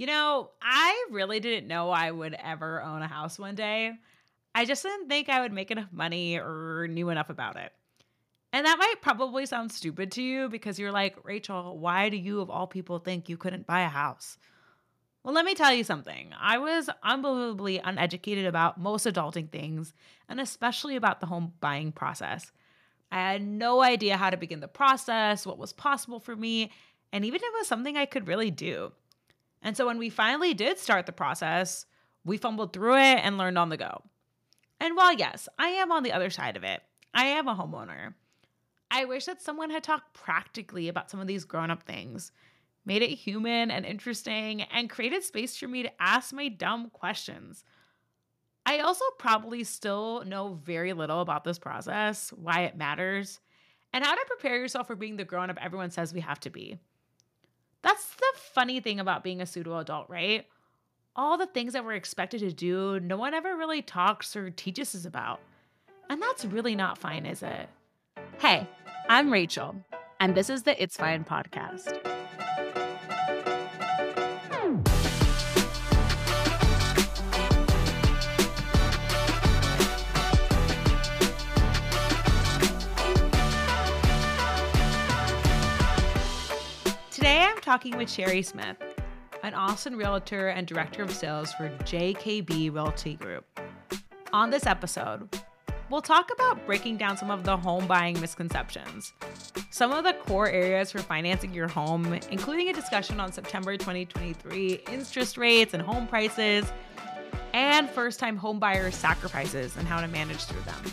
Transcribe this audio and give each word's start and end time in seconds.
You 0.00 0.06
know, 0.06 0.48
I 0.62 1.08
really 1.10 1.40
didn't 1.40 1.68
know 1.68 1.90
I 1.90 2.10
would 2.10 2.32
ever 2.32 2.80
own 2.80 3.02
a 3.02 3.06
house 3.06 3.38
one 3.38 3.54
day. 3.54 3.92
I 4.54 4.64
just 4.64 4.82
didn't 4.82 5.10
think 5.10 5.28
I 5.28 5.42
would 5.42 5.52
make 5.52 5.70
enough 5.70 5.92
money 5.92 6.38
or 6.38 6.88
knew 6.88 7.10
enough 7.10 7.28
about 7.28 7.56
it. 7.56 7.70
And 8.50 8.64
that 8.64 8.78
might 8.78 9.02
probably 9.02 9.44
sound 9.44 9.70
stupid 9.70 10.10
to 10.12 10.22
you 10.22 10.48
because 10.48 10.78
you're 10.78 10.90
like, 10.90 11.22
Rachel, 11.22 11.76
why 11.76 12.08
do 12.08 12.16
you, 12.16 12.40
of 12.40 12.48
all 12.48 12.66
people, 12.66 12.98
think 12.98 13.28
you 13.28 13.36
couldn't 13.36 13.66
buy 13.66 13.82
a 13.82 13.90
house? 13.90 14.38
Well, 15.22 15.34
let 15.34 15.44
me 15.44 15.54
tell 15.54 15.74
you 15.74 15.84
something. 15.84 16.30
I 16.40 16.56
was 16.56 16.88
unbelievably 17.02 17.80
uneducated 17.80 18.46
about 18.46 18.80
most 18.80 19.06
adulting 19.06 19.50
things, 19.50 19.92
and 20.30 20.40
especially 20.40 20.96
about 20.96 21.20
the 21.20 21.26
home 21.26 21.52
buying 21.60 21.92
process. 21.92 22.52
I 23.12 23.32
had 23.32 23.46
no 23.46 23.82
idea 23.82 24.16
how 24.16 24.30
to 24.30 24.38
begin 24.38 24.60
the 24.60 24.66
process, 24.66 25.44
what 25.44 25.58
was 25.58 25.74
possible 25.74 26.20
for 26.20 26.34
me, 26.34 26.70
and 27.12 27.22
even 27.22 27.36
if 27.36 27.42
it 27.42 27.58
was 27.58 27.68
something 27.68 27.98
I 27.98 28.06
could 28.06 28.28
really 28.28 28.50
do. 28.50 28.92
And 29.62 29.76
so 29.76 29.86
when 29.86 29.98
we 29.98 30.10
finally 30.10 30.54
did 30.54 30.78
start 30.78 31.06
the 31.06 31.12
process, 31.12 31.86
we 32.24 32.36
fumbled 32.36 32.72
through 32.72 32.96
it 32.96 33.20
and 33.22 33.38
learned 33.38 33.58
on 33.58 33.68
the 33.68 33.76
go. 33.76 34.02
And 34.78 34.96
while, 34.96 35.12
yes, 35.12 35.48
I 35.58 35.68
am 35.68 35.92
on 35.92 36.02
the 36.02 36.12
other 36.12 36.30
side 36.30 36.56
of 36.56 36.64
it, 36.64 36.82
I 37.12 37.26
am 37.26 37.48
a 37.48 37.54
homeowner. 37.54 38.14
I 38.90 39.04
wish 39.04 39.26
that 39.26 39.42
someone 39.42 39.70
had 39.70 39.84
talked 39.84 40.14
practically 40.14 40.88
about 40.88 41.10
some 41.10 41.20
of 41.20 41.26
these 41.26 41.44
grown 41.44 41.70
up 41.70 41.82
things, 41.82 42.32
made 42.84 43.02
it 43.02 43.10
human 43.10 43.70
and 43.70 43.84
interesting, 43.84 44.62
and 44.62 44.90
created 44.90 45.22
space 45.22 45.56
for 45.56 45.68
me 45.68 45.82
to 45.82 46.02
ask 46.02 46.32
my 46.32 46.48
dumb 46.48 46.90
questions. 46.90 47.64
I 48.66 48.80
also 48.80 49.04
probably 49.18 49.64
still 49.64 50.24
know 50.24 50.54
very 50.64 50.92
little 50.92 51.20
about 51.20 51.44
this 51.44 51.58
process, 51.58 52.30
why 52.30 52.62
it 52.62 52.76
matters, 52.76 53.40
and 53.92 54.04
how 54.04 54.14
to 54.14 54.24
prepare 54.26 54.56
yourself 54.56 54.86
for 54.86 54.96
being 54.96 55.16
the 55.16 55.24
grown 55.24 55.50
up 55.50 55.58
everyone 55.60 55.90
says 55.90 56.14
we 56.14 56.20
have 56.20 56.40
to 56.40 56.50
be. 56.50 56.78
That's 57.82 58.14
the 58.14 58.32
funny 58.34 58.80
thing 58.80 59.00
about 59.00 59.24
being 59.24 59.40
a 59.40 59.46
pseudo 59.46 59.78
adult, 59.78 60.08
right? 60.08 60.46
All 61.16 61.38
the 61.38 61.46
things 61.46 61.72
that 61.72 61.84
we're 61.84 61.94
expected 61.94 62.40
to 62.40 62.52
do, 62.52 63.00
no 63.00 63.16
one 63.16 63.34
ever 63.34 63.56
really 63.56 63.82
talks 63.82 64.36
or 64.36 64.50
teaches 64.50 64.94
us 64.94 65.04
about. 65.04 65.40
And 66.08 66.20
that's 66.20 66.44
really 66.44 66.76
not 66.76 66.98
fine, 66.98 67.26
is 67.26 67.42
it? 67.42 67.68
Hey, 68.38 68.66
I'm 69.08 69.32
Rachel, 69.32 69.74
and 70.18 70.34
this 70.34 70.50
is 70.50 70.62
the 70.62 70.80
It's 70.82 70.96
Fine 70.96 71.24
podcast. 71.24 72.19
Talking 87.70 87.96
with 87.96 88.10
Cherie 88.10 88.42
Smith, 88.42 88.78
an 89.44 89.54
Austin 89.54 89.94
realtor 89.94 90.48
and 90.48 90.66
director 90.66 91.04
of 91.04 91.12
sales 91.12 91.52
for 91.52 91.68
JKB 91.84 92.74
Realty 92.74 93.14
Group. 93.14 93.44
On 94.32 94.50
this 94.50 94.66
episode, 94.66 95.40
we'll 95.88 96.02
talk 96.02 96.32
about 96.32 96.66
breaking 96.66 96.96
down 96.96 97.16
some 97.16 97.30
of 97.30 97.44
the 97.44 97.56
home 97.56 97.86
buying 97.86 98.20
misconceptions, 98.20 99.12
some 99.70 99.92
of 99.92 100.02
the 100.02 100.14
core 100.14 100.48
areas 100.48 100.90
for 100.90 100.98
financing 100.98 101.54
your 101.54 101.68
home, 101.68 102.18
including 102.32 102.70
a 102.70 102.72
discussion 102.72 103.20
on 103.20 103.30
September 103.30 103.76
2023 103.76 104.80
interest 104.90 105.38
rates 105.38 105.72
and 105.72 105.80
home 105.80 106.08
prices, 106.08 106.64
and 107.52 107.88
first 107.88 108.18
time 108.18 108.36
home 108.36 108.58
buyers' 108.58 108.96
sacrifices 108.96 109.76
and 109.76 109.86
how 109.86 110.00
to 110.00 110.08
manage 110.08 110.42
through 110.42 110.62
them. 110.62 110.92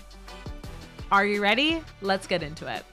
Are 1.11 1.25
you 1.25 1.41
ready? 1.41 1.81
Let's 2.03 2.27
get 2.27 2.43
into 2.43 2.71
it 2.71 2.85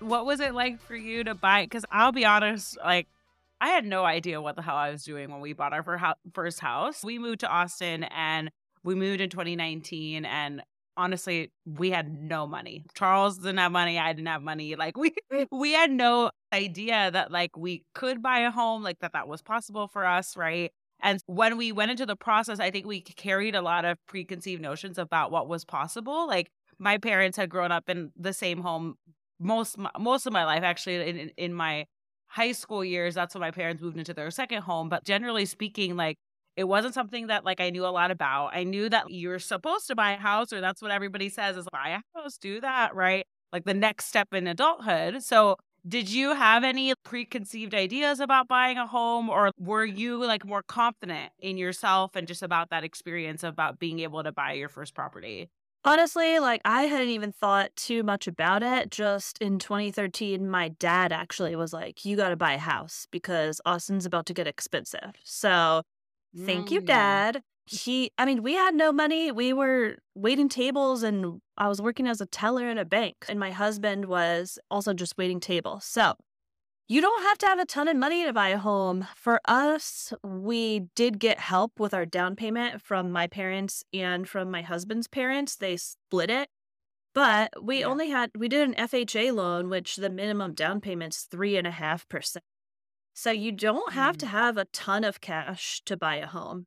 what 0.00 0.26
was 0.26 0.40
it 0.40 0.54
like 0.54 0.80
for 0.80 0.96
you 0.96 1.24
to 1.24 1.34
buy? 1.34 1.64
Because 1.64 1.84
I'll 1.90 2.12
be 2.12 2.24
honest, 2.24 2.76
like 2.78 3.06
I 3.60 3.68
had 3.68 3.84
no 3.84 4.04
idea 4.04 4.40
what 4.40 4.56
the 4.56 4.62
hell 4.62 4.76
I 4.76 4.90
was 4.90 5.04
doing 5.04 5.30
when 5.30 5.40
we 5.40 5.52
bought 5.52 5.72
our 5.72 6.14
first 6.32 6.60
house. 6.60 7.04
We 7.04 7.18
moved 7.18 7.40
to 7.40 7.48
Austin 7.48 8.04
and 8.04 8.50
we 8.82 8.94
moved 8.94 9.20
in 9.20 9.30
2019 9.30 10.24
and 10.24 10.62
honestly 10.96 11.52
we 11.64 11.90
had 11.90 12.20
no 12.20 12.46
money 12.46 12.84
charles 12.94 13.38
didn't 13.38 13.58
have 13.58 13.70
money 13.70 13.98
i 13.98 14.12
didn't 14.12 14.26
have 14.26 14.42
money 14.42 14.74
like 14.74 14.96
we 14.96 15.14
we 15.50 15.72
had 15.72 15.90
no 15.90 16.30
idea 16.52 17.10
that 17.12 17.30
like 17.30 17.56
we 17.56 17.84
could 17.94 18.20
buy 18.20 18.40
a 18.40 18.50
home 18.50 18.82
like 18.82 18.98
that 18.98 19.12
that 19.12 19.28
was 19.28 19.40
possible 19.40 19.86
for 19.86 20.04
us 20.04 20.36
right 20.36 20.72
and 21.00 21.22
when 21.26 21.56
we 21.56 21.70
went 21.70 21.92
into 21.92 22.04
the 22.04 22.16
process 22.16 22.58
i 22.58 22.70
think 22.70 22.86
we 22.86 23.00
carried 23.00 23.54
a 23.54 23.62
lot 23.62 23.84
of 23.84 23.96
preconceived 24.06 24.60
notions 24.60 24.98
about 24.98 25.30
what 25.30 25.48
was 25.48 25.64
possible 25.64 26.26
like 26.26 26.50
my 26.78 26.98
parents 26.98 27.36
had 27.36 27.48
grown 27.48 27.70
up 27.70 27.88
in 27.88 28.10
the 28.16 28.32
same 28.32 28.60
home 28.60 28.96
most 29.40 29.76
most 29.98 30.26
of 30.26 30.32
my 30.32 30.44
life 30.44 30.62
actually 30.62 31.08
in 31.08 31.30
in 31.36 31.54
my 31.54 31.86
high 32.28 32.52
school 32.52 32.84
years 32.84 33.14
that's 33.14 33.34
when 33.34 33.40
my 33.40 33.50
parents 33.50 33.82
moved 33.82 33.98
into 33.98 34.14
their 34.14 34.30
second 34.30 34.62
home 34.62 34.88
but 34.88 35.04
generally 35.04 35.44
speaking 35.46 35.96
like 35.96 36.16
it 36.56 36.64
wasn't 36.64 36.94
something 36.94 37.28
that 37.28 37.44
like 37.44 37.60
I 37.60 37.70
knew 37.70 37.86
a 37.86 37.88
lot 37.88 38.10
about. 38.10 38.50
I 38.52 38.64
knew 38.64 38.88
that 38.90 39.06
you're 39.10 39.38
supposed 39.38 39.86
to 39.86 39.94
buy 39.94 40.12
a 40.12 40.16
house 40.18 40.52
or 40.52 40.60
that's 40.60 40.82
what 40.82 40.90
everybody 40.90 41.28
says 41.28 41.56
is 41.56 41.66
buy 41.72 42.00
a 42.00 42.18
house, 42.18 42.36
do 42.38 42.60
that, 42.60 42.94
right? 42.94 43.24
Like 43.52 43.64
the 43.64 43.74
next 43.74 44.06
step 44.06 44.34
in 44.34 44.46
adulthood. 44.46 45.22
So 45.22 45.56
did 45.88 46.10
you 46.10 46.34
have 46.34 46.62
any 46.62 46.92
preconceived 47.04 47.74
ideas 47.74 48.20
about 48.20 48.48
buying 48.48 48.76
a 48.76 48.86
home 48.86 49.30
or 49.30 49.52
were 49.58 49.84
you 49.84 50.22
like 50.24 50.44
more 50.44 50.62
confident 50.62 51.32
in 51.38 51.56
yourself 51.56 52.14
and 52.14 52.28
just 52.28 52.42
about 52.42 52.68
that 52.70 52.84
experience 52.84 53.42
about 53.42 53.78
being 53.78 54.00
able 54.00 54.22
to 54.22 54.32
buy 54.32 54.52
your 54.52 54.68
first 54.68 54.94
property? 54.94 55.48
Honestly, 55.84 56.38
like 56.38 56.60
I 56.64 56.82
hadn't 56.82 57.08
even 57.08 57.32
thought 57.32 57.74
too 57.74 58.02
much 58.02 58.26
about 58.26 58.62
it. 58.62 58.90
Just 58.90 59.38
in 59.38 59.58
2013, 59.58 60.48
my 60.48 60.68
dad 60.68 61.12
actually 61.12 61.56
was 61.56 61.72
like, 61.72 62.04
You 62.04 62.16
got 62.16 62.30
to 62.30 62.36
buy 62.36 62.52
a 62.52 62.58
house 62.58 63.06
because 63.10 63.60
Austin's 63.64 64.06
about 64.06 64.26
to 64.26 64.34
get 64.34 64.46
expensive. 64.46 65.12
So 65.24 65.82
thank 66.36 66.70
you, 66.70 66.80
mm. 66.80 66.86
dad. 66.86 67.42
He, 67.64 68.10
I 68.18 68.24
mean, 68.24 68.42
we 68.42 68.54
had 68.54 68.74
no 68.74 68.92
money. 68.92 69.30
We 69.30 69.52
were 69.52 69.96
waiting 70.14 70.48
tables 70.48 71.02
and 71.02 71.40
I 71.56 71.68
was 71.68 71.80
working 71.80 72.08
as 72.08 72.20
a 72.20 72.26
teller 72.26 72.68
in 72.68 72.78
a 72.78 72.84
bank. 72.84 73.24
And 73.28 73.38
my 73.38 73.52
husband 73.52 74.06
was 74.06 74.58
also 74.70 74.92
just 74.92 75.16
waiting 75.16 75.38
tables. 75.38 75.84
So 75.84 76.14
you 76.90 77.00
don't 77.00 77.22
have 77.22 77.38
to 77.38 77.46
have 77.46 77.60
a 77.60 77.64
ton 77.64 77.86
of 77.86 77.96
money 77.96 78.24
to 78.24 78.32
buy 78.32 78.48
a 78.48 78.58
home. 78.58 79.06
For 79.14 79.40
us, 79.44 80.12
we 80.24 80.88
did 80.96 81.20
get 81.20 81.38
help 81.38 81.78
with 81.78 81.94
our 81.94 82.04
down 82.04 82.34
payment 82.34 82.82
from 82.82 83.12
my 83.12 83.28
parents 83.28 83.84
and 83.94 84.28
from 84.28 84.50
my 84.50 84.62
husband's 84.62 85.06
parents. 85.06 85.54
They 85.54 85.76
split 85.76 86.30
it. 86.30 86.48
But 87.14 87.52
we 87.62 87.78
yeah. 87.80 87.86
only 87.86 88.10
had, 88.10 88.32
we 88.36 88.48
did 88.48 88.68
an 88.68 88.74
FHA 88.74 89.32
loan, 89.32 89.68
which 89.68 89.96
the 89.96 90.10
minimum 90.10 90.52
down 90.52 90.80
payment's 90.80 91.28
three 91.30 91.56
and 91.56 91.64
a 91.64 91.70
half 91.70 92.08
percent. 92.08 92.44
So 93.14 93.30
you 93.30 93.52
don't 93.52 93.92
have 93.92 94.16
mm. 94.16 94.20
to 94.20 94.26
have 94.26 94.56
a 94.56 94.64
ton 94.64 95.04
of 95.04 95.20
cash 95.20 95.82
to 95.86 95.96
buy 95.96 96.16
a 96.16 96.26
home. 96.26 96.66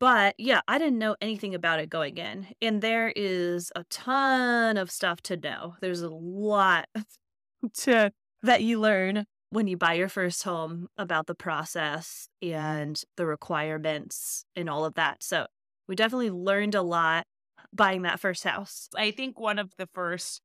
But 0.00 0.34
yeah, 0.38 0.62
I 0.66 0.78
didn't 0.78 0.98
know 0.98 1.16
anything 1.20 1.54
about 1.54 1.78
it 1.78 1.90
going 1.90 2.16
in. 2.16 2.46
And 2.62 2.80
there 2.80 3.12
is 3.14 3.70
a 3.76 3.84
ton 3.90 4.78
of 4.78 4.90
stuff 4.90 5.20
to 5.24 5.36
know. 5.36 5.74
There's 5.82 6.00
a 6.00 6.08
lot 6.08 6.88
to 7.80 8.12
that 8.42 8.62
you 8.62 8.80
learn 8.80 9.26
when 9.50 9.66
you 9.66 9.76
buy 9.76 9.94
your 9.94 10.08
first 10.08 10.42
home 10.42 10.88
about 10.96 11.26
the 11.26 11.34
process 11.34 12.28
and 12.42 13.02
the 13.16 13.26
requirements 13.26 14.44
and 14.54 14.68
all 14.68 14.84
of 14.84 14.94
that. 14.94 15.22
So 15.22 15.46
we 15.86 15.96
definitely 15.96 16.30
learned 16.30 16.74
a 16.74 16.82
lot 16.82 17.26
buying 17.72 18.02
that 18.02 18.20
first 18.20 18.44
house. 18.44 18.88
I 18.96 19.10
think 19.10 19.40
one 19.40 19.58
of 19.58 19.70
the 19.78 19.88
first 19.94 20.42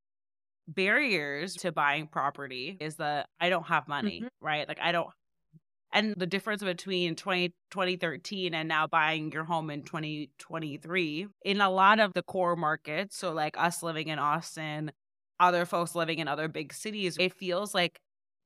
barriers 0.68 1.56
to 1.58 1.72
buying 1.72 2.08
property 2.08 2.78
is 2.80 2.96
that 2.96 3.28
I 3.40 3.50
don't 3.50 3.68
have 3.68 3.88
money, 3.88 4.20
mm-hmm. 4.20 4.46
right? 4.46 4.68
Like 4.68 4.80
I 4.82 4.92
don't 4.92 5.10
and 5.94 6.16
the 6.18 6.26
difference 6.26 6.64
between 6.64 7.16
20, 7.16 7.50
2013 7.70 8.54
and 8.54 8.68
now 8.68 8.88
buying 8.88 9.32
your 9.32 9.44
home 9.44 9.70
in 9.70 9.84
2023 9.84 11.28
in 11.46 11.62
a 11.62 11.70
lot 11.70 12.00
of 12.00 12.14
the 12.14 12.24
core 12.24 12.56
markets 12.56 13.16
so 13.16 13.32
like 13.32 13.56
us 13.58 13.84
living 13.84 14.08
in 14.08 14.20
austin 14.20 14.92
other 15.40 15.66
folks 15.66 15.96
living 15.96 16.20
in 16.20 16.28
other 16.28 16.48
big 16.48 16.74
cities 16.74 17.16
it 17.20 17.34
feels 17.34 17.74
like 17.74 18.00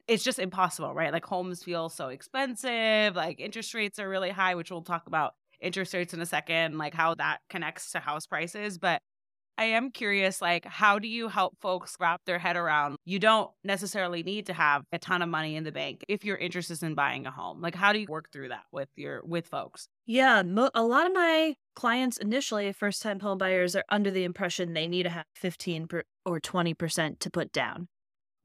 it's 0.07 0.23
just 0.23 0.39
impossible, 0.39 0.93
right? 0.93 1.11
Like 1.11 1.25
homes 1.25 1.63
feel 1.63 1.89
so 1.89 2.07
expensive, 2.09 3.15
like 3.15 3.39
interest 3.39 3.73
rates 3.73 3.99
are 3.99 4.07
really 4.09 4.29
high, 4.29 4.55
which 4.55 4.71
we'll 4.71 4.81
talk 4.81 5.07
about 5.07 5.33
interest 5.59 5.93
rates 5.93 6.13
in 6.13 6.21
a 6.21 6.25
second, 6.25 6.77
like 6.77 6.93
how 6.93 7.15
that 7.15 7.39
connects 7.49 7.91
to 7.91 7.99
house 7.99 8.25
prices. 8.25 8.77
But 8.77 9.01
I 9.59 9.65
am 9.65 9.89
curious, 9.89 10.39
like, 10.39 10.65
how 10.65 10.99
do 10.99 11.07
you 11.07 11.29
help 11.29 11.57
folks 11.59 11.97
wrap 11.99 12.21
their 12.25 12.37
head 12.37 12.55
around 12.55 12.97
you 13.05 13.17
don't 13.17 13.49
necessarily 13.63 14.21
need 14.21 14.45
to 14.45 14.53
have 14.53 14.83
a 14.91 14.99
ton 14.99 15.23
of 15.23 15.29
money 15.29 15.55
in 15.55 15.63
the 15.63 15.71
bank 15.71 16.05
if 16.07 16.23
you're 16.23 16.37
interested 16.37 16.83
in 16.83 16.93
buying 16.93 17.25
a 17.25 17.31
home? 17.31 17.59
Like, 17.59 17.73
how 17.73 17.91
do 17.91 17.99
you 17.99 18.05
work 18.07 18.31
through 18.31 18.49
that 18.49 18.65
with 18.71 18.89
your 18.95 19.23
with 19.25 19.47
folks? 19.47 19.87
Yeah, 20.05 20.43
mo- 20.43 20.69
a 20.75 20.83
lot 20.83 21.07
of 21.07 21.13
my 21.13 21.55
clients 21.75 22.17
initially, 22.17 22.71
first 22.71 23.01
time 23.01 23.19
home 23.19 23.39
buyers, 23.39 23.75
are 23.75 23.83
under 23.89 24.11
the 24.11 24.25
impression 24.25 24.73
they 24.73 24.87
need 24.87 25.03
to 25.03 25.09
have 25.09 25.25
15 25.35 25.87
per- 25.87 26.03
or 26.23 26.39
20% 26.39 27.19
to 27.19 27.31
put 27.31 27.51
down 27.51 27.87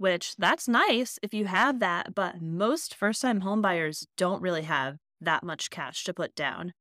which 0.02 0.34
that's 0.36 0.66
nice 0.66 1.16
if 1.22 1.32
you 1.32 1.46
have 1.46 1.78
that, 1.78 2.12
but 2.12 2.42
most 2.42 2.92
first 2.92 3.22
time 3.22 3.42
homebuyers 3.42 4.04
don't 4.16 4.42
really 4.42 4.62
have 4.62 4.98
that 5.20 5.44
much 5.44 5.70
cash 5.70 6.02
to 6.02 6.12
put 6.12 6.34
down. 6.34 6.72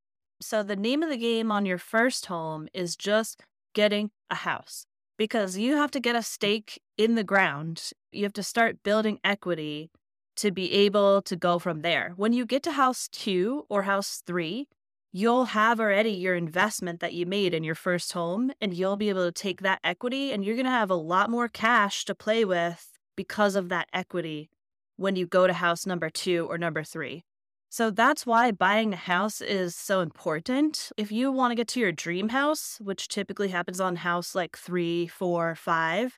So 0.42 0.64
the 0.64 0.76
name 0.76 1.04
of 1.04 1.10
the 1.12 1.18
game 1.18 1.52
on 1.52 1.68
your 1.68 1.78
first 1.78 2.26
home 2.26 2.68
is 2.74 2.96
just 2.96 3.40
getting 3.76 4.10
a 4.32 4.36
house 4.36 4.88
because 5.20 5.56
you 5.56 5.76
have 5.76 5.92
to 5.92 6.00
get 6.00 6.16
a 6.16 6.24
stake 6.24 6.82
in 6.98 7.14
the 7.14 7.24
ground. 7.24 7.92
You 8.12 8.24
have 8.24 8.34
to 8.34 8.44
start 8.44 8.82
building 8.82 9.20
equity 9.24 9.92
to 10.38 10.50
be 10.50 10.74
able 10.74 11.22
to 11.22 11.36
go 11.36 11.60
from 11.60 11.82
there. 11.82 12.14
When 12.16 12.34
you 12.34 12.44
get 12.44 12.64
to 12.64 12.72
house 12.72 13.08
two 13.08 13.68
or 13.70 13.84
house 13.84 14.24
three, 14.26 14.68
you'll 15.14 15.46
have 15.46 15.80
already 15.80 16.10
your 16.10 16.34
investment 16.34 17.02
that 17.02 17.14
you 17.14 17.28
made 17.28 17.54
in 17.54 17.64
your 17.64 17.76
first 17.76 18.14
home, 18.14 18.52
and 18.60 18.74
you'll 18.74 18.98
be 18.98 19.10
able 19.10 19.26
to 19.26 19.32
take 19.32 19.62
that 19.62 19.82
equity 19.84 20.32
and 20.32 20.44
you're 20.44 20.56
going 20.56 20.66
to 20.66 20.72
have 20.72 20.90
a 20.90 20.96
lot 20.96 21.30
more 21.30 21.48
cash 21.48 22.04
to 22.06 22.16
play 22.16 22.44
with 22.44 22.91
because 23.22 23.56
of 23.56 23.70
that 23.70 23.88
equity 23.94 24.50
when 24.98 25.16
you 25.16 25.28
go 25.28 25.46
to 25.46 25.54
house 25.54 25.86
number 25.86 26.10
two 26.10 26.48
or 26.50 26.58
number 26.58 26.84
three. 26.84 27.24
So 27.70 27.92
that's 27.92 28.26
why 28.26 28.52
buying 28.52 28.94
a 28.94 29.04
house 29.14 29.42
is 29.42 29.76
so 29.76 30.02
important. 30.02 30.92
If 30.98 31.12
you 31.12 31.32
want 31.32 31.52
to 31.52 31.56
get 31.56 31.68
to 31.70 31.80
your 31.80 31.92
dream 31.92 32.30
house, 32.30 32.80
which 32.82 33.08
typically 33.08 33.50
happens 33.50 33.80
on 33.80 33.98
house 33.98 34.34
like 34.34 34.58
three, 34.58 35.06
four, 35.06 35.54
five, 35.54 36.18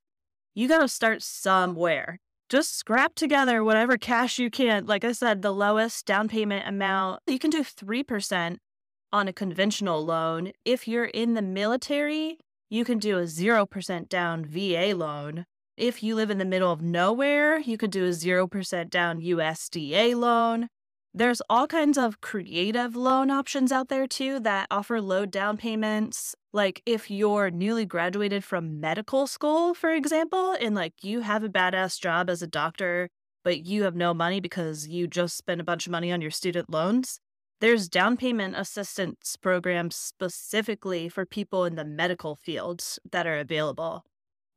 you 0.56 0.70
got 0.70 0.80
to 0.80 0.88
start 0.88 1.22
somewhere. 1.22 2.20
Just 2.48 2.78
scrap 2.78 3.16
together 3.16 3.66
whatever 3.66 3.98
cash 3.98 4.40
you 4.40 4.50
can. 4.50 4.86
Like 4.86 5.04
I 5.04 5.12
said, 5.12 5.42
the 5.42 5.54
lowest 5.54 6.06
down 6.06 6.30
payment 6.30 6.66
amount, 6.66 7.20
you 7.28 7.38
can 7.38 7.50
do 7.50 7.64
3% 7.64 8.58
on 9.12 9.28
a 9.28 9.34
conventional 9.34 10.06
loan. 10.06 10.54
If 10.64 10.88
you're 10.88 11.12
in 11.22 11.34
the 11.34 11.42
military, 11.42 12.38
you 12.70 12.86
can 12.86 12.98
do 12.98 13.18
a 13.20 13.24
0% 13.24 14.08
down 14.08 14.46
VA 14.46 14.94
loan. 14.96 15.46
If 15.78 16.04
you 16.04 16.14
live 16.14 16.30
in 16.30 16.38
the 16.38 16.46
middle 16.46 16.72
of 16.72 16.84
nowhere, 16.84 17.58
you 17.58 17.78
could 17.78 17.90
do 17.90 18.06
a 18.06 18.10
0% 18.10 18.90
down 18.92 19.22
USDA 19.22 20.16
loan. 20.16 20.68
There's 21.16 21.42
all 21.50 21.66
kinds 21.66 21.98
of 21.98 22.22
creative 22.22 22.96
loan 22.96 23.32
options 23.32 23.72
out 23.72 23.90
there 23.90 24.06
too 24.06 24.40
that 24.42 24.68
offer 24.70 25.02
low 25.02 25.26
down 25.26 25.58
payments. 25.58 26.36
Like 26.54 26.84
if 26.86 27.10
you're 27.10 27.50
newly 27.50 27.88
graduated 27.88 28.44
from 28.44 28.80
medical 28.80 29.26
school, 29.26 29.74
for 29.74 29.90
example, 29.90 30.56
and 30.62 30.76
like 30.76 30.94
you 31.02 31.22
have 31.22 31.44
a 31.44 31.50
badass 31.50 32.00
job 32.00 32.30
as 32.30 32.44
a 32.44 32.48
doctor, 32.48 33.10
but 33.44 33.66
you 33.66 33.82
have 33.82 33.96
no 33.96 34.14
money 34.14 34.40
because 34.40 34.88
you 34.88 35.08
just 35.08 35.36
spent 35.36 35.60
a 35.60 35.64
bunch 35.64 35.88
of 35.88 35.92
money 35.92 36.12
on 36.12 36.22
your 36.22 36.32
student 36.32 36.70
loans, 36.70 37.20
there's 37.62 37.90
down 37.90 38.16
payment 38.16 38.56
assistance 38.56 39.38
programs 39.38 39.96
specifically 39.96 41.10
for 41.10 41.26
people 41.26 41.66
in 41.66 41.74
the 41.76 41.86
medical 41.86 42.36
fields 42.36 43.00
that 43.12 43.26
are 43.26 43.40
available. 43.40 44.04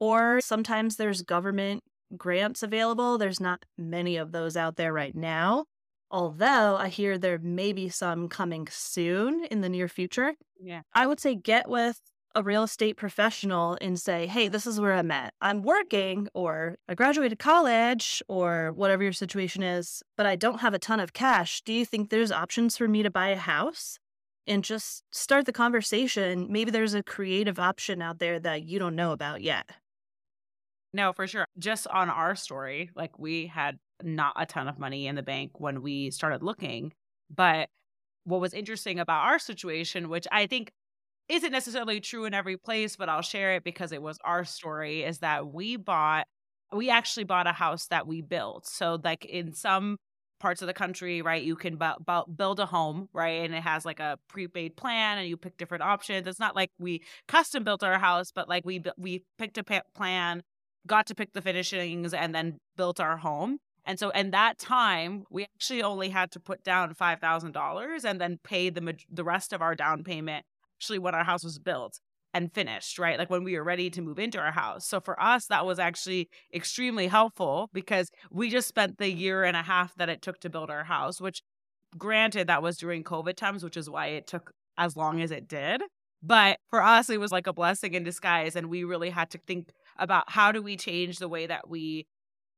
Or 0.00 0.40
sometimes 0.40 0.96
there's 0.96 1.22
government 1.22 1.82
grants 2.16 2.62
available. 2.62 3.18
There's 3.18 3.40
not 3.40 3.64
many 3.76 4.16
of 4.16 4.32
those 4.32 4.56
out 4.56 4.76
there 4.76 4.92
right 4.92 5.14
now. 5.14 5.64
Although 6.10 6.76
I 6.76 6.88
hear 6.88 7.18
there 7.18 7.38
may 7.38 7.72
be 7.72 7.88
some 7.88 8.28
coming 8.28 8.68
soon 8.70 9.44
in 9.50 9.60
the 9.60 9.68
near 9.68 9.88
future. 9.88 10.34
Yeah. 10.60 10.82
I 10.94 11.06
would 11.06 11.18
say 11.18 11.34
get 11.34 11.68
with 11.68 12.00
a 12.34 12.42
real 12.42 12.62
estate 12.64 12.96
professional 12.96 13.78
and 13.80 13.98
say, 13.98 14.26
hey, 14.26 14.46
this 14.48 14.66
is 14.66 14.78
where 14.78 14.92
I'm 14.92 15.10
at. 15.10 15.32
I'm 15.40 15.62
working, 15.62 16.28
or 16.34 16.76
I 16.86 16.94
graduated 16.94 17.38
college, 17.38 18.22
or 18.28 18.72
whatever 18.74 19.02
your 19.02 19.14
situation 19.14 19.62
is, 19.62 20.02
but 20.18 20.26
I 20.26 20.36
don't 20.36 20.60
have 20.60 20.74
a 20.74 20.78
ton 20.78 21.00
of 21.00 21.14
cash. 21.14 21.62
Do 21.62 21.72
you 21.72 21.86
think 21.86 22.10
there's 22.10 22.30
options 22.30 22.76
for 22.76 22.86
me 22.86 23.02
to 23.02 23.10
buy 23.10 23.28
a 23.28 23.36
house? 23.36 23.98
And 24.46 24.62
just 24.62 25.02
start 25.10 25.46
the 25.46 25.52
conversation. 25.52 26.46
Maybe 26.48 26.70
there's 26.70 26.94
a 26.94 27.02
creative 27.02 27.58
option 27.58 28.00
out 28.00 28.20
there 28.20 28.38
that 28.38 28.62
you 28.64 28.78
don't 28.78 28.94
know 28.94 29.10
about 29.10 29.42
yet. 29.42 29.68
No, 30.96 31.12
for 31.12 31.26
sure. 31.26 31.44
Just 31.58 31.86
on 31.88 32.08
our 32.08 32.34
story, 32.34 32.90
like 32.94 33.18
we 33.18 33.46
had 33.46 33.78
not 34.02 34.32
a 34.36 34.46
ton 34.46 34.66
of 34.66 34.78
money 34.78 35.06
in 35.06 35.14
the 35.14 35.22
bank 35.22 35.60
when 35.60 35.82
we 35.82 36.10
started 36.10 36.42
looking. 36.42 36.94
But 37.28 37.68
what 38.24 38.40
was 38.40 38.54
interesting 38.54 38.98
about 38.98 39.26
our 39.26 39.38
situation, 39.38 40.08
which 40.08 40.26
I 40.32 40.46
think 40.46 40.72
isn't 41.28 41.52
necessarily 41.52 42.00
true 42.00 42.24
in 42.26 42.34
every 42.34 42.56
place, 42.56 42.96
but 42.96 43.08
I'll 43.08 43.22
share 43.22 43.56
it 43.56 43.64
because 43.64 43.92
it 43.92 44.02
was 44.02 44.18
our 44.24 44.44
story, 44.44 45.04
is 45.04 45.20
that 45.20 45.48
we 45.52 45.76
bought, 45.76 46.26
we 46.72 46.90
actually 46.90 47.24
bought 47.24 47.46
a 47.46 47.52
house 47.52 47.88
that 47.88 48.06
we 48.06 48.22
built. 48.22 48.66
So, 48.66 48.98
like 49.04 49.24
in 49.26 49.52
some 49.54 49.98
parts 50.40 50.62
of 50.62 50.66
the 50.68 50.74
country, 50.74 51.22
right, 51.22 51.42
you 51.42 51.56
can 51.56 51.76
bu- 51.76 52.00
bu- 52.06 52.30
build 52.36 52.60
a 52.60 52.66
home, 52.66 53.08
right, 53.12 53.44
and 53.44 53.54
it 53.54 53.62
has 53.62 53.84
like 53.84 54.00
a 54.00 54.18
prepaid 54.28 54.76
plan, 54.76 55.18
and 55.18 55.28
you 55.28 55.36
pick 55.36 55.56
different 55.58 55.84
options. 55.84 56.26
It's 56.26 56.40
not 56.40 56.56
like 56.56 56.70
we 56.78 57.02
custom 57.28 57.64
built 57.64 57.82
our 57.82 57.98
house, 57.98 58.32
but 58.34 58.48
like 58.48 58.64
we 58.66 58.82
we 58.98 59.24
picked 59.38 59.58
a 59.58 59.64
plan, 59.94 60.42
got 60.86 61.06
to 61.06 61.14
pick 61.14 61.32
the 61.32 61.42
finishings, 61.42 62.14
and 62.14 62.34
then 62.34 62.58
built 62.76 63.00
our 63.00 63.18
home. 63.18 63.58
And 63.84 63.98
so, 63.98 64.10
in 64.10 64.32
that 64.32 64.58
time, 64.58 65.24
we 65.30 65.44
actually 65.44 65.82
only 65.82 66.08
had 66.08 66.30
to 66.32 66.40
put 66.40 66.64
down 66.64 66.94
five 66.94 67.20
thousand 67.20 67.52
dollars 67.52 68.04
and 68.04 68.20
then 68.20 68.38
pay 68.42 68.70
the 68.70 68.94
the 69.10 69.24
rest 69.24 69.52
of 69.52 69.62
our 69.62 69.74
down 69.74 70.02
payment. 70.04 70.44
Actually, 70.78 70.98
when 70.98 71.14
our 71.14 71.24
house 71.24 71.44
was 71.44 71.58
built 71.58 72.00
and 72.34 72.52
finished, 72.52 72.98
right? 72.98 73.18
Like 73.18 73.30
when 73.30 73.44
we 73.44 73.56
were 73.56 73.64
ready 73.64 73.88
to 73.88 74.02
move 74.02 74.18
into 74.18 74.38
our 74.38 74.52
house. 74.52 74.86
So 74.86 75.00
for 75.00 75.20
us, 75.22 75.46
that 75.46 75.64
was 75.64 75.78
actually 75.78 76.28
extremely 76.52 77.06
helpful 77.06 77.70
because 77.72 78.10
we 78.30 78.50
just 78.50 78.68
spent 78.68 78.98
the 78.98 79.10
year 79.10 79.42
and 79.44 79.56
a 79.56 79.62
half 79.62 79.94
that 79.96 80.10
it 80.10 80.20
took 80.20 80.40
to 80.40 80.50
build 80.50 80.68
our 80.68 80.84
house. 80.84 81.20
Which, 81.20 81.40
granted, 81.96 82.48
that 82.48 82.62
was 82.62 82.76
during 82.76 83.04
COVID 83.04 83.36
times, 83.36 83.64
which 83.64 83.76
is 83.76 83.88
why 83.88 84.08
it 84.08 84.26
took 84.26 84.50
as 84.76 84.96
long 84.96 85.22
as 85.22 85.30
it 85.30 85.48
did. 85.48 85.82
But 86.22 86.58
for 86.70 86.82
us, 86.82 87.08
it 87.08 87.20
was 87.20 87.32
like 87.32 87.46
a 87.46 87.52
blessing 87.52 87.94
in 87.94 88.02
disguise, 88.02 88.56
and 88.56 88.68
we 88.68 88.84
really 88.84 89.10
had 89.10 89.30
to 89.30 89.38
think 89.46 89.68
about 89.98 90.24
how 90.28 90.52
do 90.52 90.62
we 90.62 90.76
change 90.76 91.18
the 91.18 91.28
way 91.28 91.46
that 91.46 91.68
we 91.68 92.06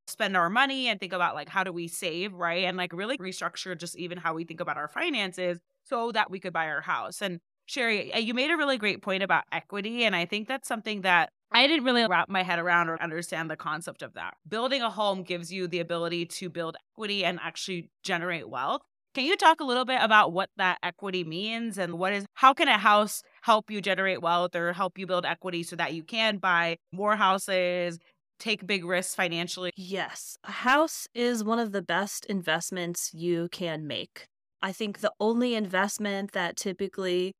spend 0.06 0.36
our 0.36 0.48
money 0.48 0.88
and 0.88 0.98
think 0.98 1.12
about 1.12 1.34
like 1.34 1.48
how 1.48 1.64
do 1.64 1.72
we 1.72 1.86
save, 1.86 2.32
right? 2.34 2.64
And 2.64 2.76
like 2.76 2.92
really 2.92 3.18
restructure 3.18 3.78
just 3.78 3.96
even 3.96 4.18
how 4.18 4.34
we 4.34 4.44
think 4.44 4.60
about 4.60 4.76
our 4.76 4.88
finances 4.88 5.58
so 5.84 6.12
that 6.12 6.30
we 6.30 6.40
could 6.40 6.52
buy 6.52 6.66
our 6.66 6.80
house. 6.80 7.20
And 7.22 7.40
Cherie, 7.66 8.10
you 8.18 8.32
made 8.32 8.50
a 8.50 8.56
really 8.56 8.78
great 8.78 9.02
point 9.02 9.22
about 9.22 9.44
equity. 9.52 10.04
And 10.04 10.16
I 10.16 10.24
think 10.24 10.48
that's 10.48 10.66
something 10.66 11.02
that 11.02 11.30
I 11.52 11.66
didn't 11.66 11.84
really 11.84 12.06
wrap 12.06 12.28
my 12.28 12.42
head 12.42 12.58
around 12.58 12.88
or 12.88 13.00
understand 13.00 13.50
the 13.50 13.56
concept 13.56 14.02
of 14.02 14.14
that. 14.14 14.34
Building 14.48 14.82
a 14.82 14.90
home 14.90 15.22
gives 15.22 15.52
you 15.52 15.66
the 15.66 15.80
ability 15.80 16.26
to 16.26 16.48
build 16.48 16.76
equity 16.94 17.24
and 17.24 17.38
actually 17.42 17.90
generate 18.02 18.48
wealth. 18.48 18.82
Can 19.14 19.24
you 19.24 19.36
talk 19.36 19.60
a 19.60 19.64
little 19.64 19.86
bit 19.86 20.00
about 20.00 20.32
what 20.32 20.50
that 20.56 20.78
equity 20.82 21.24
means 21.24 21.78
and 21.78 21.94
what 21.94 22.12
is 22.12 22.26
how 22.34 22.52
can 22.52 22.68
a 22.68 22.78
house 22.78 23.22
help 23.48 23.70
you 23.70 23.80
generate 23.80 24.20
wealth 24.20 24.54
or 24.54 24.74
help 24.74 24.98
you 24.98 25.06
build 25.06 25.24
equity 25.24 25.62
so 25.62 25.74
that 25.76 25.94
you 25.94 26.02
can 26.04 26.36
buy 26.36 26.76
more 26.92 27.16
houses, 27.16 27.98
take 28.38 28.66
big 28.66 28.84
risks 28.84 29.14
financially? 29.14 29.70
Yes. 29.74 30.36
A 30.44 30.50
house 30.50 31.08
is 31.14 31.42
one 31.42 31.58
of 31.58 31.72
the 31.72 31.80
best 31.80 32.26
investments 32.26 33.10
you 33.14 33.48
can 33.50 33.86
make. 33.86 34.26
I 34.60 34.72
think 34.72 34.98
the 34.98 35.12
only 35.18 35.54
investment 35.54 36.32
that 36.32 36.56
typically 36.56 37.32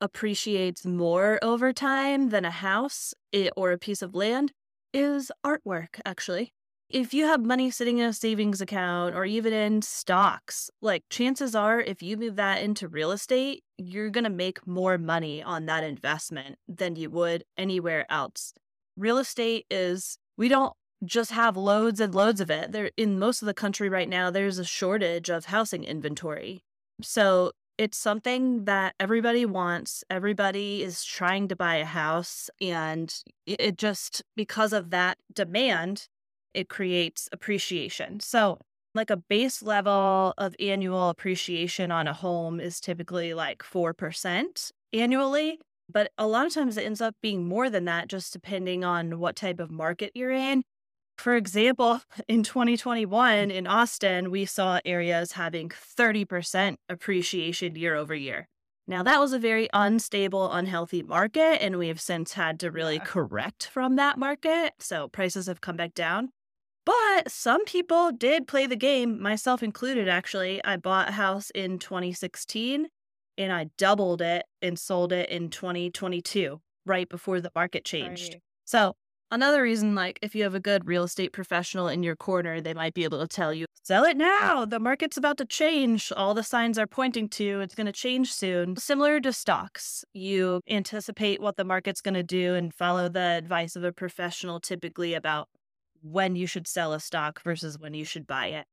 appreciates 0.00 0.84
more 0.84 1.38
over 1.42 1.72
time 1.72 2.30
than 2.30 2.44
a 2.44 2.50
house 2.50 3.14
or 3.56 3.70
a 3.70 3.78
piece 3.78 4.02
of 4.02 4.16
land 4.16 4.50
is 4.92 5.30
artwork, 5.44 6.00
actually. 6.04 6.52
If 6.88 7.12
you 7.12 7.26
have 7.26 7.40
money 7.44 7.72
sitting 7.72 7.98
in 7.98 8.08
a 8.08 8.12
savings 8.12 8.60
account 8.60 9.16
or 9.16 9.24
even 9.24 9.52
in 9.52 9.82
stocks, 9.82 10.70
like 10.80 11.02
chances 11.10 11.54
are, 11.56 11.80
if 11.80 12.00
you 12.00 12.16
move 12.16 12.36
that 12.36 12.62
into 12.62 12.86
real 12.86 13.10
estate, 13.10 13.64
you're 13.76 14.10
going 14.10 14.24
to 14.24 14.30
make 14.30 14.64
more 14.68 14.96
money 14.96 15.42
on 15.42 15.66
that 15.66 15.82
investment 15.82 16.58
than 16.68 16.94
you 16.94 17.10
would 17.10 17.42
anywhere 17.58 18.06
else. 18.08 18.54
Real 18.96 19.18
estate 19.18 19.66
is 19.68 20.16
we 20.36 20.48
don't 20.48 20.74
just 21.04 21.32
have 21.32 21.56
loads 21.56 21.98
and 21.98 22.14
loads 22.14 22.40
of 22.40 22.50
it. 22.50 22.70
There 22.70 22.92
in 22.96 23.18
most 23.18 23.42
of 23.42 23.46
the 23.46 23.54
country 23.54 23.88
right 23.88 24.08
now 24.08 24.30
there's 24.30 24.58
a 24.58 24.64
shortage 24.64 25.28
of 25.28 25.46
housing 25.46 25.82
inventory. 25.82 26.62
So 27.02 27.50
it's 27.78 27.98
something 27.98 28.64
that 28.64 28.94
everybody 29.00 29.44
wants. 29.44 30.04
Everybody 30.08 30.84
is 30.84 31.04
trying 31.04 31.48
to 31.48 31.56
buy 31.56 31.76
a 31.76 31.84
house 31.84 32.48
and 32.60 33.12
it 33.44 33.76
just 33.76 34.22
because 34.36 34.72
of 34.72 34.90
that 34.90 35.18
demand 35.34 36.06
it 36.56 36.68
creates 36.68 37.28
appreciation. 37.32 38.18
So 38.20 38.58
like 38.94 39.10
a 39.10 39.16
base 39.16 39.62
level 39.62 40.32
of 40.38 40.56
annual 40.58 41.10
appreciation 41.10 41.92
on 41.92 42.08
a 42.08 42.14
home 42.14 42.58
is 42.58 42.80
typically 42.80 43.34
like 43.34 43.62
4% 43.62 44.72
annually. 44.92 45.60
But 45.92 46.10
a 46.18 46.26
lot 46.26 46.46
of 46.46 46.54
times 46.54 46.76
it 46.76 46.86
ends 46.86 47.00
up 47.00 47.14
being 47.22 47.46
more 47.46 47.70
than 47.70 47.84
that, 47.84 48.08
just 48.08 48.32
depending 48.32 48.84
on 48.84 49.20
what 49.20 49.36
type 49.36 49.60
of 49.60 49.70
market 49.70 50.12
you're 50.14 50.32
in. 50.32 50.62
For 51.18 51.36
example, 51.36 52.00
in 52.28 52.42
2021 52.42 53.50
in 53.50 53.66
Austin, 53.66 54.30
we 54.30 54.46
saw 54.46 54.80
areas 54.84 55.32
having 55.32 55.68
30% 55.68 56.76
appreciation 56.88 57.76
year 57.76 57.94
over 57.94 58.14
year. 58.14 58.48
Now, 58.88 59.02
that 59.02 59.18
was 59.18 59.32
a 59.32 59.38
very 59.38 59.68
unstable, 59.72 60.52
unhealthy 60.52 61.02
market, 61.02 61.60
and 61.60 61.76
we 61.76 61.88
have 61.88 62.00
since 62.00 62.34
had 62.34 62.60
to 62.60 62.70
really 62.70 63.00
correct 63.00 63.66
from 63.66 63.96
that 63.96 64.16
market. 64.16 64.74
So 64.78 65.08
prices 65.08 65.48
have 65.48 65.60
come 65.60 65.76
back 65.76 65.92
down. 65.92 66.30
But 66.86 67.30
some 67.30 67.64
people 67.64 68.12
did 68.12 68.46
play 68.46 68.66
the 68.66 68.76
game, 68.76 69.20
myself 69.20 69.62
included, 69.62 70.08
actually. 70.08 70.64
I 70.64 70.76
bought 70.76 71.08
a 71.08 71.12
house 71.12 71.50
in 71.50 71.80
2016 71.80 72.86
and 73.36 73.52
I 73.52 73.66
doubled 73.76 74.22
it 74.22 74.44
and 74.62 74.78
sold 74.78 75.12
it 75.12 75.28
in 75.28 75.50
2022, 75.50 76.60
right 76.86 77.08
before 77.08 77.40
the 77.40 77.50
market 77.54 77.84
changed. 77.84 78.34
Right. 78.34 78.42
So, 78.64 78.94
another 79.32 79.62
reason, 79.62 79.96
like, 79.96 80.20
if 80.22 80.36
you 80.36 80.44
have 80.44 80.54
a 80.54 80.60
good 80.60 80.86
real 80.86 81.02
estate 81.02 81.32
professional 81.32 81.88
in 81.88 82.04
your 82.04 82.16
corner, 82.16 82.60
they 82.60 82.72
might 82.72 82.94
be 82.94 83.02
able 83.02 83.18
to 83.18 83.28
tell 83.28 83.52
you, 83.52 83.66
sell 83.82 84.04
it 84.04 84.16
now. 84.16 84.64
The 84.64 84.80
market's 84.80 85.16
about 85.16 85.38
to 85.38 85.44
change. 85.44 86.12
All 86.16 86.34
the 86.34 86.44
signs 86.44 86.78
are 86.78 86.86
pointing 86.86 87.28
to 87.30 87.60
it's 87.60 87.74
going 87.74 87.86
to 87.86 87.92
change 87.92 88.32
soon. 88.32 88.76
Similar 88.76 89.20
to 89.20 89.32
stocks, 89.32 90.04
you 90.14 90.60
anticipate 90.68 91.40
what 91.40 91.56
the 91.56 91.64
market's 91.64 92.00
going 92.00 92.14
to 92.14 92.22
do 92.22 92.54
and 92.54 92.72
follow 92.72 93.08
the 93.08 93.36
advice 93.36 93.74
of 93.74 93.82
a 93.82 93.92
professional 93.92 94.60
typically 94.60 95.14
about 95.14 95.48
when 96.02 96.36
you 96.36 96.46
should 96.46 96.66
sell 96.66 96.92
a 96.92 97.00
stock 97.00 97.42
versus 97.42 97.78
when 97.78 97.94
you 97.94 98.04
should 98.04 98.26
buy 98.26 98.46
it. 98.48 98.66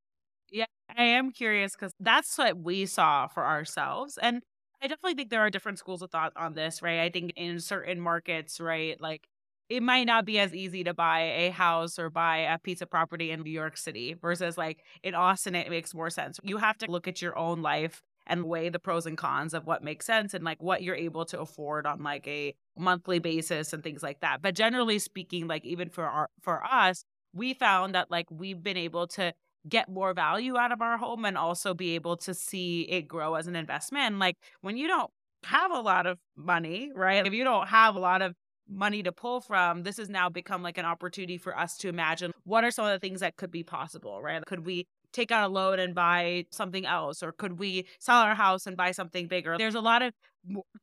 Yeah, 0.51 0.65
I 0.95 1.03
am 1.03 1.31
curious 1.31 1.73
because 1.73 1.93
that's 1.99 2.37
what 2.37 2.57
we 2.57 2.85
saw 2.85 3.27
for 3.27 3.45
ourselves. 3.45 4.17
And 4.21 4.43
I 4.81 4.87
definitely 4.87 5.15
think 5.15 5.29
there 5.29 5.41
are 5.41 5.49
different 5.49 5.79
schools 5.79 6.01
of 6.01 6.11
thought 6.11 6.33
on 6.35 6.53
this, 6.53 6.81
right? 6.81 6.99
I 6.99 7.09
think 7.09 7.33
in 7.35 7.59
certain 7.59 7.99
markets, 7.99 8.59
right, 8.59 8.99
like 9.01 9.27
it 9.69 9.81
might 9.81 10.03
not 10.05 10.25
be 10.25 10.39
as 10.39 10.53
easy 10.53 10.83
to 10.83 10.93
buy 10.93 11.21
a 11.21 11.49
house 11.49 11.97
or 11.97 12.09
buy 12.09 12.37
a 12.39 12.59
piece 12.59 12.81
of 12.81 12.89
property 12.89 13.31
in 13.31 13.41
New 13.41 13.51
York 13.51 13.77
City 13.77 14.13
versus 14.13 14.57
like 14.57 14.83
in 15.01 15.15
Austin, 15.15 15.55
it 15.55 15.69
makes 15.69 15.93
more 15.93 16.09
sense. 16.09 16.39
You 16.43 16.57
have 16.57 16.77
to 16.79 16.91
look 16.91 17.07
at 17.07 17.21
your 17.21 17.37
own 17.37 17.61
life 17.61 18.01
and 18.27 18.43
weigh 18.45 18.69
the 18.69 18.79
pros 18.79 19.05
and 19.05 19.17
cons 19.17 19.53
of 19.53 19.65
what 19.65 19.83
makes 19.83 20.05
sense 20.05 20.33
and 20.33 20.43
like 20.43 20.61
what 20.61 20.83
you're 20.83 20.95
able 20.95 21.25
to 21.25 21.39
afford 21.39 21.85
on 21.85 22.03
like 22.03 22.27
a 22.27 22.53
monthly 22.77 23.19
basis 23.19 23.73
and 23.73 23.83
things 23.83 24.03
like 24.03 24.19
that. 24.21 24.41
But 24.41 24.55
generally 24.55 24.99
speaking, 24.99 25.47
like 25.47 25.65
even 25.65 25.89
for 25.89 26.05
our 26.05 26.29
for 26.41 26.63
us, 26.63 27.03
we 27.33 27.53
found 27.53 27.95
that 27.95 28.11
like 28.11 28.27
we've 28.31 28.61
been 28.61 28.77
able 28.77 29.07
to 29.07 29.33
get 29.67 29.89
more 29.89 30.13
value 30.13 30.57
out 30.57 30.71
of 30.71 30.81
our 30.81 30.97
home 30.97 31.25
and 31.25 31.37
also 31.37 31.73
be 31.73 31.95
able 31.95 32.17
to 32.17 32.33
see 32.33 32.81
it 32.83 33.07
grow 33.07 33.35
as 33.35 33.47
an 33.47 33.55
investment. 33.55 34.19
Like 34.19 34.35
when 34.61 34.77
you 34.77 34.87
don't 34.87 35.09
have 35.45 35.71
a 35.71 35.79
lot 35.79 36.05
of 36.05 36.19
money, 36.35 36.91
right? 36.93 37.25
If 37.25 37.33
you 37.33 37.43
don't 37.43 37.67
have 37.67 37.95
a 37.95 37.99
lot 37.99 38.21
of 38.21 38.33
money 38.69 39.03
to 39.03 39.11
pull 39.11 39.41
from, 39.41 39.83
this 39.83 39.97
has 39.97 40.09
now 40.09 40.29
become 40.29 40.63
like 40.63 40.77
an 40.77 40.85
opportunity 40.85 41.37
for 41.37 41.57
us 41.57 41.77
to 41.77 41.89
imagine 41.89 42.31
what 42.43 42.63
are 42.63 42.71
some 42.71 42.85
of 42.85 42.91
the 42.91 42.99
things 42.99 43.21
that 43.21 43.35
could 43.35 43.51
be 43.51 43.63
possible, 43.63 44.21
right? 44.21 44.45
Could 44.45 44.65
we 44.65 44.85
take 45.11 45.31
out 45.31 45.49
a 45.49 45.51
loan 45.51 45.79
and 45.79 45.93
buy 45.93 46.45
something 46.51 46.85
else? 46.85 47.23
Or 47.23 47.31
could 47.31 47.59
we 47.59 47.85
sell 47.99 48.17
our 48.17 48.35
house 48.35 48.67
and 48.67 48.75
buy 48.75 48.91
something 48.91 49.27
bigger? 49.27 49.57
There's 49.57 49.75
a 49.75 49.81
lot 49.81 50.01
of 50.01 50.13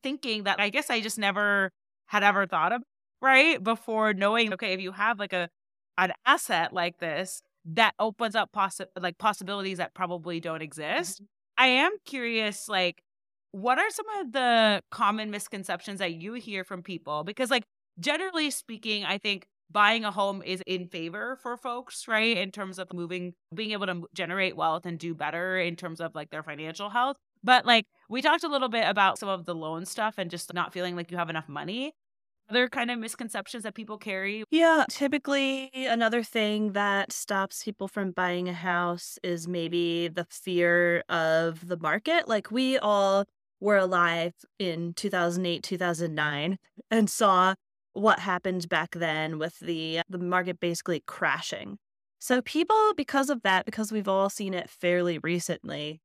thinking 0.03 0.45
that 0.45 0.61
I 0.61 0.71
guess 0.71 0.89
I 0.89 1.01
just 1.01 1.19
never 1.19 1.71
had 2.07 2.23
ever 2.23 2.47
thought 2.47 2.73
of, 2.73 2.83
right? 3.21 3.63
Before 3.63 4.15
knowing, 4.15 4.53
okay, 4.55 4.73
if 4.73 4.81
you 4.81 4.93
have 4.93 5.19
like 5.19 5.33
a 5.33 5.49
an 6.01 6.13
asset 6.27 6.73
like 6.73 6.99
this, 6.99 7.43
that 7.67 7.95
opens 7.99 8.35
up 8.35 8.51
possi- 8.55 8.87
like 8.99 9.19
possibilities 9.19 9.79
that 9.79 9.95
probably 9.95 10.41
don't 10.41 10.63
exist. 10.63 11.17
Mm-hmm. 11.17 11.25
I 11.59 11.67
am 11.67 11.93
curious, 12.07 12.69
like, 12.69 13.03
what 13.53 13.79
are 13.79 13.91
some 13.91 14.07
of 14.21 14.33
the 14.33 14.83
common 14.91 15.31
misconceptions 15.31 15.99
that 15.99 16.15
you 16.15 16.35
hear 16.35 16.65
from 16.65 16.83
people? 16.83 17.23
Because, 17.23 17.51
like, 17.51 17.65
generally 17.99 18.51
speaking, 18.51 19.05
I 19.05 19.19
think 19.19 19.47
buying 19.71 20.05
a 20.05 20.11
home 20.11 20.43
is 20.43 20.63
in 20.67 20.89
favor 20.89 21.39
for 21.43 21.57
folks, 21.57 22.09
right? 22.09 22.37
In 22.37 22.51
terms 22.51 22.79
of 22.79 22.93
moving, 22.93 23.35
being 23.55 23.73
able 23.73 23.87
to 23.87 24.07
generate 24.15 24.57
wealth 24.57 24.87
and 24.87 24.99
do 24.99 25.15
better 25.15 25.59
in 25.59 25.77
terms 25.77 26.01
of 26.01 26.15
like 26.15 26.31
their 26.31 26.43
financial 26.43 26.91
health. 26.91 27.17
But 27.45 27.65
like 27.65 27.87
we 28.09 28.21
talked 28.21 28.45
a 28.45 28.49
little 28.49 28.69
bit 28.69 28.87
about 28.89 29.19
some 29.19 29.29
of 29.29 29.45
the 29.45 29.55
loan 29.55 29.87
stuff 29.87 30.15
and 30.19 30.31
just 30.31 30.53
not 30.53 30.73
feeling 30.73 30.97
like 30.97 31.11
you 31.11 31.17
have 31.19 31.31
enough 31.31 31.49
money 31.49 31.93
other 32.51 32.69
kind 32.69 32.91
of 32.91 32.99
misconceptions 32.99 33.63
that 33.63 33.75
people 33.75 33.99
carry? 33.99 34.45
Yeah, 34.51 34.85
typically 34.89 35.71
another 35.75 36.23
thing 36.23 36.73
that 36.73 37.13
stops 37.13 37.65
people 37.65 37.89
from 37.89 38.11
buying 38.11 38.49
a 38.49 38.53
house 38.53 39.19
is 39.23 39.47
maybe 39.47 40.09
the 40.09 40.27
fear 40.31 41.03
of 41.09 41.67
the 41.69 41.79
market. 41.79 42.29
Like 42.29 42.51
we 42.51 42.79
all 42.79 43.25
were 43.61 43.77
alive 43.77 44.35
in 44.59 44.95
2008, 44.95 45.63
2009 45.63 46.59
and 46.91 47.11
saw 47.11 47.55
what 47.93 48.21
happened 48.21 48.69
back 48.69 48.93
then 48.93 49.39
with 49.39 49.59
the 49.59 49.99
uh, 49.99 50.03
the 50.09 50.19
market 50.19 50.61
basically 50.61 51.03
crashing. 51.07 51.79
So 52.19 52.43
people 52.43 52.93
because 52.97 53.31
of 53.31 53.43
that 53.43 53.65
because 53.65 53.91
we've 53.93 54.09
all 54.09 54.31
seen 54.31 54.55
it 54.55 54.71
fairly 54.71 55.19
recently, 55.19 56.01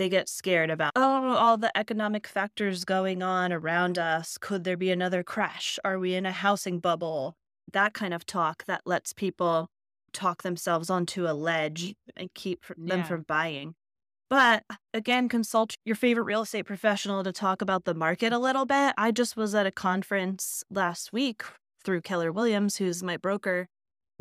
they 0.00 0.08
get 0.08 0.30
scared 0.30 0.70
about, 0.70 0.92
oh, 0.96 1.36
all 1.36 1.58
the 1.58 1.76
economic 1.76 2.26
factors 2.26 2.86
going 2.86 3.22
on 3.22 3.52
around 3.52 3.98
us. 3.98 4.38
Could 4.38 4.64
there 4.64 4.78
be 4.78 4.90
another 4.90 5.22
crash? 5.22 5.78
Are 5.84 5.98
we 5.98 6.14
in 6.14 6.24
a 6.24 6.32
housing 6.32 6.78
bubble? 6.78 7.36
That 7.74 7.92
kind 7.92 8.14
of 8.14 8.24
talk 8.24 8.64
that 8.64 8.80
lets 8.86 9.12
people 9.12 9.68
talk 10.14 10.42
themselves 10.42 10.88
onto 10.88 11.26
a 11.26 11.34
ledge 11.34 11.94
and 12.16 12.32
keep 12.32 12.64
them 12.78 13.00
yeah. 13.00 13.02
from 13.02 13.26
buying. 13.28 13.74
But 14.30 14.64
again, 14.94 15.28
consult 15.28 15.74
your 15.84 15.96
favorite 15.96 16.24
real 16.24 16.42
estate 16.42 16.64
professional 16.64 17.22
to 17.22 17.30
talk 17.30 17.60
about 17.60 17.84
the 17.84 17.92
market 17.92 18.32
a 18.32 18.38
little 18.38 18.64
bit. 18.64 18.94
I 18.96 19.10
just 19.10 19.36
was 19.36 19.54
at 19.54 19.66
a 19.66 19.70
conference 19.70 20.64
last 20.70 21.12
week 21.12 21.42
through 21.84 22.00
Keller 22.00 22.32
Williams, 22.32 22.78
who's 22.78 23.02
my 23.02 23.18
broker, 23.18 23.66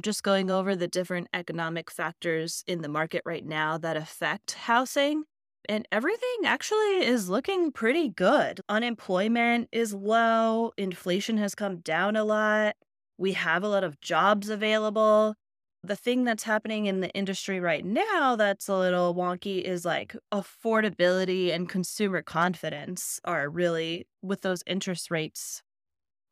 just 0.02 0.24
going 0.24 0.52
over 0.52 0.76
the 0.76 0.90
different 0.90 1.30
economic 1.34 1.90
factors 1.90 2.66
in 2.68 2.82
the 2.82 2.90
market 2.90 3.22
right 3.26 3.46
now 3.46 3.78
that 3.78 3.96
affect 3.96 4.52
housing 4.52 5.24
and 5.70 5.88
everything 5.92 6.46
actually 6.46 7.06
is 7.06 7.30
looking 7.30 7.72
pretty 7.72 8.10
good. 8.10 8.60
Unemployment 8.68 9.70
is 9.72 9.94
low, 9.94 10.74
inflation 10.78 11.38
has 11.38 11.56
come 11.56 11.78
down 11.78 12.18
a 12.18 12.26
lot, 12.26 12.76
we 13.18 13.34
have 13.34 13.64
a 13.64 13.70
lot 13.70 13.84
of 13.86 14.02
jobs 14.02 14.50
available. 14.50 15.36
The 15.84 15.96
thing 15.96 16.26
that's 16.26 16.44
happening 16.44 16.88
in 16.88 17.02
the 17.02 17.10
industry 17.12 17.62
right 17.62 17.86
now 17.86 18.36
that's 18.36 18.68
a 18.68 18.76
little 18.78 19.16
wonky 19.16 19.62
is 19.62 19.86
like 19.86 20.16
affordability 20.34 21.54
and 21.54 21.70
consumer 21.70 22.22
confidence 22.22 23.20
are 23.24 23.50
really, 23.50 24.08
with 24.22 24.42
those 24.42 24.64
interest 24.68 25.12
rates, 25.12 25.64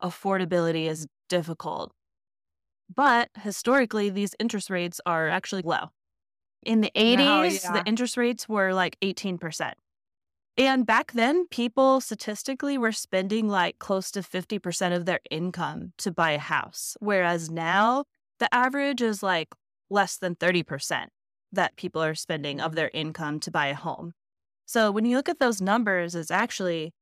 affordability 0.02 0.86
is 0.88 1.06
difficult. 1.30 1.92
But 2.94 3.30
historically, 3.36 4.10
these 4.10 4.34
interest 4.38 4.70
rates 4.70 5.00
are 5.06 5.28
actually 5.28 5.62
low. 5.62 5.90
In 6.64 6.80
the 6.80 6.90
80s, 6.94 7.64
yeah. 7.64 7.72
the 7.72 7.84
interest 7.86 8.16
rates 8.16 8.48
were 8.48 8.72
like 8.74 8.98
18%. 9.00 9.72
And 10.56 10.84
back 10.84 11.12
then, 11.12 11.46
people 11.46 12.00
statistically 12.00 12.76
were 12.76 12.90
spending 12.90 13.48
like 13.48 13.78
close 13.78 14.10
to 14.10 14.20
50% 14.20 14.96
of 14.96 15.06
their 15.06 15.20
income 15.30 15.92
to 15.98 16.10
buy 16.10 16.32
a 16.32 16.38
house. 16.38 16.96
Whereas 16.98 17.48
now, 17.48 18.04
the 18.40 18.52
average 18.52 19.00
is 19.00 19.22
like 19.22 19.48
less 19.88 20.16
than 20.16 20.34
30% 20.34 21.06
that 21.52 21.76
people 21.76 22.02
are 22.02 22.14
spending 22.14 22.60
of 22.60 22.74
their 22.74 22.90
income 22.92 23.38
to 23.40 23.50
buy 23.50 23.68
a 23.68 23.74
home. 23.74 24.12
So 24.66 24.90
when 24.90 25.04
you 25.06 25.16
look 25.16 25.28
at 25.28 25.38
those 25.38 25.62
numbers, 25.62 26.14
it's 26.14 26.30
actually 26.30 26.92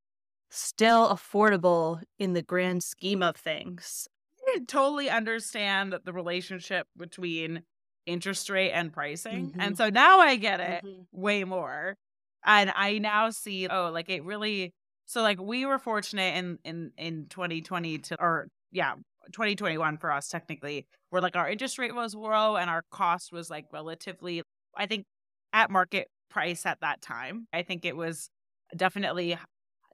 still 0.51 1.09
affordable 1.09 2.03
in 2.19 2.35
the 2.35 2.43
grand 2.43 2.83
scheme 2.83 3.23
of 3.23 3.37
things. 3.37 4.07
I 4.47 4.61
totally 4.69 5.11
understand 5.11 5.93
that 5.93 6.05
the 6.05 6.13
relationship 6.13 6.87
between 6.97 7.63
interest 8.07 8.49
rate 8.49 8.73
and 8.73 8.93
pricing. 8.93 9.51
Mm-hmm. 9.51 9.61
And 9.61 9.77
so 9.77 9.91
now 9.91 10.21
I 10.21 10.37
get 10.37 10.61
it 10.61 10.85
mm-hmm. 10.85 11.03
way 11.13 11.45
more. 11.45 11.97
And 12.45 12.73
I 12.75 12.99
now 12.99 13.31
see, 13.31 13.67
oh, 13.69 13.91
like 13.91 14.09
it 14.09 14.25
really 14.25 14.73
so 15.07 15.23
like 15.23 15.41
we 15.41 15.65
were 15.65 15.79
fortunate 15.79 16.37
in 16.37 16.59
in 16.65 16.93
in 16.97 17.27
2020 17.29 17.99
to 17.99 18.21
or 18.21 18.49
yeah, 18.73 18.95
2021 19.33 19.99
for 19.99 20.13
us 20.13 20.29
technically, 20.29 20.87
where 21.11 21.23
like 21.23 21.37
our 21.37 21.49
interest 21.49 21.79
rate 21.79 21.95
was 21.95 22.15
low 22.15 22.57
and 22.57 22.69
our 22.69 22.83
cost 22.91 23.33
was 23.33 23.51
like 23.51 23.67
relatively 23.73 24.43
I 24.77 24.87
think 24.87 25.05
at 25.53 25.71
market 25.71 26.09
price 26.31 26.67
at 26.67 26.81
that 26.81 27.03
time. 27.03 27.47
I 27.53 27.63
think 27.63 27.85
it 27.85 27.97
was 27.97 28.29
definitely 28.77 29.39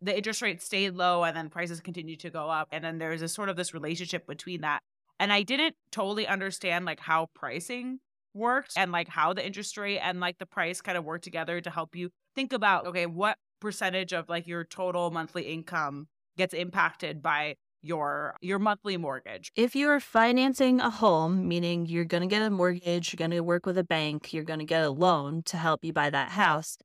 the 0.01 0.17
interest 0.17 0.43
rate 0.43 0.61
stayed 0.61 0.95
low 0.95 1.23
and 1.23 1.37
then 1.37 1.49
prices 1.49 1.81
continued 1.81 2.21
to 2.21 2.31
go 2.31 2.51
up 2.51 2.69
and 2.73 2.83
then 2.83 2.99
there's 2.99 3.23
a 3.23 3.29
sort 3.29 3.49
of 3.49 3.57
this 3.57 3.73
relationship 3.73 4.27
between 4.27 4.63
that 4.63 4.81
and 5.23 5.33
I 5.33 5.45
didn't 5.45 5.77
totally 5.93 6.27
understand 6.27 6.85
like 6.85 6.99
how 6.99 7.29
pricing 7.33 8.01
worked 8.35 8.73
and 8.77 8.91
like 8.91 9.07
how 9.07 9.33
the 9.33 9.47
interest 9.47 9.79
rate 9.79 10.01
and 10.01 10.19
like 10.19 10.39
the 10.39 10.47
price 10.47 10.81
kind 10.81 10.99
of 10.99 11.05
work 11.05 11.23
together 11.23 11.61
to 11.61 11.71
help 11.71 11.95
you 11.95 12.11
think 12.35 12.53
about 12.53 12.87
okay, 12.87 13.07
what 13.07 13.39
percentage 13.61 14.13
of 14.13 14.29
like 14.29 14.49
your 14.49 14.65
total 14.65 15.13
monthly 15.13 15.45
income 15.45 16.09
gets 16.37 16.53
impacted 16.53 17.23
by 17.23 17.55
your 17.83 18.35
your 18.41 18.59
monthly 18.59 18.97
mortgage. 18.97 19.53
If 19.55 19.77
you're 19.77 20.01
financing 20.01 20.81
a 20.81 20.91
home, 20.91 21.47
meaning 21.47 21.87
you're 21.87 22.05
going 22.05 22.23
to 22.23 22.27
get 22.27 22.43
a 22.43 22.51
mortgage, 22.51 23.13
you're 23.13 23.19
going 23.19 23.31
to 23.31 23.41
work 23.43 23.65
with 23.65 23.79
a 23.79 23.85
bank, 23.85 24.33
you're 24.33 24.43
going 24.43 24.59
to 24.59 24.65
get 24.65 24.83
a 24.83 24.91
loan 24.91 25.45
to 25.45 25.57
help 25.57 25.85
you 25.85 25.93
buy 25.93 26.11
that 26.11 26.31
house, 26.31 26.79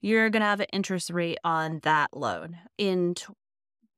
you're 0.00 0.30
going 0.30 0.40
to 0.40 0.46
have 0.46 0.60
an 0.60 0.66
interest 0.72 1.10
rate 1.10 1.38
on 1.44 1.80
that 1.82 2.08
loan. 2.14 2.56
In 2.78 3.16
t- 3.16 3.26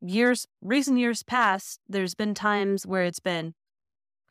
years 0.00 0.48
recent 0.60 0.98
years 0.98 1.22
past, 1.22 1.78
there's 1.88 2.16
been 2.16 2.34
times 2.34 2.84
where 2.84 3.04
it's 3.04 3.20
been 3.20 3.54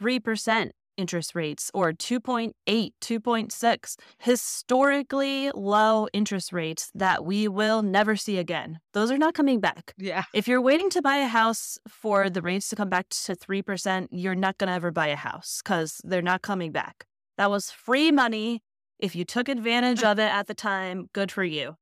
3% 0.04 0.72
interest 0.98 1.34
rates 1.34 1.72
or 1.74 1.94
2.8, 1.94 2.54
2.6, 2.68 3.96
historically 4.20 5.52
low 5.56 6.08
interest 6.14 6.54
rates 6.54 6.92
that 6.94 7.26
we 7.26 7.48
will 7.48 7.82
never 7.82 8.16
see 8.16 8.38
again. 8.38 8.80
Those 8.94 9.10
are 9.10 9.18
not 9.18 9.34
coming 9.34 9.60
back. 9.60 9.94
Yeah. 9.98 10.24
If 10.34 10.48
you're 10.48 10.62
waiting 10.62 10.90
to 10.92 11.02
buy 11.02 11.18
a 11.18 11.28
house 11.28 11.78
for 11.88 12.30
the 12.30 12.42
rates 12.42 12.70
to 12.70 12.76
come 12.76 12.90
back 12.90 13.10
to 13.10 13.36
3%, 13.36 14.08
you're 14.12 14.36
not 14.36 14.58
going 14.58 14.68
to 14.68 14.74
ever 14.74 14.92
buy 14.92 15.08
a 15.08 15.16
house 15.16 15.62
because 15.64 16.02
they're 16.04 16.22
not 16.22 16.42
coming 16.42 16.72
back. 16.72 17.06
That 17.38 17.50
was 17.50 17.72
free 17.72 18.12
money. 18.12 18.62
If 19.00 19.16
you 19.16 19.26
took 19.26 19.50
advantage 19.50 20.04
of 20.12 20.20
it 20.20 20.32
at 20.32 20.48
the 20.48 20.54
time, 20.54 21.08
good 21.14 21.32
for 21.32 21.44
you. 21.44 21.76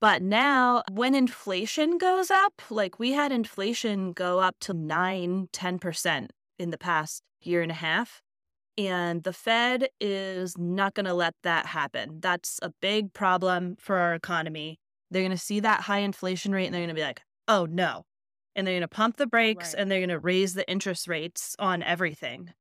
But 0.00 0.22
now, 0.22 0.82
when 0.90 1.14
inflation 1.14 1.96
goes 1.96 2.30
up, 2.30 2.60
like 2.68 2.98
we 2.98 3.12
had 3.12 3.32
inflation 3.32 4.12
go 4.12 4.40
up 4.40 4.56
to 4.60 4.74
9, 4.74 5.48
10% 5.52 6.28
in 6.58 6.70
the 6.70 6.78
past 6.78 7.22
year 7.46 7.62
and 7.62 7.70
a 7.70 7.74
half. 7.74 8.22
And 8.78 9.22
the 9.22 9.32
Fed 9.32 9.88
is 10.00 10.58
not 10.58 10.94
going 10.94 11.06
to 11.06 11.14
let 11.14 11.34
that 11.42 11.66
happen. 11.66 12.18
That's 12.20 12.58
a 12.62 12.72
big 12.82 13.12
problem 13.12 13.76
for 13.78 13.96
our 13.96 14.14
economy. 14.14 14.78
They're 15.10 15.22
going 15.22 15.30
to 15.30 15.38
see 15.38 15.60
that 15.60 15.82
high 15.82 16.00
inflation 16.00 16.52
rate 16.52 16.66
and 16.66 16.74
they're 16.74 16.82
going 16.82 16.88
to 16.88 16.94
be 16.94 17.02
like, 17.02 17.22
oh 17.48 17.66
no. 17.66 18.04
And 18.54 18.66
they're 18.66 18.74
going 18.74 18.82
to 18.82 18.88
pump 18.88 19.16
the 19.16 19.26
brakes 19.26 19.72
right. 19.72 19.80
and 19.80 19.90
they're 19.90 20.00
going 20.00 20.08
to 20.10 20.18
raise 20.18 20.54
the 20.54 20.68
interest 20.68 21.08
rates 21.08 21.56
on 21.58 21.82
everything. 21.82 22.52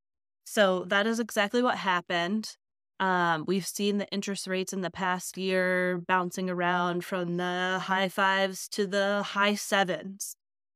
So 0.46 0.86
that 0.86 1.08
is 1.08 1.20
exactly 1.20 1.62
what 1.62 1.77
happened. 1.77 2.56
Um, 3.00 3.44
we've 3.46 3.65
seen 3.65 3.98
the 3.98 4.08
interest 4.10 4.48
rates 4.48 4.72
in 4.72 4.82
the 4.82 4.92
past 4.92 5.38
year 5.38 6.01
bouncing 6.08 6.50
around 6.50 7.04
from 7.04 7.38
the 7.38 7.80
high 7.84 8.08
fives 8.08 8.70
to 8.70 8.88
the 8.88 9.24
high 9.24 9.56
sevens. 9.56 10.36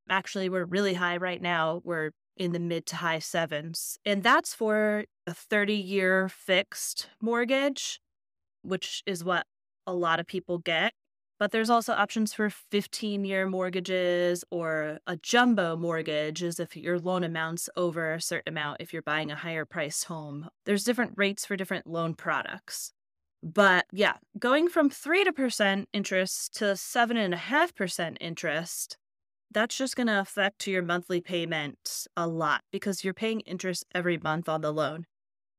Actually, 0.10 0.50
we're 0.50 0.66
really 0.66 0.96
high 0.96 1.18
right 1.18 1.42
now. 1.42 1.82
We're 1.86 2.12
in 2.40 2.54
the 2.54 2.60
mid 2.60 2.86
to 2.88 2.96
high 2.96 3.20
sevens. 3.20 4.00
And 4.06 4.24
that's 4.24 4.56
for 4.56 5.06
a 5.28 5.34
30 5.34 5.76
year 5.76 6.30
fixed 6.30 7.10
mortgage, 7.22 8.00
which 8.64 9.04
is 9.06 9.24
what 9.24 9.46
a 9.86 9.94
lot 9.94 10.20
of 10.20 10.26
people 10.26 10.58
get. 10.58 10.94
But 11.38 11.52
there's 11.52 11.70
also 11.70 11.94
options 11.94 12.34
for 12.34 12.50
15 12.50 13.24
year 13.24 13.48
mortgages 13.48 14.44
or 14.52 15.00
a 15.08 15.16
jumbo 15.16 15.78
mortgage, 15.78 16.44
as 16.44 16.60
if 16.60 16.76
your 16.76 17.00
loan 17.00 17.24
amount's 17.24 17.70
over 17.78 18.14
a 18.14 18.22
certain 18.22 18.54
amount 18.54 18.82
if 18.82 18.92
you're 18.92 19.02
buying 19.02 19.32
a 19.32 19.36
higher 19.36 19.66
priced 19.66 20.06
home. 20.06 20.50
There's 20.66 20.84
different 20.84 21.14
rates 21.16 21.46
for 21.46 21.56
different 21.56 21.88
loan 21.88 22.14
products. 22.14 22.92
But 23.42 23.86
yeah, 23.94 24.16
going 24.38 24.68
from 24.68 24.90
3% 24.90 25.86
interest 25.94 26.56
to 26.56 26.66
7.5% 26.66 28.18
interest, 28.20 28.98
that's 29.52 29.78
just 29.78 29.96
going 29.96 30.08
to 30.08 30.20
affect 30.20 30.68
your 30.68 30.84
monthly 30.84 31.22
payment 31.22 32.08
a 32.16 32.28
lot 32.28 32.62
because 32.72 33.04
you're 33.04 33.14
paying 33.14 33.42
interest 33.42 33.86
every 33.94 34.18
month 34.18 34.48
on 34.48 34.62
the 34.62 34.72
loan. 34.72 35.06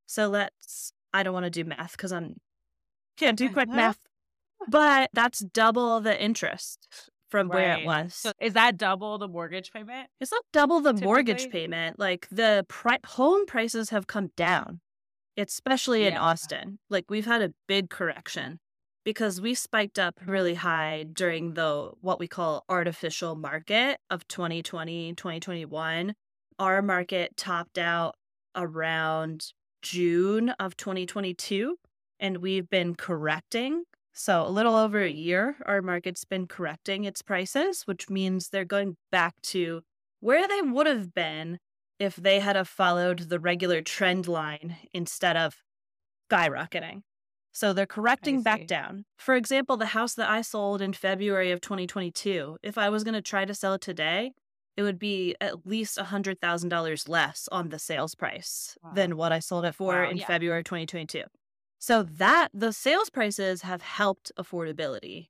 So 0.06 0.28
let's, 0.28 0.92
I 1.12 1.22
don't 1.22 1.34
want 1.34 1.44
to 1.44 1.50
do 1.50 1.64
math 1.64 1.92
because 1.92 2.12
I'm 2.12 2.36
can't 3.16 3.36
do 3.36 3.50
quick 3.50 3.68
math 3.68 3.98
but 4.68 5.10
that's 5.12 5.40
double 5.40 6.00
the 6.00 6.22
interest 6.22 6.88
from 7.28 7.48
right. 7.48 7.54
where 7.54 7.78
it 7.78 7.86
was. 7.86 8.14
So 8.14 8.32
is 8.40 8.54
that 8.54 8.76
double 8.76 9.18
the 9.18 9.28
mortgage 9.28 9.72
payment? 9.72 10.08
It's 10.20 10.32
not 10.32 10.42
double 10.52 10.80
the 10.80 10.90
typically? 10.90 11.06
mortgage 11.06 11.50
payment. 11.50 11.98
Like 11.98 12.28
the 12.30 12.64
pri- 12.68 12.98
home 13.04 13.46
prices 13.46 13.90
have 13.90 14.06
come 14.06 14.30
down, 14.36 14.80
especially 15.36 16.06
in 16.06 16.14
yeah. 16.14 16.20
Austin. 16.20 16.78
Like 16.88 17.06
we've 17.08 17.26
had 17.26 17.42
a 17.42 17.52
big 17.68 17.90
correction 17.90 18.58
because 19.04 19.40
we 19.40 19.54
spiked 19.54 19.98
up 19.98 20.20
really 20.26 20.54
high 20.54 21.06
during 21.12 21.54
the 21.54 21.92
what 22.00 22.18
we 22.18 22.28
call 22.28 22.64
artificial 22.68 23.34
market 23.34 23.98
of 24.10 24.26
2020, 24.28 25.14
2021. 25.14 26.14
Our 26.58 26.82
market 26.82 27.36
topped 27.36 27.78
out 27.78 28.16
around 28.54 29.52
June 29.82 30.50
of 30.50 30.76
2022 30.76 31.76
and 32.18 32.38
we've 32.38 32.68
been 32.68 32.94
correcting 32.94 33.84
so, 34.12 34.46
a 34.46 34.50
little 34.50 34.74
over 34.76 35.00
a 35.00 35.10
year, 35.10 35.56
our 35.66 35.82
market's 35.82 36.24
been 36.24 36.46
correcting 36.46 37.04
its 37.04 37.22
prices, 37.22 37.82
which 37.84 38.10
means 38.10 38.48
they're 38.48 38.64
going 38.64 38.96
back 39.12 39.40
to 39.44 39.82
where 40.20 40.46
they 40.48 40.60
would 40.60 40.86
have 40.86 41.14
been 41.14 41.58
if 41.98 42.16
they 42.16 42.40
had 42.40 42.56
have 42.56 42.68
followed 42.68 43.30
the 43.30 43.38
regular 43.38 43.82
trend 43.82 44.26
line 44.26 44.76
instead 44.92 45.36
of 45.36 45.54
skyrocketing. 46.30 47.02
So 47.52 47.72
they're 47.72 47.86
correcting 47.86 48.42
back 48.42 48.66
down. 48.66 49.04
For 49.18 49.34
example, 49.34 49.76
the 49.76 49.86
house 49.86 50.14
that 50.14 50.30
I 50.30 50.42
sold 50.42 50.80
in 50.80 50.92
February 50.92 51.50
of 51.50 51.60
2022, 51.60 52.58
if 52.62 52.78
I 52.78 52.88
was 52.88 53.04
going 53.04 53.14
to 53.14 53.22
try 53.22 53.44
to 53.44 53.54
sell 53.54 53.74
it 53.74 53.80
today, 53.80 54.32
it 54.76 54.82
would 54.82 54.98
be 54.98 55.34
at 55.40 55.66
least 55.66 55.98
$100,000 55.98 57.08
less 57.08 57.48
on 57.50 57.68
the 57.68 57.78
sales 57.78 58.14
price 58.14 58.78
wow. 58.82 58.92
than 58.94 59.16
what 59.16 59.32
I 59.32 59.40
sold 59.40 59.64
it 59.64 59.74
for 59.74 60.02
wow, 60.02 60.08
in 60.08 60.18
yeah. 60.18 60.26
February 60.26 60.62
2022. 60.62 61.24
So 61.78 62.02
that 62.02 62.48
the 62.54 62.72
sales 62.72 63.10
prices 63.10 63.62
have 63.62 63.82
helped 63.82 64.30
affordability. 64.38 65.28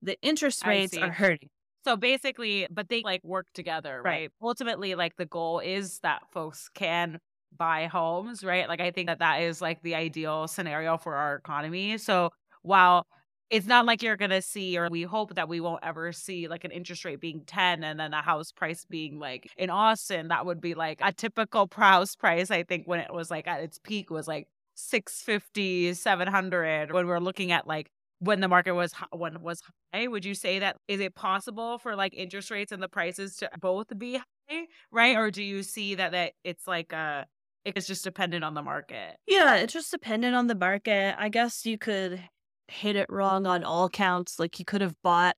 The 0.00 0.16
interest 0.22 0.64
rates 0.66 0.96
are 0.96 1.10
hurting. 1.10 1.50
So 1.84 1.96
basically, 1.96 2.66
but 2.70 2.88
they 2.88 3.02
like 3.02 3.22
work 3.24 3.46
together, 3.54 4.00
right? 4.04 4.10
right? 4.10 4.30
Ultimately, 4.42 4.94
like 4.94 5.16
the 5.16 5.26
goal 5.26 5.58
is 5.60 6.00
that 6.00 6.22
folks 6.32 6.68
can 6.74 7.18
buy 7.56 7.86
homes, 7.86 8.44
right? 8.44 8.68
Like 8.68 8.80
I 8.80 8.90
think 8.90 9.08
that 9.08 9.18
that 9.20 9.42
is 9.42 9.60
like 9.60 9.82
the 9.82 9.94
ideal 9.94 10.48
scenario 10.48 10.96
for 10.98 11.14
our 11.14 11.36
economy. 11.36 11.98
So 11.98 12.30
while 12.62 13.06
it's 13.50 13.66
not 13.66 13.86
like 13.86 14.02
you're 14.02 14.16
going 14.16 14.30
to 14.30 14.42
see, 14.42 14.76
or 14.78 14.88
we 14.90 15.02
hope 15.02 15.34
that 15.34 15.48
we 15.48 15.60
won't 15.60 15.82
ever 15.82 16.12
see 16.12 16.48
like 16.48 16.64
an 16.64 16.70
interest 16.70 17.04
rate 17.04 17.20
being 17.20 17.42
10 17.46 17.82
and 17.82 17.98
then 17.98 18.12
a 18.12 18.20
house 18.20 18.52
price 18.52 18.84
being 18.84 19.18
like 19.18 19.50
in 19.56 19.70
Austin, 19.70 20.28
that 20.28 20.44
would 20.44 20.60
be 20.60 20.74
like 20.74 20.98
a 21.02 21.12
typical 21.12 21.68
house 21.74 22.14
price. 22.14 22.50
I 22.50 22.62
think 22.62 22.86
when 22.86 23.00
it 23.00 23.12
was 23.12 23.30
like 23.30 23.46
at 23.48 23.60
its 23.62 23.78
peak 23.78 24.10
was 24.10 24.28
like 24.28 24.48
650 24.74 25.94
700 25.94 26.92
when 26.92 27.06
we're 27.06 27.18
looking 27.18 27.50
at 27.50 27.66
like 27.66 27.90
when 28.20 28.40
the 28.40 28.48
market 28.48 28.72
was 28.74 28.92
when 29.12 29.40
was 29.42 29.60
high 29.92 30.06
would 30.06 30.24
you 30.24 30.34
say 30.34 30.58
that 30.60 30.76
is 30.88 31.00
it 31.00 31.14
possible 31.14 31.78
for 31.78 31.96
like 31.96 32.14
interest 32.14 32.50
rates 32.50 32.70
and 32.72 32.82
the 32.82 32.88
prices 32.88 33.36
to 33.36 33.50
both 33.60 33.86
be 33.98 34.20
high 34.48 34.66
right 34.92 35.16
or 35.16 35.30
do 35.30 35.42
you 35.42 35.62
see 35.62 35.94
that 35.96 36.12
that 36.12 36.32
it's 36.44 36.66
like 36.66 36.92
uh 36.92 37.24
it's 37.76 37.86
just 37.86 38.04
dependent 38.04 38.44
on 38.44 38.54
the 38.54 38.62
market 38.62 39.16
yeah 39.26 39.56
it's 39.56 39.72
just 39.72 39.90
dependent 39.90 40.34
on 40.34 40.46
the 40.46 40.54
market 40.54 41.14
i 41.18 41.28
guess 41.28 41.64
you 41.66 41.78
could 41.78 42.22
hit 42.68 42.96
it 42.96 43.06
wrong 43.08 43.46
on 43.46 43.64
all 43.64 43.88
counts 43.88 44.38
like 44.38 44.58
you 44.58 44.64
could 44.64 44.80
have 44.80 44.94
bought 45.02 45.36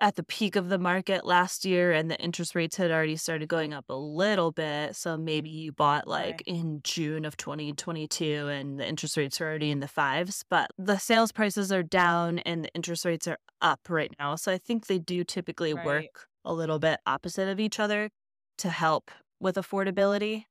at 0.00 0.14
the 0.14 0.22
peak 0.22 0.54
of 0.54 0.68
the 0.68 0.78
market 0.78 1.26
last 1.26 1.64
year 1.64 1.92
and 1.92 2.10
the 2.10 2.18
interest 2.20 2.54
rates 2.54 2.76
had 2.76 2.90
already 2.90 3.16
started 3.16 3.48
going 3.48 3.74
up 3.74 3.86
a 3.88 3.96
little 3.96 4.52
bit. 4.52 4.94
So 4.94 5.16
maybe 5.16 5.50
you 5.50 5.72
bought 5.72 6.06
like 6.06 6.24
right. 6.24 6.42
in 6.46 6.80
June 6.84 7.24
of 7.24 7.36
2022 7.36 8.48
and 8.48 8.78
the 8.78 8.88
interest 8.88 9.16
rates 9.16 9.40
are 9.40 9.48
already 9.48 9.70
in 9.70 9.80
the 9.80 9.88
fives, 9.88 10.44
but 10.48 10.70
the 10.78 10.98
sales 10.98 11.32
prices 11.32 11.72
are 11.72 11.82
down 11.82 12.38
and 12.40 12.64
the 12.64 12.72
interest 12.74 13.04
rates 13.04 13.26
are 13.26 13.38
up 13.60 13.80
right 13.88 14.12
now. 14.20 14.36
So 14.36 14.52
I 14.52 14.58
think 14.58 14.86
they 14.86 14.98
do 14.98 15.24
typically 15.24 15.74
right. 15.74 15.84
work 15.84 16.28
a 16.44 16.52
little 16.52 16.78
bit 16.78 17.00
opposite 17.04 17.48
of 17.48 17.58
each 17.58 17.80
other 17.80 18.10
to 18.58 18.70
help 18.70 19.10
with 19.40 19.56
affordability. 19.56 20.44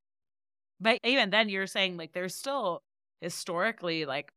But 0.80 1.00
even 1.04 1.30
then, 1.30 1.48
you're 1.48 1.66
saying 1.66 1.96
like 1.96 2.12
they're 2.12 2.28
still 2.28 2.82
historically 3.20 4.04
like 4.04 4.32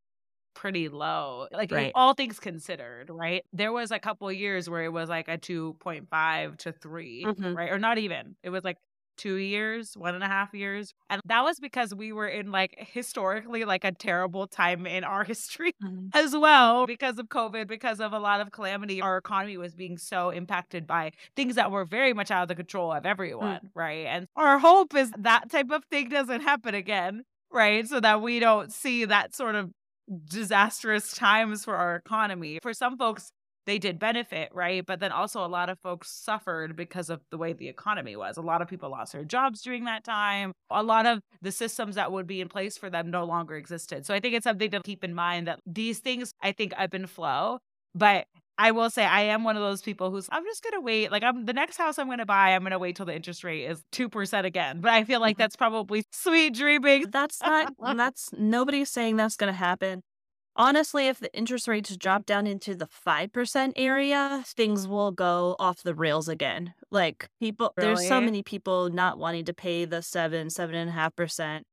pretty 0.54 0.90
low. 0.90 1.48
Like 1.52 1.72
right. 1.72 1.92
all 1.96 2.14
things 2.14 2.40
considered, 2.40 3.10
right? 3.10 3.44
There 3.54 3.72
was 3.72 3.92
a 3.92 4.00
couple 4.00 4.32
years 4.32 4.70
where 4.70 4.84
it 4.84 4.92
was 4.92 5.10
like 5.10 5.28
a 5.28 5.38
2.5 5.38 6.58
to 6.58 6.72
3, 6.72 7.24
mm-hmm. 7.26 7.54
right? 7.56 7.72
Or 7.72 7.80
not 7.80 7.98
even. 7.98 8.36
It 8.44 8.50
was 8.50 8.64
like 8.64 8.78
two 9.18 9.36
years, 9.36 9.94
one 9.96 10.16
and 10.16 10.24
a 10.24 10.28
half 10.28 10.54
years. 10.54 10.94
And 11.10 11.22
that 11.26 11.44
was 11.44 11.60
because 11.60 11.94
we 11.94 12.12
were 12.12 12.28
in 12.28 12.52
like 12.52 12.76
historically 12.78 13.66
like 13.66 13.84
a 13.84 13.92
terrible 13.92 14.48
time 14.48 14.86
in 14.86 15.04
our 15.04 15.24
history 15.32 15.74
mm-hmm. 15.84 16.08
as 16.14 16.36
well 16.36 16.86
because 16.88 17.18
of 17.20 17.28
COVID, 17.28 17.68
because 17.68 18.00
of 18.00 18.14
a 18.14 18.20
lot 18.20 18.42
of 18.42 18.52
calamity. 18.52 19.02
Our 19.02 19.18
economy 19.18 19.58
was 19.58 19.76
being 19.76 19.98
so 19.98 20.30
impacted 20.30 20.88
by 20.88 21.12
things 21.36 21.56
that 21.56 21.72
were 21.72 21.86
very 21.86 22.14
much 22.14 22.32
out 22.32 22.44
of 22.44 22.48
the 22.48 22.56
control 22.56 22.92
of 22.92 23.06
everyone, 23.06 23.58
mm-hmm. 23.58 23.80
right? 23.80 24.06
And 24.08 24.28
our 24.36 24.60
hope 24.60 24.96
is 24.96 25.12
that 25.18 25.50
type 25.50 25.72
of 25.72 25.84
thing 25.86 26.10
doesn't 26.10 26.42
happen 26.42 26.76
again. 26.76 27.24
Right. 27.54 27.86
So 27.86 28.00
that 28.00 28.22
we 28.22 28.40
don't 28.40 28.72
see 28.72 29.04
that 29.04 29.36
sort 29.36 29.56
of 29.56 29.72
disastrous 30.30 31.14
times 31.14 31.66
for 31.66 31.76
our 31.76 31.96
economy. 31.96 32.60
For 32.62 32.74
some 32.74 32.98
folks, 32.98 33.32
they 33.66 33.78
did 33.78 34.00
benefit, 34.00 34.50
right? 34.54 34.86
But 34.86 35.00
then 35.00 35.12
also 35.12 35.46
a 35.46 35.48
lot 35.48 35.70
of 35.70 35.80
folks 35.80 36.10
suffered 36.10 36.76
because 36.76 37.10
of 37.10 37.22
the 37.30 37.38
way 37.38 37.54
the 37.54 37.68
economy 37.68 38.16
was. 38.16 38.38
A 38.38 38.42
lot 38.42 38.62
of 38.62 38.68
people 38.68 38.90
lost 38.90 39.14
their 39.14 39.24
jobs 39.24 39.62
during 39.62 39.86
that 39.86 40.04
time. 40.04 40.54
A 40.70 40.84
lot 40.84 41.06
of 41.06 41.22
the 41.42 41.52
systems 41.52 41.96
that 41.96 42.12
would 42.12 42.28
be 42.28 42.42
in 42.42 42.50
place 42.50 42.78
for 42.78 42.90
them 42.90 43.12
no 43.12 43.24
longer 43.26 43.56
existed. 43.56 44.06
So 44.06 44.14
I 44.14 44.20
think 44.20 44.36
it's 44.36 44.44
something 44.44 44.72
to 44.72 44.82
keep 44.82 45.04
in 45.04 45.14
mind 45.14 45.48
that 45.48 45.60
these 45.66 46.00
things 46.00 46.34
I 46.42 46.52
think 46.52 46.74
ebb 46.78 46.94
and 46.94 47.10
flow. 47.10 47.60
But 47.94 48.26
I 48.58 48.72
will 48.72 48.90
say 48.90 49.04
I 49.04 49.22
am 49.22 49.44
one 49.44 49.56
of 49.56 49.64
those 49.64 49.82
people 49.82 50.12
who's 50.12 50.30
I'm 50.32 50.46
just 50.46 50.64
gonna 50.64 50.82
wait. 50.82 51.12
Like 51.12 51.24
I'm 51.24 51.46
the 51.46 51.54
next 51.54 51.78
house 51.78 51.98
I'm 51.98 52.08
gonna 52.08 52.26
buy, 52.26 52.50
I'm 52.50 52.64
gonna 52.64 52.78
wait 52.78 52.96
till 52.96 53.06
the 53.06 53.16
interest 53.16 53.44
rate 53.44 53.66
is 53.66 53.84
two 53.92 54.08
percent 54.08 54.46
again. 54.46 54.82
But 54.82 54.92
I 54.92 55.04
feel 55.04 55.20
like 55.20 55.36
mm-hmm. 55.36 55.42
that's 55.42 55.56
probably 55.56 56.04
sweet 56.12 56.54
dreaming. 56.54 57.06
That's 57.10 57.42
not 57.42 57.74
that's 57.98 58.30
nobody's 58.38 58.90
saying 58.90 59.18
that's 59.18 59.36
gonna 59.36 59.52
happen. 59.52 60.04
Honestly, 60.56 61.08
if 61.08 61.20
the 61.20 61.34
interest 61.34 61.68
rates 61.68 61.96
drop 61.96 62.26
down 62.26 62.46
into 62.46 62.76
the 62.76 62.88
5% 62.88 63.74
area, 63.76 64.44
things 64.46 64.88
will 64.88 65.12
go 65.12 65.56
off 65.60 65.84
the 65.84 65.96
rails 65.96 66.28
again. 66.28 66.74
Like 66.92 67.30
people, 67.40 67.74
really? 67.78 67.88
there's 67.88 68.08
so 68.08 68.20
many 68.20 68.44
people 68.44 68.90
not 68.90 69.18
wanting 69.18 69.46
to 69.46 69.54
pay 69.54 69.86
the 69.86 70.02
seven, 70.02 70.50
seven 70.50 70.76
and 70.76 70.90
a 70.90 70.94
half 70.94 71.16
percent 71.16 71.66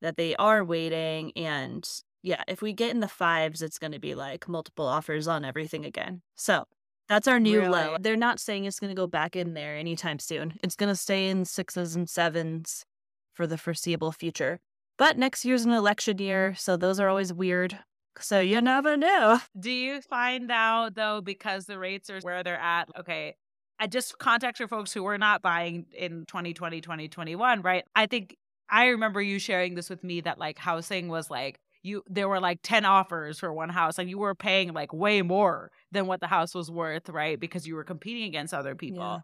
that 0.00 0.16
they 0.16 0.34
are 0.36 0.64
waiting. 0.64 1.32
And 1.36 1.86
yeah, 2.22 2.42
if 2.48 2.62
we 2.62 2.72
get 2.72 2.90
in 2.90 3.00
the 3.00 3.08
fives, 3.08 3.60
it's 3.60 3.78
going 3.78 3.92
to 3.92 3.98
be 3.98 4.14
like 4.14 4.48
multiple 4.48 4.86
offers 4.86 5.28
on 5.28 5.44
everything 5.44 5.84
again. 5.84 6.22
So 6.34 6.64
that's 7.08 7.28
our 7.28 7.38
new 7.38 7.60
really? 7.60 7.72
low. 7.72 7.96
They're 8.00 8.16
not 8.16 8.40
saying 8.40 8.64
it's 8.64 8.80
going 8.80 8.94
to 8.94 9.00
go 9.00 9.06
back 9.06 9.36
in 9.36 9.52
there 9.52 9.76
anytime 9.76 10.18
soon. 10.18 10.58
It's 10.62 10.76
going 10.76 10.88
to 10.90 10.96
stay 10.96 11.28
in 11.28 11.44
sixes 11.44 11.94
and 11.94 12.08
sevens 12.08 12.86
for 13.34 13.46
the 13.46 13.58
foreseeable 13.58 14.12
future. 14.12 14.60
But 14.96 15.18
next 15.18 15.44
year's 15.44 15.64
an 15.64 15.72
election 15.72 16.18
year, 16.18 16.54
so 16.56 16.76
those 16.76 17.00
are 17.00 17.08
always 17.08 17.32
weird. 17.32 17.78
So 18.20 18.40
you 18.40 18.60
never 18.60 18.96
know. 18.96 19.40
Do 19.58 19.70
you 19.70 20.00
find 20.00 20.50
out 20.50 20.94
though, 20.94 21.20
because 21.20 21.66
the 21.66 21.78
rates 21.78 22.10
are 22.10 22.20
where 22.20 22.42
they're 22.42 22.58
at? 22.58 22.88
Okay. 22.98 23.34
I 23.78 23.86
just 23.86 24.18
contact 24.18 24.58
your 24.60 24.68
folks 24.68 24.92
who 24.92 25.02
were 25.02 25.18
not 25.18 25.42
buying 25.42 25.86
in 25.92 26.24
2020, 26.26 26.80
2021, 26.80 27.62
right? 27.62 27.84
I 27.96 28.06
think 28.06 28.36
I 28.70 28.86
remember 28.86 29.20
you 29.20 29.38
sharing 29.38 29.74
this 29.74 29.90
with 29.90 30.04
me 30.04 30.20
that 30.22 30.38
like 30.38 30.58
housing 30.58 31.08
was 31.08 31.28
like 31.28 31.58
you 31.82 32.02
there 32.08 32.28
were 32.28 32.40
like 32.40 32.60
10 32.62 32.84
offers 32.84 33.38
for 33.38 33.52
one 33.52 33.68
house 33.68 33.98
and 33.98 34.08
you 34.08 34.18
were 34.18 34.34
paying 34.34 34.72
like 34.72 34.92
way 34.92 35.22
more 35.22 35.70
than 35.92 36.06
what 36.06 36.20
the 36.20 36.26
house 36.26 36.54
was 36.54 36.70
worth, 36.70 37.08
right? 37.08 37.38
Because 37.38 37.66
you 37.66 37.74
were 37.74 37.84
competing 37.84 38.24
against 38.24 38.54
other 38.54 38.74
people. 38.74 38.98
Yeah. 38.98 39.18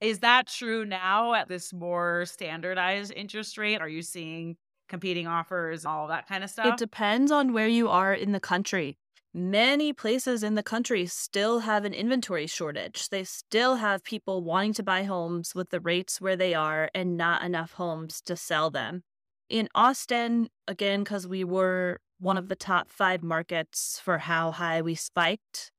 Is 0.00 0.20
that 0.20 0.46
true 0.46 0.84
now 0.84 1.34
at 1.34 1.48
this 1.48 1.72
more 1.72 2.24
standardized 2.24 3.12
interest 3.14 3.58
rate? 3.58 3.80
Are 3.80 3.88
you 3.88 4.02
seeing 4.02 4.56
competing 4.88 5.26
offers, 5.26 5.84
all 5.84 6.08
that 6.08 6.28
kind 6.28 6.42
of 6.42 6.50
stuff? 6.50 6.66
It 6.66 6.76
depends 6.76 7.30
on 7.30 7.52
where 7.52 7.68
you 7.68 7.88
are 7.88 8.12
in 8.12 8.32
the 8.32 8.40
country. 8.40 8.96
Many 9.34 9.92
places 9.92 10.42
in 10.42 10.54
the 10.54 10.62
country 10.62 11.06
still 11.06 11.60
have 11.60 11.84
an 11.84 11.92
inventory 11.92 12.46
shortage. 12.46 13.10
They 13.10 13.24
still 13.24 13.76
have 13.76 14.02
people 14.02 14.42
wanting 14.42 14.72
to 14.74 14.82
buy 14.82 15.04
homes 15.04 15.54
with 15.54 15.70
the 15.70 15.80
rates 15.80 16.20
where 16.20 16.36
they 16.36 16.54
are 16.54 16.90
and 16.94 17.16
not 17.16 17.42
enough 17.42 17.72
homes 17.72 18.20
to 18.22 18.36
sell 18.36 18.70
them. 18.70 19.02
In 19.48 19.68
Austin, 19.74 20.48
again, 20.66 21.00
because 21.04 21.26
we 21.26 21.44
were 21.44 22.00
one 22.18 22.36
of 22.36 22.48
the 22.48 22.56
top 22.56 22.90
five 22.90 23.22
markets 23.22 24.00
for 24.02 24.18
how 24.18 24.50
high 24.50 24.82
we 24.82 24.94
spiked 24.94 25.70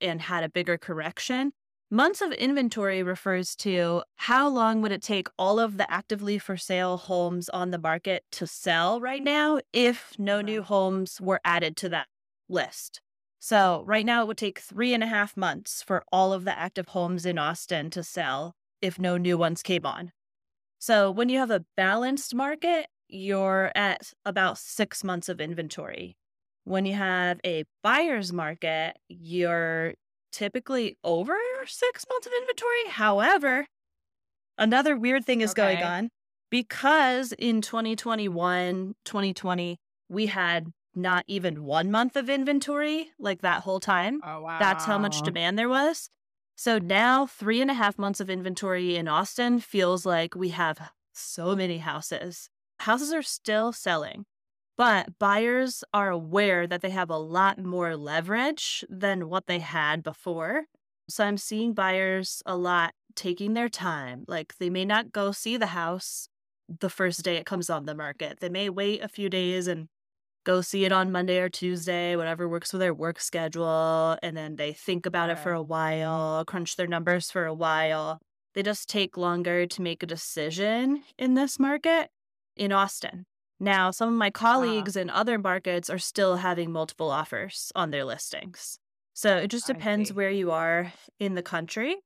and 0.00 0.22
had 0.22 0.44
a 0.44 0.48
bigger 0.48 0.78
correction, 0.78 1.52
Months 1.90 2.22
of 2.22 2.32
inventory 2.32 3.02
refers 3.02 3.54
to 3.56 4.02
how 4.16 4.48
long 4.48 4.80
would 4.80 4.90
it 4.90 5.02
take 5.02 5.28
all 5.38 5.60
of 5.60 5.76
the 5.76 5.90
actively 5.90 6.38
for 6.38 6.56
sale 6.56 6.96
homes 6.96 7.48
on 7.50 7.70
the 7.70 7.78
market 7.78 8.24
to 8.32 8.46
sell 8.46 9.00
right 9.00 9.22
now 9.22 9.60
if 9.72 10.18
no 10.18 10.40
new 10.40 10.62
homes 10.62 11.20
were 11.20 11.40
added 11.44 11.76
to 11.76 11.88
that 11.90 12.08
list. 12.48 13.00
So, 13.38 13.84
right 13.86 14.06
now, 14.06 14.22
it 14.22 14.28
would 14.28 14.38
take 14.38 14.58
three 14.58 14.94
and 14.94 15.02
a 15.02 15.06
half 15.06 15.36
months 15.36 15.82
for 15.82 16.02
all 16.10 16.32
of 16.32 16.46
the 16.46 16.58
active 16.58 16.88
homes 16.88 17.26
in 17.26 17.38
Austin 17.38 17.90
to 17.90 18.02
sell 18.02 18.54
if 18.80 18.98
no 18.98 19.18
new 19.18 19.36
ones 19.36 19.62
came 19.62 19.84
on. 19.84 20.12
So, 20.78 21.10
when 21.10 21.28
you 21.28 21.38
have 21.38 21.50
a 21.50 21.66
balanced 21.76 22.34
market, 22.34 22.86
you're 23.08 23.70
at 23.74 24.14
about 24.24 24.56
six 24.56 25.04
months 25.04 25.28
of 25.28 25.42
inventory. 25.42 26.16
When 26.64 26.86
you 26.86 26.94
have 26.94 27.38
a 27.44 27.64
buyer's 27.82 28.32
market, 28.32 28.96
you're 29.08 29.92
typically 30.32 30.96
over 31.04 31.36
six 31.66 32.04
months 32.08 32.26
of 32.26 32.32
inventory. 32.40 32.88
However, 32.88 33.66
another 34.58 34.96
weird 34.96 35.24
thing 35.24 35.40
is 35.40 35.50
okay. 35.50 35.74
going 35.74 35.82
on 35.82 36.10
because 36.50 37.32
in 37.32 37.60
2021, 37.60 38.94
2020, 39.04 39.78
we 40.08 40.26
had 40.26 40.72
not 40.94 41.24
even 41.26 41.64
one 41.64 41.90
month 41.90 42.16
of 42.16 42.30
inventory 42.30 43.10
like 43.18 43.42
that 43.42 43.62
whole 43.62 43.80
time. 43.80 44.20
Oh, 44.24 44.42
wow. 44.42 44.58
That's 44.58 44.84
how 44.84 44.98
much 44.98 45.22
demand 45.22 45.58
there 45.58 45.68
was. 45.68 46.08
So 46.56 46.78
now, 46.78 47.26
three 47.26 47.60
and 47.60 47.70
a 47.70 47.74
half 47.74 47.98
months 47.98 48.20
of 48.20 48.30
inventory 48.30 48.96
in 48.96 49.08
Austin 49.08 49.58
feels 49.58 50.06
like 50.06 50.36
we 50.36 50.50
have 50.50 50.92
so 51.12 51.56
many 51.56 51.78
houses. 51.78 52.48
Houses 52.80 53.12
are 53.12 53.22
still 53.22 53.72
selling. 53.72 54.24
But 54.76 55.18
buyers 55.18 55.84
are 55.92 56.10
aware 56.10 56.66
that 56.66 56.80
they 56.80 56.90
have 56.90 57.10
a 57.10 57.16
lot 57.16 57.58
more 57.58 57.96
leverage 57.96 58.84
than 58.88 59.28
what 59.28 59.46
they 59.46 59.60
had 59.60 60.02
before. 60.02 60.64
So 61.08 61.24
I'm 61.24 61.36
seeing 61.36 61.74
buyers 61.74 62.42
a 62.46 62.56
lot 62.56 62.92
taking 63.14 63.54
their 63.54 63.68
time. 63.68 64.24
Like 64.26 64.54
they 64.58 64.70
may 64.70 64.84
not 64.84 65.12
go 65.12 65.32
see 65.32 65.56
the 65.56 65.66
house 65.66 66.28
the 66.68 66.90
first 66.90 67.22
day 67.22 67.36
it 67.36 67.46
comes 67.46 67.68
on 67.70 67.84
the 67.84 67.94
market. 67.94 68.40
They 68.40 68.48
may 68.48 68.68
wait 68.70 69.02
a 69.02 69.08
few 69.08 69.28
days 69.28 69.66
and 69.66 69.88
go 70.44 70.60
see 70.60 70.84
it 70.84 70.92
on 70.92 71.12
Monday 71.12 71.38
or 71.38 71.48
Tuesday, 71.48 72.16
whatever 72.16 72.48
works 72.48 72.72
with 72.72 72.80
their 72.80 72.94
work 72.94 73.20
schedule. 73.20 74.16
And 74.22 74.36
then 74.36 74.56
they 74.56 74.72
think 74.72 75.06
about 75.06 75.30
it 75.30 75.38
for 75.38 75.52
a 75.52 75.62
while, 75.62 76.44
crunch 76.44 76.76
their 76.76 76.86
numbers 76.86 77.30
for 77.30 77.46
a 77.46 77.54
while. 77.54 78.20
They 78.54 78.62
just 78.62 78.88
take 78.88 79.16
longer 79.16 79.66
to 79.66 79.82
make 79.82 80.02
a 80.02 80.06
decision 80.06 81.02
in 81.18 81.34
this 81.34 81.58
market 81.58 82.10
in 82.56 82.72
Austin. 82.72 83.24
Now, 83.58 83.90
some 83.90 84.08
of 84.08 84.14
my 84.14 84.28
uh-huh. 84.28 84.32
colleagues 84.32 84.96
in 84.96 85.10
other 85.10 85.38
markets 85.38 85.88
are 85.90 85.98
still 85.98 86.36
having 86.36 86.70
multiple 86.70 87.10
offers 87.10 87.72
on 87.74 87.90
their 87.90 88.04
listings. 88.04 88.78
So 89.14 89.36
it 89.36 89.48
just 89.48 89.66
depends 89.66 90.12
where 90.12 90.30
you 90.30 90.50
are 90.50 90.92
in 91.18 91.34
the 91.34 91.42
country. 91.42 91.96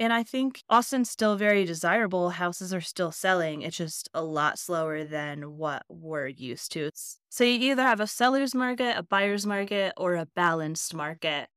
And 0.00 0.12
I 0.12 0.22
think 0.22 0.62
Austin's 0.68 1.10
still 1.10 1.36
very 1.36 1.64
desirable. 1.64 2.30
Houses 2.30 2.72
are 2.72 2.80
still 2.80 3.12
selling. 3.12 3.62
It's 3.62 3.76
just 3.76 4.08
a 4.14 4.22
lot 4.22 4.58
slower 4.58 5.04
than 5.04 5.56
what 5.56 5.84
we're 5.88 6.28
used 6.28 6.72
to. 6.72 6.90
So 7.28 7.44
you 7.44 7.70
either 7.72 7.82
have 7.82 8.00
a 8.00 8.06
seller's 8.06 8.54
market, 8.54 8.96
a 8.96 9.02
buyer's 9.02 9.46
market, 9.46 9.92
or 9.96 10.14
a 10.14 10.26
balanced 10.34 10.94
market 10.94 11.48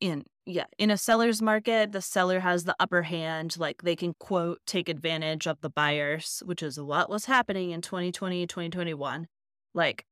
in 0.00 0.24
yeah 0.46 0.66
in 0.78 0.90
a 0.90 0.96
seller's 0.96 1.42
market 1.42 1.92
the 1.92 2.00
seller 2.00 2.40
has 2.40 2.64
the 2.64 2.76
upper 2.78 3.02
hand 3.02 3.56
like 3.58 3.82
they 3.82 3.96
can 3.96 4.14
quote 4.14 4.60
take 4.66 4.88
advantage 4.88 5.46
of 5.46 5.60
the 5.60 5.70
buyers 5.70 6.42
which 6.46 6.62
is 6.62 6.80
what 6.80 7.10
was 7.10 7.24
happening 7.24 7.72
in 7.72 7.80
2020 7.80 8.46
2021 8.46 9.26
like 9.74 10.04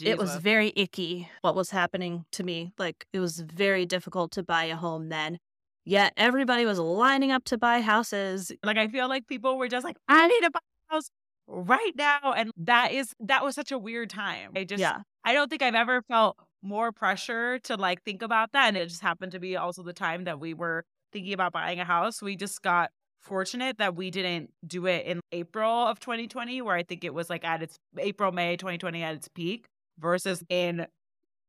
It 0.00 0.18
was 0.18 0.36
very 0.36 0.72
icky 0.76 1.28
what 1.40 1.54
was 1.54 1.70
happening 1.70 2.24
to 2.32 2.44
me 2.44 2.72
like 2.78 3.06
it 3.12 3.20
was 3.20 3.40
very 3.40 3.86
difficult 3.86 4.32
to 4.32 4.42
buy 4.42 4.64
a 4.64 4.76
home 4.76 5.08
then 5.08 5.38
yet 5.84 6.12
everybody 6.16 6.64
was 6.64 6.78
lining 6.78 7.32
up 7.32 7.44
to 7.44 7.58
buy 7.58 7.80
houses 7.80 8.52
like 8.62 8.76
i 8.76 8.86
feel 8.86 9.08
like 9.08 9.26
people 9.26 9.58
were 9.58 9.66
just 9.66 9.84
like 9.84 9.96
i 10.08 10.28
need 10.28 10.40
to 10.42 10.50
buy 10.50 10.60
a 10.90 10.94
house 10.94 11.10
right 11.48 11.92
now 11.96 12.32
and 12.36 12.52
that 12.56 12.92
is 12.92 13.12
that 13.18 13.42
was 13.42 13.56
such 13.56 13.72
a 13.72 13.78
weird 13.78 14.08
time 14.08 14.52
i 14.54 14.62
just 14.62 14.80
yeah 14.80 15.00
i 15.24 15.32
don't 15.32 15.50
think 15.50 15.62
i've 15.62 15.74
ever 15.74 16.00
felt 16.02 16.36
more 16.62 16.92
pressure 16.92 17.58
to 17.60 17.76
like 17.76 18.02
think 18.02 18.22
about 18.22 18.52
that. 18.52 18.68
And 18.68 18.76
it 18.76 18.88
just 18.88 19.02
happened 19.02 19.32
to 19.32 19.40
be 19.40 19.56
also 19.56 19.82
the 19.82 19.92
time 19.92 20.24
that 20.24 20.40
we 20.40 20.54
were 20.54 20.84
thinking 21.12 21.32
about 21.32 21.52
buying 21.52 21.80
a 21.80 21.84
house. 21.84 22.22
We 22.22 22.36
just 22.36 22.62
got 22.62 22.90
fortunate 23.20 23.78
that 23.78 23.94
we 23.94 24.10
didn't 24.10 24.50
do 24.66 24.86
it 24.86 25.06
in 25.06 25.20
April 25.32 25.86
of 25.86 26.00
2020, 26.00 26.62
where 26.62 26.76
I 26.76 26.82
think 26.82 27.04
it 27.04 27.12
was 27.12 27.28
like 27.28 27.44
at 27.44 27.62
its 27.62 27.76
April, 27.98 28.32
May 28.32 28.56
2020 28.56 29.02
at 29.02 29.14
its 29.14 29.28
peak, 29.28 29.66
versus 29.98 30.42
in 30.48 30.86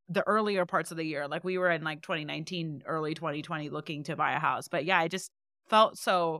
the 0.10 0.23
earlier 0.27 0.65
parts 0.65 0.91
of 0.91 0.97
the 0.97 1.03
year. 1.03 1.27
Like 1.27 1.43
we 1.43 1.58
were 1.58 1.71
in 1.71 1.84
like 1.84 2.01
2019, 2.01 2.84
early 2.86 3.13
2020 3.13 3.69
looking 3.69 4.03
to 4.03 4.15
buy 4.15 4.34
a 4.34 4.39
house. 4.39 4.67
But 4.67 4.86
yeah, 4.86 4.99
I 4.99 5.08
just 5.08 5.32
felt 5.69 5.97
so 5.97 6.39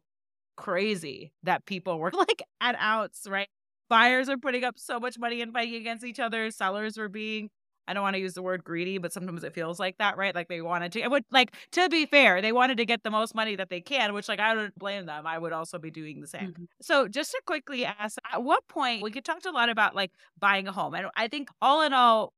crazy 0.56 1.32
that 1.44 1.66
people 1.66 2.00
were 2.00 2.12
like 2.18 2.44
at 2.62 2.76
outs, 2.80 3.28
right? 3.28 3.48
Buyers 3.90 4.30
are 4.30 4.38
putting 4.38 4.64
up 4.64 4.78
so 4.78 5.00
much 5.00 5.20
money 5.20 5.42
and 5.42 5.54
fighting 5.54 5.76
against 5.76 6.06
each 6.06 6.20
other. 6.20 6.50
Sellers 6.52 6.98
were 6.98 7.10
being 7.10 7.50
I 7.88 7.94
don't 7.94 8.04
want 8.04 8.16
to 8.16 8.20
use 8.20 8.34
the 8.34 8.42
word 8.42 8.64
greedy, 8.64 8.98
but 8.98 9.12
sometimes 9.14 9.44
it 9.44 9.54
feels 9.54 9.80
like 9.80 9.98
that, 9.98 10.18
right? 10.18 10.34
Like 10.34 10.48
they 10.48 10.62
wanted 10.62 10.92
to, 10.94 11.02
it 11.02 11.12
would 11.12 11.26
like 11.32 11.54
to 11.72 11.90
be 11.90 12.06
fair, 12.06 12.42
they 12.42 12.52
wanted 12.52 12.78
to 12.78 12.86
get 12.86 13.04
the 13.04 13.12
most 13.12 13.36
money 13.36 13.56
that 13.56 13.70
they 13.70 13.82
can, 13.82 14.14
which 14.14 14.28
like 14.28 14.40
I 14.40 14.54
don't 14.56 14.78
blame 14.78 15.06
them. 15.06 15.28
I 15.28 15.38
would 15.38 15.54
also 15.54 15.78
be 15.78 15.92
doing 15.92 16.22
the 16.22 16.28
same. 16.28 16.52
Mm-hmm. 16.52 16.64
So 16.82 17.08
just 17.08 17.32
to 17.32 17.42
quickly 17.46 17.86
ask, 17.86 18.18
at 18.32 18.44
what 18.44 18.68
point 18.68 19.04
we 19.04 19.12
could 19.12 19.26
talk 19.26 19.44
a 19.46 19.52
lot 19.52 19.70
about 19.70 19.96
like 19.96 20.12
buying 20.40 20.68
a 20.68 20.72
home, 20.72 20.94
and 20.94 21.08
I 21.16 21.28
think 21.28 21.50
all 21.62 21.82
in 21.82 21.94
all, 21.94 22.34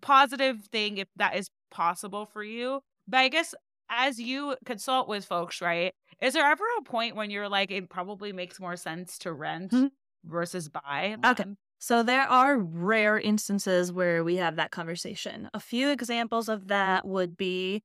positive 0.00 0.64
thing 0.72 0.96
if 0.96 1.08
that 1.16 1.36
is 1.36 1.50
possible 1.70 2.24
for 2.24 2.42
you. 2.42 2.80
But 3.06 3.18
I 3.18 3.28
guess 3.28 3.54
as 3.90 4.18
you 4.18 4.56
consult 4.64 5.08
with 5.08 5.24
folks, 5.24 5.60
right? 5.60 5.94
Is 6.22 6.34
there 6.34 6.50
ever 6.50 6.64
a 6.78 6.82
point 6.82 7.16
when 7.16 7.30
you're 7.30 7.48
like, 7.48 7.70
it 7.70 7.88
probably 7.90 8.32
makes 8.32 8.60
more 8.60 8.76
sense 8.76 9.18
to 9.18 9.32
rent 9.32 9.72
mm-hmm. 9.72 9.86
versus 10.24 10.68
buy? 10.68 11.16
Okay. 11.24 11.44
So 11.82 12.02
there 12.02 12.28
are 12.28 12.58
rare 12.58 13.18
instances 13.18 13.90
where 13.90 14.22
we 14.22 14.36
have 14.36 14.56
that 14.56 14.70
conversation. 14.70 15.48
A 15.54 15.60
few 15.60 15.88
examples 15.90 16.50
of 16.50 16.68
that 16.68 17.06
would 17.06 17.38
be 17.38 17.82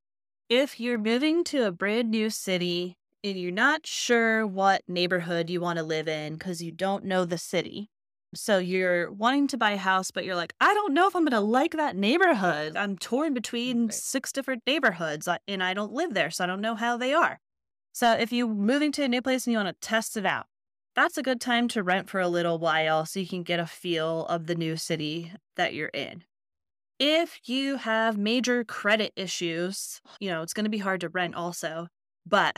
if 0.49 0.81
you're 0.81 0.97
moving 0.97 1.45
to 1.45 1.65
a 1.65 1.71
brand 1.71 2.11
new 2.11 2.29
city 2.29 2.97
and 3.23 3.39
you're 3.39 3.51
not 3.53 3.87
sure 3.87 4.45
what 4.45 4.83
neighborhood 4.87 5.49
you 5.49 5.61
want 5.61 5.77
to 5.79 5.83
live 5.83 6.09
in 6.09 6.33
because 6.33 6.61
you 6.61 6.73
don't 6.73 7.05
know 7.05 7.23
the 7.23 7.37
city. 7.37 7.89
So 8.33 8.57
you're 8.57 9.09
wanting 9.13 9.47
to 9.47 9.57
buy 9.57 9.71
a 9.71 9.77
house, 9.77 10.11
but 10.11 10.25
you're 10.25 10.35
like, 10.35 10.53
I 10.59 10.73
don't 10.73 10.93
know 10.93 11.07
if 11.07 11.15
I'm 11.15 11.23
going 11.23 11.31
to 11.31 11.39
like 11.39 11.71
that 11.71 11.95
neighborhood. 11.95 12.75
I'm 12.75 12.97
torn 12.97 13.33
between 13.33 13.91
six 13.91 14.33
different 14.33 14.63
neighborhoods 14.67 15.29
and 15.47 15.63
I 15.63 15.73
don't 15.73 15.93
live 15.93 16.13
there, 16.13 16.29
so 16.29 16.43
I 16.43 16.47
don't 16.47 16.59
know 16.59 16.75
how 16.75 16.97
they 16.97 17.13
are. 17.13 17.39
So 17.93 18.11
if 18.11 18.33
you're 18.33 18.49
moving 18.49 18.91
to 18.91 19.03
a 19.03 19.07
new 19.07 19.21
place 19.21 19.47
and 19.47 19.53
you 19.53 19.57
want 19.57 19.69
to 19.69 19.87
test 19.87 20.17
it 20.17 20.25
out, 20.25 20.47
that's 20.95 21.17
a 21.17 21.23
good 21.23 21.41
time 21.41 21.67
to 21.69 21.83
rent 21.83 22.09
for 22.09 22.19
a 22.19 22.27
little 22.27 22.57
while 22.57 23.05
so 23.05 23.19
you 23.19 23.27
can 23.27 23.43
get 23.43 23.59
a 23.59 23.65
feel 23.65 24.25
of 24.27 24.47
the 24.47 24.55
new 24.55 24.77
city 24.77 25.31
that 25.57 25.73
you're 25.73 25.89
in. 25.89 26.23
If 26.97 27.39
you 27.43 27.75
have 27.75 28.17
major 28.17 28.63
credit 28.63 29.11
issues, 29.17 29.99
you 30.19 30.29
know, 30.29 30.41
it's 30.41 30.53
going 30.53 30.63
to 30.63 30.69
be 30.69 30.77
hard 30.77 31.01
to 31.01 31.09
rent 31.09 31.35
also, 31.35 31.87
but 32.25 32.55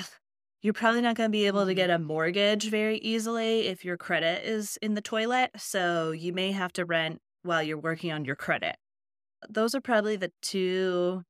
you're 0.61 0.73
probably 0.73 1.01
not 1.01 1.15
going 1.15 1.29
to 1.29 1.31
be 1.31 1.47
able 1.47 1.65
to 1.65 1.71
mm-hmm. 1.71 1.77
get 1.77 1.89
a 1.89 1.97
mortgage 1.97 2.69
very 2.69 2.97
easily 2.99 3.67
if 3.67 3.83
your 3.83 3.97
credit 3.97 4.45
is 4.45 4.77
in 4.81 4.93
the 4.93 5.01
toilet. 5.01 5.51
So 5.57 6.11
you 6.11 6.33
may 6.33 6.51
have 6.51 6.73
to 6.73 6.85
rent 6.85 7.19
while 7.41 7.63
you're 7.63 7.79
working 7.79 8.11
on 8.11 8.25
your 8.25 8.35
credit. 8.35 8.75
Those 9.49 9.73
are 9.73 9.81
probably 9.81 10.15
the 10.15 10.31
two 10.41 11.23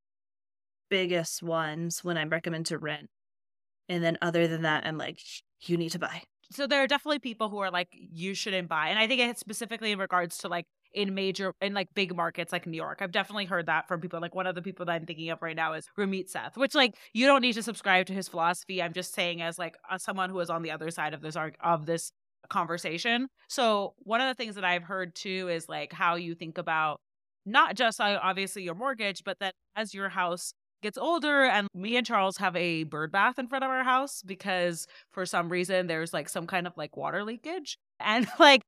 biggest 0.89 1.43
ones 1.43 2.03
when 2.03 2.17
I 2.17 2.25
recommend 2.25 2.65
to 2.67 2.77
rent. 2.77 3.09
And 3.87 4.03
then 4.03 4.17
other 4.21 4.47
than 4.47 4.63
that, 4.63 4.85
I'm 4.85 4.97
like, 4.97 5.19
you 5.61 5.77
need 5.77 5.91
to 5.91 5.99
buy 5.99 6.23
so 6.51 6.67
there 6.67 6.81
are 6.81 6.87
definitely 6.87 7.19
people 7.19 7.49
who 7.49 7.57
are 7.59 7.71
like 7.71 7.89
you 7.91 8.33
shouldn't 8.33 8.67
buy 8.67 8.89
and 8.89 8.99
i 8.99 9.07
think 9.07 9.21
it's 9.21 9.39
specifically 9.39 9.91
in 9.91 9.99
regards 9.99 10.37
to 10.37 10.47
like 10.47 10.65
in 10.93 11.13
major 11.13 11.53
in 11.61 11.73
like 11.73 11.87
big 11.93 12.15
markets 12.15 12.51
like 12.51 12.65
new 12.65 12.77
york. 12.77 12.99
I've 13.01 13.11
definitely 13.11 13.45
heard 13.45 13.67
that 13.67 13.87
from 13.87 14.01
people 14.01 14.19
like 14.19 14.35
one 14.35 14.47
of 14.47 14.55
the 14.55 14.61
people 14.61 14.85
that 14.85 14.93
i'm 14.93 15.05
thinking 15.05 15.29
of 15.29 15.41
right 15.41 15.55
now 15.55 15.73
is 15.73 15.87
Ramit 15.97 16.31
Sethi, 16.31 16.57
which 16.57 16.75
like 16.75 16.95
you 17.13 17.27
don't 17.27 17.41
need 17.41 17.53
to 17.53 17.63
subscribe 17.63 18.07
to 18.07 18.13
his 18.13 18.27
philosophy. 18.27 18.81
I'm 18.81 18.93
just 18.93 19.13
saying 19.13 19.41
as 19.41 19.59
like 19.59 19.75
someone 19.97 20.29
who 20.29 20.39
is 20.39 20.49
on 20.49 20.63
the 20.63 20.71
other 20.71 20.89
side 20.91 21.13
of 21.13 21.21
this 21.21 21.35
of 21.63 21.85
this 21.85 22.11
conversation. 22.49 23.27
So 23.47 23.93
one 23.99 24.21
of 24.21 24.27
the 24.27 24.33
things 24.33 24.55
that 24.55 24.63
i've 24.63 24.83
heard 24.83 25.13
too 25.15 25.49
is 25.49 25.67
like 25.69 25.93
how 25.93 26.15
you 26.15 26.35
think 26.35 26.57
about 26.57 26.99
not 27.45 27.75
just 27.75 28.01
uh, 28.01 28.19
obviously 28.21 28.63
your 28.63 28.75
mortgage 28.75 29.23
but 29.23 29.37
that 29.39 29.53
as 29.75 29.93
your 29.93 30.09
house 30.09 30.53
gets 30.81 30.97
older 30.97 31.43
and 31.43 31.67
me 31.73 31.97
and 31.97 32.05
Charles 32.05 32.37
have 32.37 32.55
a 32.55 32.83
bird 32.83 33.11
bath 33.11 33.39
in 33.39 33.47
front 33.47 33.63
of 33.63 33.69
our 33.71 33.83
house 33.83 34.21
because 34.21 34.87
for 35.11 35.25
some 35.25 35.49
reason 35.49 35.87
there's 35.87 36.13
like 36.13 36.29
some 36.29 36.47
kind 36.47 36.67
of 36.67 36.73
like 36.77 36.95
water 36.97 37.23
leakage. 37.23 37.77
And 37.99 38.27
like 38.39 38.61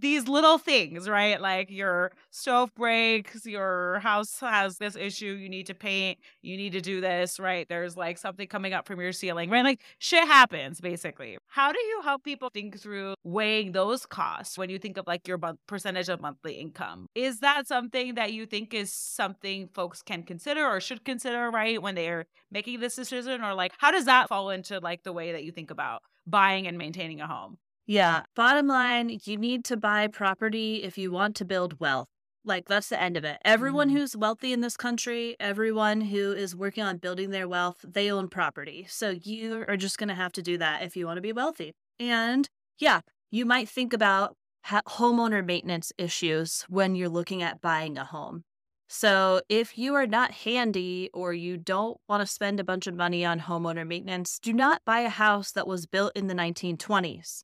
these 0.00 0.28
little 0.28 0.58
things, 0.58 1.08
right? 1.08 1.40
Like 1.40 1.70
your 1.70 2.12
stove 2.30 2.74
breaks, 2.74 3.44
your 3.44 3.98
house 4.00 4.40
has 4.40 4.78
this 4.78 4.96
issue, 4.96 5.34
you 5.34 5.48
need 5.48 5.66
to 5.66 5.74
paint, 5.74 6.18
you 6.40 6.56
need 6.56 6.72
to 6.72 6.80
do 6.80 7.00
this, 7.00 7.38
right? 7.38 7.68
There's 7.68 7.96
like 7.96 8.18
something 8.18 8.46
coming 8.48 8.72
up 8.72 8.86
from 8.86 9.00
your 9.00 9.12
ceiling, 9.12 9.50
right? 9.50 9.64
Like 9.64 9.80
shit 9.98 10.26
happens 10.26 10.80
basically. 10.80 11.36
How 11.48 11.72
do 11.72 11.78
you 11.78 12.00
help 12.02 12.24
people 12.24 12.50
think 12.52 12.80
through 12.80 13.14
weighing 13.24 13.72
those 13.72 14.06
costs 14.06 14.56
when 14.56 14.70
you 14.70 14.78
think 14.78 14.96
of 14.96 15.06
like 15.06 15.28
your 15.28 15.38
month 15.38 15.58
percentage 15.66 16.08
of 16.08 16.20
monthly 16.20 16.54
income? 16.54 17.06
Is 17.14 17.40
that 17.40 17.66
something 17.66 18.14
that 18.14 18.32
you 18.32 18.46
think 18.46 18.72
is 18.74 18.92
something 18.92 19.68
folks 19.74 20.02
can 20.02 20.22
consider 20.22 20.64
or 20.66 20.80
should 20.80 21.04
consider, 21.04 21.50
right? 21.50 21.80
When 21.82 21.94
they're 21.94 22.26
making 22.50 22.80
this 22.80 22.96
decision 22.96 23.42
or 23.42 23.54
like 23.54 23.72
how 23.78 23.90
does 23.90 24.06
that 24.06 24.28
fall 24.28 24.50
into 24.50 24.80
like 24.80 25.02
the 25.02 25.12
way 25.12 25.32
that 25.32 25.44
you 25.44 25.52
think 25.52 25.70
about 25.70 26.02
buying 26.26 26.66
and 26.66 26.78
maintaining 26.78 27.20
a 27.20 27.26
home? 27.26 27.58
Yeah. 27.92 28.22
Bottom 28.34 28.68
line, 28.68 29.18
you 29.24 29.36
need 29.36 29.66
to 29.66 29.76
buy 29.76 30.06
property 30.06 30.82
if 30.82 30.96
you 30.96 31.12
want 31.12 31.36
to 31.36 31.44
build 31.44 31.78
wealth. 31.78 32.08
Like, 32.42 32.66
that's 32.66 32.88
the 32.88 32.98
end 33.00 33.18
of 33.18 33.24
it. 33.24 33.36
Everyone 33.44 33.90
mm 33.90 33.92
who's 33.92 34.16
wealthy 34.16 34.54
in 34.54 34.62
this 34.62 34.78
country, 34.78 35.36
everyone 35.38 36.00
who 36.00 36.32
is 36.32 36.56
working 36.56 36.82
on 36.82 36.96
building 36.96 37.30
their 37.32 37.46
wealth, 37.46 37.84
they 37.86 38.10
own 38.10 38.28
property. 38.28 38.86
So 38.88 39.10
you 39.10 39.66
are 39.68 39.76
just 39.76 39.98
going 39.98 40.08
to 40.08 40.14
have 40.14 40.32
to 40.32 40.42
do 40.42 40.56
that 40.56 40.82
if 40.82 40.96
you 40.96 41.04
want 41.04 41.18
to 41.18 41.20
be 41.20 41.34
wealthy. 41.34 41.74
And 42.00 42.48
yeah, 42.78 43.00
you 43.30 43.44
might 43.44 43.68
think 43.68 43.92
about 43.92 44.36
ha- 44.64 44.80
homeowner 44.88 45.44
maintenance 45.44 45.92
issues 45.98 46.64
when 46.70 46.94
you're 46.94 47.10
looking 47.10 47.42
at 47.42 47.60
buying 47.60 47.98
a 47.98 48.06
home. 48.06 48.44
So, 48.88 49.42
if 49.50 49.76
you 49.76 49.94
are 49.94 50.06
not 50.06 50.30
handy 50.30 51.10
or 51.12 51.34
you 51.34 51.58
don't 51.58 51.98
want 52.08 52.22
to 52.22 52.26
spend 52.26 52.58
a 52.58 52.64
bunch 52.64 52.86
of 52.86 52.94
money 52.94 53.22
on 53.22 53.40
homeowner 53.40 53.86
maintenance, 53.86 54.38
do 54.38 54.54
not 54.54 54.80
buy 54.86 55.00
a 55.00 55.10
house 55.10 55.52
that 55.52 55.66
was 55.66 55.86
built 55.86 56.12
in 56.14 56.26
the 56.26 56.34
1920s 56.34 57.42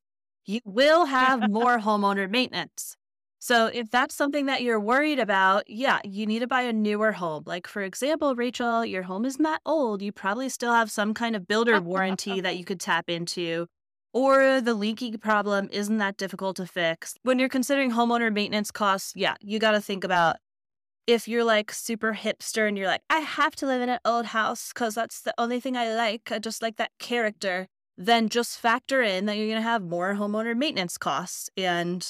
you 0.48 0.60
will 0.64 1.04
have 1.04 1.48
more 1.50 1.78
homeowner 1.78 2.28
maintenance. 2.28 2.96
So 3.40 3.66
if 3.66 3.90
that's 3.90 4.16
something 4.16 4.46
that 4.46 4.62
you're 4.62 4.80
worried 4.80 5.20
about, 5.20 5.70
yeah, 5.70 6.00
you 6.02 6.26
need 6.26 6.40
to 6.40 6.48
buy 6.48 6.62
a 6.62 6.72
newer 6.72 7.12
home. 7.12 7.44
Like 7.46 7.68
for 7.68 7.82
example, 7.82 8.34
Rachel, 8.34 8.84
your 8.84 9.04
home 9.04 9.24
is 9.24 9.38
not 9.38 9.60
that 9.64 9.70
old. 9.70 10.02
You 10.02 10.10
probably 10.10 10.48
still 10.48 10.72
have 10.72 10.90
some 10.90 11.14
kind 11.14 11.36
of 11.36 11.46
builder 11.46 11.80
warranty 11.80 12.40
that 12.40 12.56
you 12.56 12.64
could 12.64 12.80
tap 12.80 13.08
into. 13.08 13.66
Or 14.12 14.60
the 14.60 14.74
leaking 14.74 15.18
problem 15.18 15.68
isn't 15.70 15.98
that 15.98 16.16
difficult 16.16 16.56
to 16.56 16.66
fix. 16.66 17.14
When 17.22 17.38
you're 17.38 17.48
considering 17.48 17.92
homeowner 17.92 18.32
maintenance 18.32 18.70
costs, 18.70 19.12
yeah, 19.14 19.34
you 19.40 19.58
got 19.58 19.72
to 19.72 19.80
think 19.80 20.02
about 20.02 20.36
if 21.06 21.28
you're 21.28 21.44
like 21.44 21.72
super 21.72 22.14
hipster 22.14 22.66
and 22.66 22.76
you're 22.76 22.86
like, 22.86 23.02
I 23.08 23.20
have 23.20 23.54
to 23.56 23.66
live 23.66 23.82
in 23.82 23.88
an 23.88 24.00
old 24.04 24.26
house 24.26 24.72
because 24.72 24.94
that's 24.94 25.20
the 25.20 25.34
only 25.38 25.60
thing 25.60 25.76
I 25.76 25.94
like. 25.94 26.32
I 26.32 26.38
just 26.38 26.62
like 26.62 26.76
that 26.76 26.90
character 26.98 27.68
then 27.98 28.28
just 28.28 28.60
factor 28.60 29.02
in 29.02 29.26
that 29.26 29.36
you're 29.36 29.48
going 29.48 29.56
to 29.56 29.62
have 29.62 29.82
more 29.82 30.14
homeowner 30.14 30.56
maintenance 30.56 30.96
costs. 30.96 31.50
And 31.56 32.08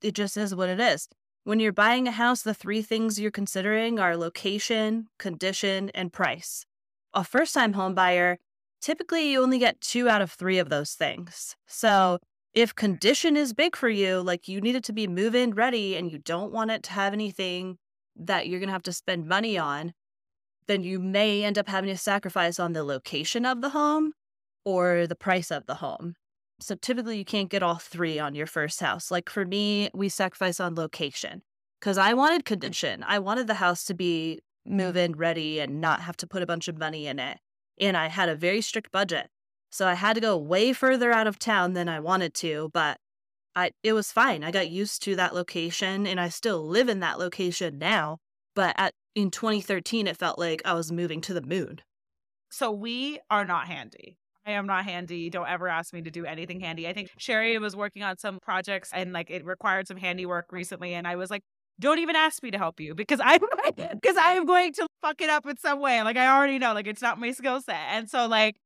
it 0.00 0.14
just 0.14 0.38
is 0.38 0.54
what 0.54 0.70
it 0.70 0.80
is. 0.80 1.06
When 1.44 1.60
you're 1.60 1.72
buying 1.72 2.08
a 2.08 2.12
house, 2.12 2.42
the 2.42 2.54
three 2.54 2.80
things 2.80 3.20
you're 3.20 3.30
considering 3.30 3.98
are 3.98 4.16
location, 4.16 5.08
condition, 5.18 5.90
and 5.94 6.12
price. 6.12 6.64
A 7.12 7.24
first 7.24 7.52
time 7.52 7.74
home 7.74 7.94
buyer, 7.94 8.38
typically 8.80 9.30
you 9.30 9.42
only 9.42 9.58
get 9.58 9.82
two 9.82 10.08
out 10.08 10.22
of 10.22 10.30
three 10.30 10.58
of 10.58 10.70
those 10.70 10.92
things. 10.94 11.56
So 11.66 12.18
if 12.54 12.74
condition 12.74 13.36
is 13.36 13.52
big 13.52 13.76
for 13.76 13.90
you, 13.90 14.22
like 14.22 14.48
you 14.48 14.62
need 14.62 14.76
it 14.76 14.84
to 14.84 14.92
be 14.94 15.06
move 15.06 15.34
in 15.34 15.50
ready 15.50 15.94
and 15.94 16.10
you 16.10 16.18
don't 16.18 16.52
want 16.52 16.70
it 16.70 16.82
to 16.84 16.92
have 16.92 17.12
anything 17.12 17.76
that 18.16 18.48
you're 18.48 18.60
going 18.60 18.68
to 18.68 18.74
have 18.74 18.82
to 18.84 18.92
spend 18.92 19.26
money 19.26 19.58
on, 19.58 19.92
then 20.68 20.82
you 20.84 20.98
may 21.00 21.44
end 21.44 21.58
up 21.58 21.68
having 21.68 21.90
to 21.90 21.98
sacrifice 21.98 22.58
on 22.58 22.72
the 22.72 22.84
location 22.84 23.44
of 23.44 23.60
the 23.60 23.70
home 23.70 24.14
or 24.64 25.06
the 25.06 25.16
price 25.16 25.50
of 25.50 25.66
the 25.66 25.76
home. 25.76 26.14
So 26.60 26.74
typically 26.74 27.18
you 27.18 27.24
can't 27.24 27.50
get 27.50 27.62
all 27.62 27.76
three 27.76 28.18
on 28.18 28.34
your 28.34 28.46
first 28.46 28.80
house. 28.80 29.10
Like 29.10 29.28
for 29.28 29.44
me, 29.44 29.90
we 29.92 30.08
sacrifice 30.08 30.60
on 30.60 30.74
location 30.74 31.42
because 31.80 31.98
I 31.98 32.14
wanted 32.14 32.44
condition. 32.44 33.04
I 33.06 33.18
wanted 33.18 33.48
the 33.48 33.54
house 33.54 33.84
to 33.84 33.94
be 33.94 34.40
move 34.64 34.96
in 34.96 35.12
ready 35.12 35.58
and 35.58 35.80
not 35.80 36.02
have 36.02 36.16
to 36.18 36.26
put 36.26 36.42
a 36.42 36.46
bunch 36.46 36.68
of 36.68 36.78
money 36.78 37.06
in 37.06 37.18
it. 37.18 37.38
And 37.80 37.96
I 37.96 38.08
had 38.08 38.28
a 38.28 38.36
very 38.36 38.60
strict 38.60 38.92
budget. 38.92 39.28
So 39.70 39.88
I 39.88 39.94
had 39.94 40.14
to 40.14 40.20
go 40.20 40.36
way 40.36 40.72
further 40.72 41.12
out 41.12 41.26
of 41.26 41.38
town 41.38 41.72
than 41.72 41.88
I 41.88 41.98
wanted 41.98 42.34
to, 42.34 42.70
but 42.72 42.98
I 43.56 43.72
it 43.82 43.92
was 43.92 44.12
fine. 44.12 44.44
I 44.44 44.50
got 44.50 44.70
used 44.70 45.02
to 45.04 45.16
that 45.16 45.34
location 45.34 46.06
and 46.06 46.20
I 46.20 46.28
still 46.28 46.66
live 46.66 46.88
in 46.88 47.00
that 47.00 47.18
location 47.18 47.78
now. 47.78 48.18
But 48.54 48.74
at 48.78 48.94
in 49.14 49.30
2013 49.30 50.06
it 50.06 50.16
felt 50.16 50.38
like 50.38 50.62
I 50.64 50.74
was 50.74 50.92
moving 50.92 51.20
to 51.22 51.34
the 51.34 51.42
moon. 51.42 51.80
So 52.50 52.70
we 52.70 53.18
are 53.30 53.44
not 53.44 53.66
handy. 53.66 54.18
I 54.46 54.52
am 54.52 54.66
not 54.66 54.84
handy. 54.84 55.30
Don't 55.30 55.48
ever 55.48 55.68
ask 55.68 55.92
me 55.92 56.02
to 56.02 56.10
do 56.10 56.24
anything 56.24 56.60
handy. 56.60 56.88
I 56.88 56.92
think 56.92 57.10
Cherie 57.18 57.58
was 57.58 57.76
working 57.76 58.02
on 58.02 58.18
some 58.18 58.38
projects 58.42 58.90
and 58.92 59.12
like 59.12 59.30
it 59.30 59.44
required 59.44 59.88
some 59.88 59.96
handiwork 59.96 60.52
recently. 60.52 60.94
And 60.94 61.06
I 61.06 61.16
was 61.16 61.30
like, 61.30 61.42
don't 61.80 61.98
even 61.98 62.16
ask 62.16 62.42
me 62.42 62.50
to 62.50 62.58
help 62.58 62.80
you 62.80 62.94
because 62.94 63.20
I'm 63.22 63.40
because 63.76 64.16
I 64.16 64.32
am 64.32 64.46
going 64.46 64.72
to 64.74 64.86
fuck 65.00 65.20
it 65.20 65.30
up 65.30 65.46
in 65.46 65.56
some 65.56 65.80
way. 65.80 66.02
Like 66.02 66.16
I 66.16 66.28
already 66.28 66.58
know, 66.58 66.74
like 66.74 66.86
it's 66.86 67.02
not 67.02 67.18
my 67.18 67.32
skill 67.32 67.60
set. 67.60 67.86
And 67.90 68.10
so 68.10 68.26
like 68.26 68.56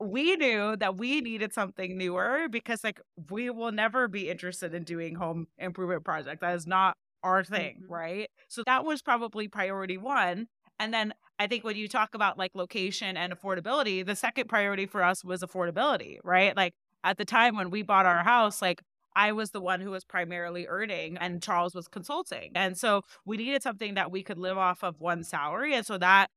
we 0.00 0.36
knew 0.36 0.76
that 0.76 0.96
we 0.96 1.20
needed 1.20 1.52
something 1.52 1.96
newer 1.96 2.46
because 2.50 2.84
like 2.84 3.00
we 3.30 3.50
will 3.50 3.72
never 3.72 4.08
be 4.08 4.28
interested 4.30 4.74
in 4.74 4.84
doing 4.84 5.14
home 5.14 5.46
improvement 5.58 6.04
projects. 6.04 6.40
That 6.40 6.54
is 6.54 6.66
not 6.66 6.96
our 7.22 7.44
thing, 7.44 7.82
mm-hmm. 7.82 7.92
right? 7.92 8.30
So 8.48 8.62
that 8.66 8.84
was 8.84 9.02
probably 9.02 9.48
priority 9.48 9.98
one. 9.98 10.46
And 10.82 10.92
then 10.92 11.14
I 11.38 11.46
think 11.46 11.62
when 11.62 11.76
you 11.76 11.86
talk 11.86 12.16
about 12.16 12.36
like 12.36 12.50
location 12.56 13.16
and 13.16 13.32
affordability, 13.32 14.04
the 14.04 14.16
second 14.16 14.48
priority 14.48 14.84
for 14.84 15.04
us 15.04 15.24
was 15.24 15.40
affordability, 15.40 16.18
right? 16.24 16.56
Like 16.56 16.74
at 17.04 17.18
the 17.18 17.24
time 17.24 17.54
when 17.54 17.70
we 17.70 17.82
bought 17.82 18.04
our 18.04 18.24
house, 18.24 18.60
like 18.60 18.82
I 19.14 19.30
was 19.30 19.52
the 19.52 19.60
one 19.60 19.80
who 19.80 19.92
was 19.92 20.04
primarily 20.04 20.66
earning 20.66 21.18
and 21.18 21.40
Charles 21.40 21.72
was 21.72 21.86
consulting. 21.86 22.50
And 22.56 22.76
so 22.76 23.02
we 23.24 23.36
needed 23.36 23.62
something 23.62 23.94
that 23.94 24.10
we 24.10 24.24
could 24.24 24.38
live 24.38 24.58
off 24.58 24.82
of 24.82 25.00
one 25.00 25.22
salary. 25.22 25.72
And 25.72 25.86
so 25.86 25.98
that 25.98 26.30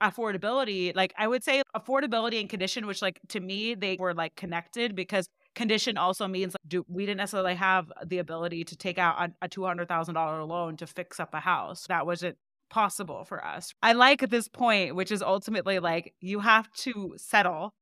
affordability, 0.00 0.94
like 0.94 1.12
I 1.18 1.26
would 1.26 1.42
say 1.42 1.62
affordability 1.76 2.38
and 2.38 2.48
condition, 2.48 2.86
which 2.86 3.02
like 3.02 3.18
to 3.30 3.40
me, 3.40 3.74
they 3.74 3.96
were 3.98 4.14
like 4.14 4.36
connected 4.36 4.94
because 4.94 5.28
condition 5.56 5.98
also 5.98 6.28
means 6.28 6.54
like, 6.54 6.68
do 6.68 6.84
we 6.88 7.04
didn't 7.04 7.18
necessarily 7.18 7.56
have 7.56 7.90
the 8.06 8.18
ability 8.18 8.62
to 8.62 8.76
take 8.76 8.96
out 8.96 9.20
a, 9.20 9.46
a 9.46 9.48
$200,000 9.48 10.46
loan 10.46 10.76
to 10.76 10.86
fix 10.86 11.18
up 11.18 11.34
a 11.34 11.40
house. 11.40 11.86
That 11.88 12.06
wasn't 12.06 12.38
possible 12.68 13.24
for 13.24 13.44
us. 13.44 13.72
I 13.82 13.92
like 13.92 14.28
this 14.30 14.48
point, 14.48 14.94
which 14.94 15.10
is 15.10 15.22
ultimately 15.22 15.78
like 15.78 16.14
you 16.20 16.40
have 16.40 16.70
to 16.84 17.14
settle 17.16 17.72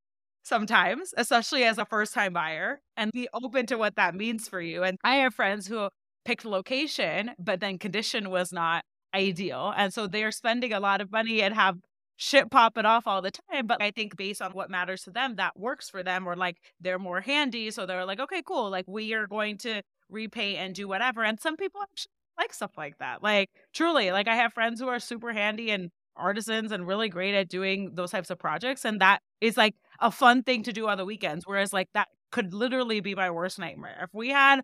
sometimes, 0.42 1.12
especially 1.16 1.64
as 1.64 1.79
a 1.79 1.85
first 1.85 2.14
time 2.14 2.33
buyer, 2.33 2.81
and 2.96 3.11
be 3.12 3.29
open 3.35 3.66
to 3.66 3.77
what 3.77 3.96
that 3.96 4.14
means 4.14 4.49
for 4.49 4.61
you. 4.61 4.83
And 4.83 4.99
I 5.03 5.16
have 5.16 5.35
friends 5.35 5.66
who 5.66 5.88
picked 6.25 6.44
location, 6.44 7.33
but 7.38 7.61
then 7.61 7.79
condition 7.79 8.31
was 8.31 8.53
not 8.53 8.85
ideal. 9.14 9.72
And 9.77 9.92
so 9.92 10.07
they're 10.07 10.33
spending 10.33 10.72
a 10.72 10.81
lot 10.81 11.01
of 11.01 11.11
money 11.11 11.42
and 11.42 11.55
have 11.55 11.79
shit 12.16 12.51
popping 12.51 12.85
off 12.85 13.07
all 13.07 13.22
the 13.22 13.31
time. 13.31 13.66
But 13.66 13.83
I 13.83 13.90
think 13.90 14.16
based 14.16 14.42
on 14.42 14.53
what 14.53 14.70
matters 14.70 15.03
to 15.03 15.11
them, 15.11 15.37
that 15.37 15.59
works 15.59 15.90
for 15.90 16.03
them, 16.03 16.27
or 16.27 16.37
like 16.37 16.59
they're 16.81 16.99
more 16.99 17.20
handy. 17.20 17.70
So 17.70 17.87
they're 17.87 18.05
like, 18.05 18.20
okay, 18.20 18.42
cool. 18.44 18.70
Like 18.70 18.87
we 18.88 19.14
are 19.14 19.27
going 19.27 19.59
to 19.59 19.83
repay 20.09 20.57
and 20.57 20.75
do 20.75 20.88
whatever. 20.88 21.25
And 21.25 21.40
some 21.40 21.57
people 21.57 21.81
actually 21.83 22.12
like 22.38 22.53
stuff 22.53 22.72
like 22.77 22.99
that. 22.99 23.22
Like 23.22 23.51
truly, 23.72 24.12
like 24.12 24.29
I 24.29 24.37
have 24.37 24.53
friends 24.53 24.81
who 24.81 24.88
are 24.88 24.99
super 24.99 25.33
handy 25.33 25.70
and 25.70 25.90
artisans 26.16 26.72
and 26.72 26.87
really 26.87 27.09
great 27.09 27.35
at 27.35 27.49
doing 27.49 27.90
those 27.94 28.11
types 28.11 28.31
of 28.31 28.38
projects. 28.38 28.85
And 28.85 29.01
that 29.01 29.20
is 29.40 29.57
like 29.57 29.75
a 30.01 30.11
fun 30.11 30.42
thing 30.42 30.62
to 30.64 30.72
do 30.72 30.88
on 30.88 30.99
the 30.99 31.05
weekends. 31.05 31.46
Whereas 31.46 31.72
like 31.72 31.88
that 31.94 32.09
could 32.31 32.55
literally 32.55 33.01
be 33.01 33.14
my 33.14 33.31
worst 33.31 33.59
nightmare. 33.59 34.01
If 34.03 34.11
we 34.12 34.31
had 34.31 34.62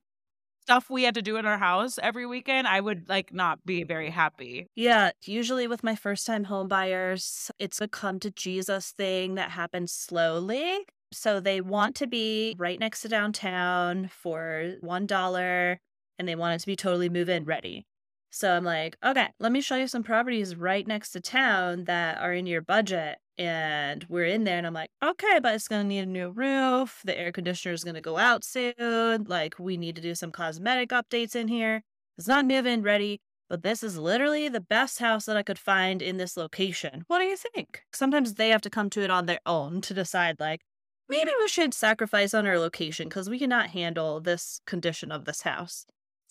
stuff 0.63 0.89
we 0.89 1.03
had 1.03 1.15
to 1.15 1.23
do 1.23 1.37
in 1.37 1.47
our 1.47 1.59
house 1.59 1.99
every 2.03 2.27
weekend, 2.27 2.67
I 2.67 2.81
would 2.81 3.09
like 3.09 3.33
not 3.33 3.65
be 3.65 3.85
very 3.85 4.11
happy. 4.11 4.67
Yeah, 4.75 5.11
usually 5.25 5.67
with 5.67 5.83
my 5.83 5.95
first 5.95 6.27
time 6.27 6.45
home 6.45 6.69
buyers, 6.69 7.51
it's 7.59 7.81
a 7.81 7.89
come 7.89 8.21
to 8.21 8.31
Jesus 8.31 8.93
thing 8.93 9.35
that 9.35 9.51
happens 9.51 9.93
slowly. 9.93 10.87
So 11.13 11.41
they 11.41 11.61
want 11.61 11.97
to 11.97 12.07
be 12.07 12.55
right 12.59 12.81
next 12.81 13.03
to 13.03 13.09
downtown 13.09 14.09
for 14.09 14.77
$1 14.83 15.77
and 16.23 16.29
they 16.29 16.37
want 16.37 16.55
it 16.55 16.61
to 16.61 16.67
be 16.67 16.77
totally 16.77 17.09
move 17.09 17.29
in 17.29 17.45
ready. 17.45 17.85
So 18.31 18.53
I'm 18.53 18.63
like, 18.63 18.97
okay, 19.05 19.31
let 19.41 19.51
me 19.51 19.61
show 19.61 19.75
you 19.75 19.89
some 19.89 20.05
properties 20.05 20.55
right 20.55 20.87
next 20.87 21.11
to 21.11 21.21
town 21.21 21.85
that 21.85 22.19
are 22.19 22.33
in 22.33 22.47
your 22.47 22.63
budget. 22.63 23.19
And 23.37 24.07
we're 24.09 24.27
in 24.27 24.45
there, 24.45 24.57
and 24.57 24.67
I'm 24.67 24.73
like, 24.73 24.91
okay, 25.03 25.41
but 25.43 25.57
it's 25.57 25.67
gonna 25.67 25.83
need 25.83 26.05
a 26.05 26.07
new 26.07 26.31
roof. 26.31 27.01
The 27.05 27.19
air 27.19 27.33
conditioner 27.33 27.75
is 27.75 27.83
gonna 27.83 28.01
go 28.01 28.19
out 28.19 28.45
soon. 28.45 29.25
Like, 29.27 29.59
we 29.59 29.77
need 29.77 29.97
to 29.97 30.03
do 30.03 30.15
some 30.15 30.31
cosmetic 30.31 30.91
updates 30.91 31.35
in 31.35 31.49
here. 31.49 31.83
It's 32.17 32.29
not 32.29 32.47
move 32.47 32.67
in 32.67 32.83
ready, 32.83 33.21
but 33.51 33.65
this 33.65 33.83
is 33.83 33.99
literally 33.99 34.49
the 34.49 34.61
best 34.61 35.01
house 35.01 35.25
that 35.25 35.37
I 35.37 35.43
could 35.43 35.59
find 35.59 36.01
in 36.01 36.19
this 36.19 36.37
location. 36.37 37.03
What 37.09 37.19
do 37.19 37.25
you 37.25 37.37
think? 37.37 37.83
Sometimes 37.93 38.35
they 38.35 38.51
have 38.51 38.63
to 38.63 38.71
come 38.71 38.91
to 38.91 39.03
it 39.03 39.11
on 39.11 39.27
their 39.27 39.41
own 39.45 39.81
to 39.81 39.95
decide, 39.95 40.39
like, 40.39 40.61
maybe 41.09 41.33
we 41.39 41.49
should 41.49 41.75
sacrifice 41.75 42.33
on 42.33 42.47
our 42.47 42.59
location 42.59 43.09
because 43.09 43.29
we 43.29 43.39
cannot 43.39 43.71
handle 43.71 44.21
this 44.21 44.61
condition 44.67 45.11
of 45.11 45.25
this 45.25 45.43
house. 45.43 45.85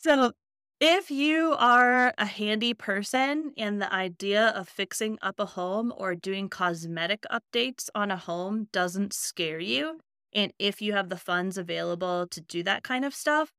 So, 0.03 0.33
if 0.79 1.11
you 1.11 1.53
are 1.59 2.13
a 2.17 2.25
handy 2.25 2.73
person 2.73 3.53
and 3.55 3.79
the 3.79 3.93
idea 3.93 4.47
of 4.49 4.67
fixing 4.67 5.19
up 5.21 5.39
a 5.39 5.45
home 5.45 5.93
or 5.95 6.15
doing 6.15 6.49
cosmetic 6.49 7.23
updates 7.31 7.87
on 7.93 8.09
a 8.09 8.17
home 8.17 8.67
doesn't 8.71 9.13
scare 9.13 9.59
you, 9.59 9.99
and 10.33 10.53
if 10.57 10.81
you 10.81 10.93
have 10.93 11.09
the 11.09 11.17
funds 11.17 11.57
available 11.57 12.25
to 12.27 12.41
do 12.41 12.63
that 12.63 12.83
kind 12.83 13.05
of 13.05 13.13
stuff, 13.13 13.51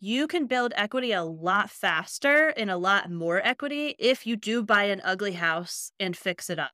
you 0.00 0.26
can 0.28 0.46
build 0.46 0.72
equity 0.76 1.12
a 1.12 1.24
lot 1.24 1.70
faster 1.70 2.48
and 2.56 2.70
a 2.70 2.76
lot 2.78 3.10
more 3.10 3.40
equity 3.46 3.94
if 3.98 4.26
you 4.26 4.36
do 4.36 4.62
buy 4.62 4.84
an 4.84 5.00
ugly 5.04 5.32
house 5.32 5.92
and 6.00 6.16
fix 6.16 6.50
it 6.50 6.58
up 6.58 6.72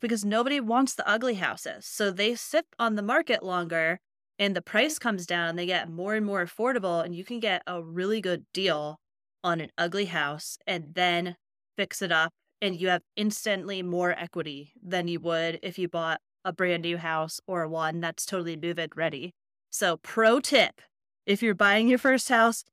because 0.00 0.24
nobody 0.24 0.60
wants 0.60 0.94
the 0.94 1.08
ugly 1.08 1.34
houses. 1.34 1.86
So 1.86 2.10
they 2.10 2.34
sit 2.34 2.66
on 2.78 2.96
the 2.96 3.02
market 3.02 3.42
longer 3.42 4.00
and 4.38 4.56
the 4.56 4.62
price 4.62 4.98
comes 4.98 5.26
down, 5.26 5.56
they 5.56 5.66
get 5.66 5.90
more 5.90 6.14
and 6.14 6.26
more 6.26 6.44
affordable, 6.44 7.04
and 7.04 7.14
you 7.14 7.24
can 7.24 7.40
get 7.40 7.62
a 7.66 7.82
really 7.82 8.20
good 8.20 8.44
deal 8.52 8.98
on 9.42 9.60
an 9.60 9.70
ugly 9.78 10.06
house 10.06 10.58
and 10.66 10.94
then 10.94 11.36
fix 11.76 12.02
it 12.02 12.10
up. 12.10 12.32
And 12.62 12.80
you 12.80 12.88
have 12.88 13.02
instantly 13.16 13.82
more 13.82 14.12
equity 14.12 14.72
than 14.82 15.06
you 15.06 15.20
would 15.20 15.58
if 15.62 15.78
you 15.78 15.88
bought 15.88 16.20
a 16.44 16.52
brand 16.52 16.82
new 16.82 16.96
house 16.96 17.40
or 17.46 17.68
one 17.68 18.00
that's 18.00 18.24
totally 18.24 18.56
move 18.56 18.78
in 18.78 18.88
ready. 18.96 19.34
So, 19.70 19.98
pro 19.98 20.40
tip 20.40 20.80
if 21.26 21.42
you're 21.42 21.54
buying 21.54 21.88
your 21.88 21.98
first 21.98 22.28
house 22.28 22.64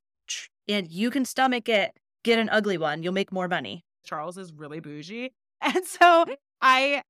and 0.68 0.90
you 0.90 1.10
can 1.10 1.24
stomach 1.24 1.68
it, 1.68 1.92
get 2.22 2.38
an 2.38 2.48
ugly 2.50 2.78
one. 2.78 3.02
You'll 3.02 3.12
make 3.12 3.32
more 3.32 3.48
money. 3.48 3.84
Charles 4.04 4.36
is 4.38 4.52
really 4.52 4.80
bougie. 4.80 5.32
And 5.64 5.86
so 5.86 6.26
I, 6.60 7.04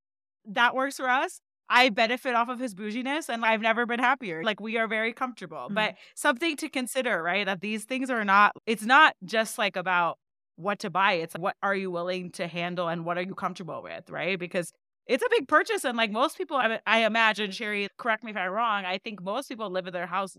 that 0.45 0.75
works 0.75 0.99
for 0.99 1.09
us. 1.09 1.41
I 1.73 1.89
benefit 1.89 2.35
off 2.35 2.51
of 2.51 2.59
his 2.59 2.75
bouginess 2.75 3.31
and 3.31 3.47
I've 3.47 3.63
never 3.63 3.87
been 3.87 3.99
happier. 3.99 4.45
Like 4.45 4.61
we 4.61 4.77
are 4.77 4.87
very 4.87 5.15
comfortable. 5.15 5.57
Mm-hmm. 5.57 5.75
But 5.75 5.95
something 6.15 6.55
to 6.59 6.69
consider, 6.69 7.23
right? 7.23 7.47
That 7.47 7.63
these 7.63 7.85
things 7.85 8.11
are 8.11 8.25
not, 8.25 8.53
it's 8.67 8.85
not 8.85 9.17
just 9.25 9.57
like 9.57 9.75
about 9.77 10.19
what 10.57 10.81
to 10.81 10.91
buy. 10.91 11.15
It's 11.15 11.35
what 11.35 11.57
are 11.63 11.75
you 11.75 11.91
willing 11.91 12.31
to 12.33 12.47
handle 12.47 12.89
and 12.89 13.07
what 13.07 13.17
are 13.17 13.23
you 13.23 13.35
comfortable 13.35 13.83
with, 13.83 14.11
right? 14.11 14.39
Because 14.39 14.71
it's 15.07 15.25
a 15.25 15.29
big 15.31 15.49
purchase. 15.49 15.85
And 15.85 15.97
like 15.97 16.11
most 16.11 16.37
people, 16.37 16.59
I, 16.59 16.79
I 16.87 17.07
imagine, 17.07 17.51
Cherie, 17.51 17.89
correct 17.97 18.23
me 18.23 18.33
if 18.33 18.37
I'm 18.37 18.53
wrong, 18.53 18.85
I 18.85 18.99
think 18.99 19.23
most 19.23 19.49
people 19.49 19.71
live 19.71 19.87
in 19.87 19.95
their 19.95 20.07
house 20.07 20.37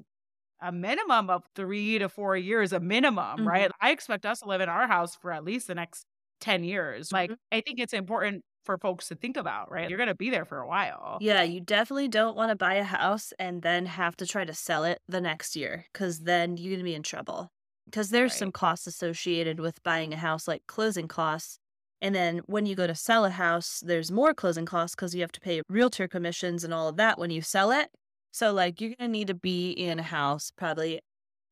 a 0.61 0.71
minimum 0.71 1.31
of 1.31 1.43
three 1.55 1.97
to 1.97 2.07
four 2.07 2.37
years, 2.37 2.71
a 2.73 2.79
minimum, 2.79 3.39
mm-hmm. 3.39 3.47
right? 3.47 3.71
I 3.81 3.89
expect 3.89 4.23
us 4.23 4.41
to 4.41 4.47
live 4.47 4.61
in 4.61 4.69
our 4.69 4.87
house 4.87 5.15
for 5.15 5.31
at 5.31 5.43
least 5.43 5.65
the 5.65 5.75
next 5.75 6.05
10 6.41 6.63
years. 6.63 7.07
Mm-hmm. 7.07 7.15
Like, 7.15 7.31
I 7.51 7.61
think 7.61 7.79
it's 7.79 7.91
important 7.91 8.43
for 8.63 8.77
folks 8.77 9.07
to 9.09 9.15
think 9.15 9.37
about, 9.37 9.71
right? 9.71 9.89
You're 9.89 9.97
going 9.97 10.07
to 10.07 10.15
be 10.15 10.29
there 10.29 10.45
for 10.45 10.59
a 10.59 10.67
while. 10.67 11.17
Yeah, 11.21 11.43
you 11.43 11.59
definitely 11.59 12.07
don't 12.07 12.35
want 12.35 12.49
to 12.49 12.55
buy 12.55 12.75
a 12.75 12.83
house 12.83 13.33
and 13.39 13.61
then 13.61 13.85
have 13.85 14.15
to 14.17 14.25
try 14.25 14.45
to 14.45 14.53
sell 14.53 14.83
it 14.83 14.99
the 15.07 15.21
next 15.21 15.55
year 15.55 15.85
because 15.91 16.19
then 16.19 16.57
you're 16.57 16.71
going 16.71 16.79
to 16.79 16.83
be 16.83 16.95
in 16.95 17.03
trouble. 17.03 17.51
Because 17.85 18.09
there's 18.09 18.31
right. 18.31 18.39
some 18.39 18.51
costs 18.51 18.87
associated 18.87 19.59
with 19.59 19.83
buying 19.83 20.13
a 20.13 20.17
house, 20.17 20.47
like 20.47 20.63
closing 20.67 21.07
costs. 21.07 21.59
And 22.01 22.13
then 22.13 22.41
when 22.47 22.65
you 22.65 22.75
go 22.75 22.87
to 22.87 22.95
sell 22.95 23.25
a 23.25 23.29
house, 23.29 23.81
there's 23.85 24.11
more 24.11 24.33
closing 24.33 24.65
costs 24.65 24.95
because 24.95 25.13
you 25.13 25.21
have 25.21 25.31
to 25.33 25.39
pay 25.39 25.61
realtor 25.69 26.07
commissions 26.07 26.63
and 26.63 26.73
all 26.73 26.87
of 26.87 26.97
that 26.97 27.17
when 27.17 27.29
you 27.29 27.41
sell 27.41 27.71
it. 27.71 27.89
So, 28.31 28.51
like, 28.51 28.81
you're 28.81 28.95
going 28.97 29.09
to 29.09 29.11
need 29.11 29.27
to 29.27 29.35
be 29.35 29.71
in 29.71 29.99
a 29.99 30.03
house 30.03 30.51
probably 30.55 31.01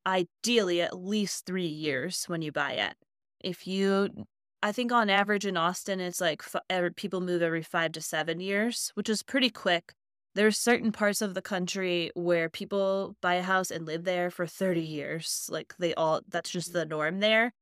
ideally 0.06 0.82
at 0.82 0.98
least 0.98 1.46
three 1.46 1.66
years 1.66 2.24
when 2.26 2.42
you 2.42 2.50
buy 2.50 2.72
it. 2.72 2.94
If 3.40 3.66
you, 3.66 4.08
I 4.62 4.72
think 4.72 4.92
on 4.92 5.10
average 5.10 5.44
in 5.44 5.56
Austin, 5.56 6.00
it's 6.00 6.20
like 6.20 6.42
f- 6.70 6.94
people 6.96 7.20
move 7.20 7.42
every 7.42 7.62
five 7.62 7.92
to 7.92 8.00
seven 8.00 8.40
years, 8.40 8.92
which 8.94 9.08
is 9.08 9.22
pretty 9.22 9.50
quick. 9.50 9.92
There's 10.34 10.56
certain 10.56 10.92
parts 10.92 11.20
of 11.20 11.34
the 11.34 11.42
country 11.42 12.10
where 12.14 12.48
people 12.48 13.16
buy 13.20 13.34
a 13.34 13.42
house 13.42 13.70
and 13.70 13.86
live 13.86 14.04
there 14.04 14.30
for 14.30 14.46
30 14.46 14.80
years. 14.80 15.46
Like, 15.50 15.74
they 15.78 15.94
all, 15.94 16.22
that's 16.28 16.48
just 16.48 16.72
the 16.72 16.86
norm 16.86 17.20
there. 17.20 17.52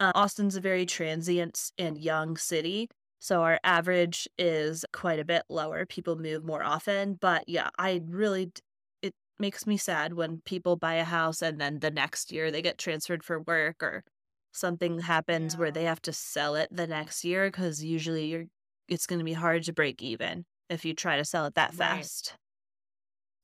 Uh, 0.00 0.12
Austin's 0.14 0.56
a 0.56 0.60
very 0.60 0.86
transient 0.86 1.70
and 1.78 1.98
young 1.98 2.36
city. 2.36 2.88
So 3.18 3.42
our 3.42 3.60
average 3.64 4.28
is 4.38 4.84
quite 4.92 5.18
a 5.18 5.24
bit 5.24 5.42
lower. 5.48 5.86
People 5.86 6.16
move 6.16 6.44
more 6.44 6.62
often. 6.62 7.14
But 7.20 7.48
yeah, 7.48 7.70
I 7.78 8.02
really 8.06 8.52
it 9.02 9.14
makes 9.38 9.66
me 9.66 9.76
sad 9.76 10.12
when 10.14 10.42
people 10.44 10.76
buy 10.76 10.94
a 10.94 11.04
house 11.04 11.42
and 11.42 11.60
then 11.60 11.80
the 11.80 11.90
next 11.90 12.32
year 12.32 12.50
they 12.50 12.62
get 12.62 12.78
transferred 12.78 13.24
for 13.24 13.40
work 13.40 13.82
or 13.82 14.04
something 14.56 14.98
happens 15.00 15.54
yeah. 15.54 15.60
where 15.60 15.70
they 15.70 15.84
have 15.84 16.02
to 16.02 16.12
sell 16.12 16.54
it 16.54 16.68
the 16.70 16.86
next 16.86 17.24
year 17.24 17.48
because 17.48 17.82
usually 17.82 18.26
you're 18.26 18.44
it's 18.88 19.06
going 19.06 19.18
to 19.18 19.24
be 19.24 19.32
hard 19.32 19.64
to 19.64 19.72
break 19.72 20.02
even 20.02 20.44
if 20.70 20.84
you 20.84 20.94
try 20.94 21.16
to 21.16 21.24
sell 21.24 21.46
it 21.46 21.54
that 21.54 21.70
right. 21.70 21.96
fast. 21.96 22.34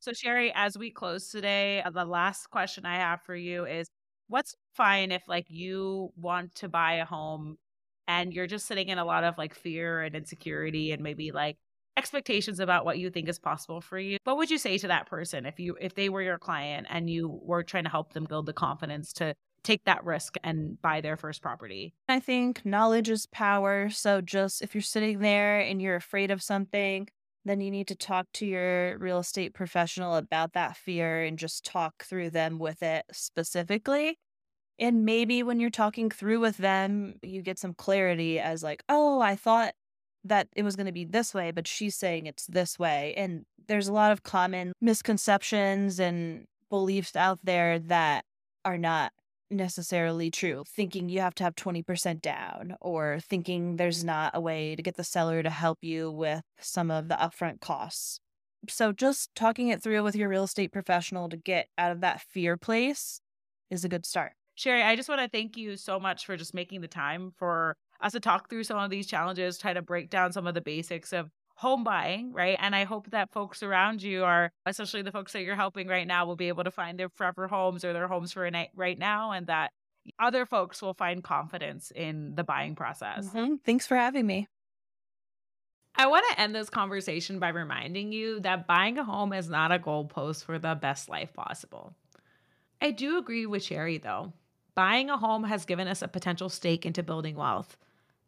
So 0.01 0.13
Cherie, 0.13 0.53
as 0.55 0.77
we 0.77 0.91
close 0.91 1.29
today, 1.29 1.83
uh, 1.83 1.91
the 1.91 2.05
last 2.05 2.51
question 2.51 2.85
I 2.85 2.97
have 2.97 3.23
for 3.23 3.37
you 3.37 3.67
is 3.67 3.89
what's 4.29 4.55
fine 4.75 5.13
if 5.13 5.23
like 5.29 5.47
you 5.49 6.11
want 6.17 6.55
to 6.57 6.69
buy 6.69 6.95
a 6.95 7.05
home 7.05 7.57
and 8.09 8.33
you're 8.33 8.47
just 8.47 8.67
sitting 8.67 8.89
in 8.89 8.99
a 8.99 9.05
lot 9.05 9.25
of 9.25 9.39
like 9.39 9.55
fear 9.55 10.03
and 10.03 10.15
insecurity 10.15 10.93
and 10.93 11.03
maybe 11.03 11.31
like 11.31 11.57
expectations 11.97 12.59
about 12.59 12.85
what 12.85 12.99
you 12.99 13.11
think 13.11 13.29
is 13.29 13.39
possible 13.39 13.83
for 13.83 13.99
you 13.99 14.17
what 14.25 14.39
would 14.39 14.51
you 14.51 14.57
say 14.57 14.79
to 14.79 14.89
that 14.89 15.07
person 15.07 15.45
if 15.45 15.61
you 15.61 15.77
if 15.79 15.95
they 15.95 16.09
were 16.09 16.23
your 16.23 16.39
client 16.39 16.87
and 16.89 17.11
you 17.11 17.29
were 17.43 17.63
trying 17.63 17.85
to 17.85 17.91
help 17.91 18.15
them 18.15 18.25
build 18.25 18.47
the 18.47 18.53
confidence 18.53 19.13
to 19.13 19.35
take 19.63 19.85
that 19.85 20.05
risk 20.05 20.37
and 20.43 20.81
buy 20.83 21.01
their 21.01 21.17
first 21.17 21.43
property 21.43 21.95
i 22.09 22.19
think 22.19 22.65
knowledge 22.65 23.09
is 23.09 23.27
power 23.27 23.89
so 23.91 24.21
just 24.21 24.63
if 24.63 24.75
you're 24.75 24.83
sitting 24.83 25.21
there 25.21 25.61
and 25.61 25.81
you're 25.81 25.97
afraid 25.97 26.31
of 26.31 26.43
something 26.43 27.09
then 27.45 27.61
you 27.61 27.71
need 27.71 27.89
to 27.89 27.97
talk 27.97 28.27
to 28.33 28.47
your 28.47 28.97
real 28.99 29.19
estate 29.19 29.53
professional 29.53 30.15
about 30.15 30.53
that 30.53 30.77
fear 30.77 31.25
and 31.25 31.39
just 31.39 31.65
talk 31.65 32.05
through 32.05 32.31
them 32.31 32.59
with 32.59 32.83
it 32.83 33.05
specifically 33.13 34.19
and 34.79 35.05
maybe 35.05 35.43
when 35.43 35.61
you're 35.61 35.71
talking 35.71 36.11
through 36.11 36.41
with 36.41 36.57
them 36.57 37.15
you 37.23 37.43
get 37.43 37.59
some 37.59 37.75
clarity 37.75 38.39
as 38.39 38.63
like 38.63 38.83
oh 38.89 39.21
i 39.21 39.35
thought 39.37 39.75
that 40.25 40.49
it 40.55 40.63
was 40.63 40.77
going 40.77 40.87
to 40.87 40.93
be 40.93 41.05
this 41.05 41.35
way, 41.35 41.51
but 41.51 41.67
she's 41.67 41.97
saying 41.97 42.27
it's 42.27 42.47
this 42.47 42.79
way. 42.79 43.15
And 43.17 43.45
there's 43.67 43.89
a 43.89 43.93
lot 43.93 44.13
of 44.13 44.23
common 44.23 44.73
misconceptions 44.81 45.99
and 45.99 46.45
beliefs 46.71 47.17
out 47.17 47.41
there 47.43 47.79
that 47.79 48.25
are 48.65 48.79
not 48.79 49.13
necessarily 49.53 50.31
true. 50.31 50.65
Thinking 50.67 51.09
you 51.09 51.21
have 51.21 51.35
to 51.37 51.45
have 51.45 51.55
20% 51.55 52.21
down, 52.21 52.77
or 52.81 53.19
thinking 53.21 53.77
there's 53.77 54.05
not 54.05 54.33
a 54.35 54.41
way 54.41 54.75
to 54.77 54.83
get 54.83 54.97
the 54.97 55.05
seller 55.05 55.43
to 55.43 55.51
help 55.51 55.79
you 55.83 56.11
with 56.11 56.43
some 56.59 56.91
of 56.91 57.09
the 57.09 57.15
upfront 57.15 57.61
costs. 57.61 58.19
So, 58.69 58.93
just 58.93 59.35
talking 59.35 59.69
it 59.69 59.83
through 59.83 60.03
with 60.05 60.15
your 60.15 60.29
real 60.29 60.45
estate 60.45 60.73
professional 60.73 61.29
to 61.29 61.37
get 61.37 61.69
out 61.77 61.93
of 61.93 62.01
that 62.01 62.21
fear 62.21 62.57
place 62.57 63.21
is 63.71 63.85
a 63.85 63.89
good 63.89 64.07
start. 64.07 64.33
Cherie, 64.55 64.83
I 64.83 64.97
just 64.97 65.09
want 65.09 65.21
to 65.21 65.29
thank 65.29 65.57
you 65.57 65.77
so 65.77 65.99
much 65.99 66.27
for 66.27 66.37
just 66.37 66.55
making 66.55 66.81
the 66.81 66.89
time 66.89 67.33
for 67.37 67.77
us 68.01 68.13
to 68.13 68.21
talk 68.21 68.49
through 68.49 68.65
some 68.65 68.79
of 68.79 68.91
these 68.91 69.07
challenges, 69.07 69.59
try 69.59 69.73
to 69.73 69.83
break 69.83 70.11
down 70.11 70.33
some 70.33 70.47
of 70.47 70.55
the 70.55 70.61
basics 70.61 71.13
of 71.13 71.31
home 71.63 71.85
buying, 71.85 72.33
right? 72.33 72.57
And 72.61 72.75
I 72.75 72.83
hope 72.83 73.11
that 73.11 73.31
folks 73.31 73.63
around 73.63 74.03
you 74.03 74.25
are, 74.25 74.51
especially 74.67 75.03
the 75.03 75.13
folks 75.13 75.33
that 75.33 75.43
you're 75.43 75.55
helping 75.55 75.87
right 75.87 76.07
now, 76.07 76.27
will 76.27 76.35
be 76.35 76.49
able 76.49 76.65
to 76.65 76.73
find 76.73 76.99
their 76.99 77.09
forever 77.09 77.47
homes 77.47 77.85
or 77.85 77.93
their 77.93 78.09
homes 78.09 78.33
for 78.33 78.45
a 78.45 78.51
night 78.51 78.71
right 78.75 78.99
now, 78.99 79.31
and 79.31 79.47
that 79.47 79.71
other 80.19 80.45
folks 80.45 80.83
will 80.83 80.93
find 80.93 81.23
confidence 81.23 81.93
in 81.95 82.35
the 82.35 82.43
buying 82.43 82.75
process. 82.75 83.29
Mm-hmm. 83.29 83.55
Thanks 83.65 83.87
for 83.87 83.97
having 83.97 84.27
me. 84.27 84.49
I 85.95 86.09
want 86.09 86.25
to 86.31 86.41
end 86.41 86.53
this 86.53 86.69
conversation 86.69 87.39
by 87.39 87.51
reminding 87.51 88.13
you 88.13 88.41
that 88.41 88.67
buying 88.67 88.99
a 88.99 89.05
home 89.05 89.33
is 89.33 89.49
not 89.49 89.71
a 89.71 89.79
goalpost 89.79 90.45
for 90.45 90.59
the 90.59 90.75
best 90.75 91.09
life 91.09 91.33
possible. 91.33 91.95
I 92.81 92.91
do 92.91 93.19
agree 93.19 93.47
with 93.47 93.63
Cherie, 93.63 93.99
though. 93.99 94.33
Buying 94.75 95.11
a 95.11 95.17
home 95.17 95.45
has 95.45 95.65
given 95.65 95.87
us 95.87 96.03
a 96.03 96.09
potential 96.09 96.49
stake 96.49 96.85
into 96.85 97.05
building 97.05 97.37
wealth. 97.37 97.77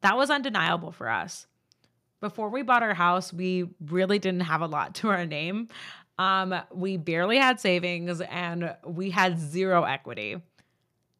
That 0.03 0.17
was 0.17 0.31
undeniable 0.31 0.93
for 0.93 1.09
us. 1.09 1.49
Before 2.25 2.49
we 2.49 2.63
bought 2.63 2.83
our 2.83 2.95
house, 2.95 3.35
we 3.35 3.69
really 3.85 4.19
didn't 4.19 4.41
have 4.41 4.63
a 4.63 4.67
lot 4.67 4.95
to 4.95 5.11
our 5.11 5.27
name. 5.27 5.69
Um, 6.17 6.55
we 6.73 6.97
barely 6.97 7.37
had 7.37 7.61
savings 7.61 8.23
and 8.23 8.75
we 8.87 9.11
had 9.11 9.39
zero 9.39 9.85
equity. 9.85 10.41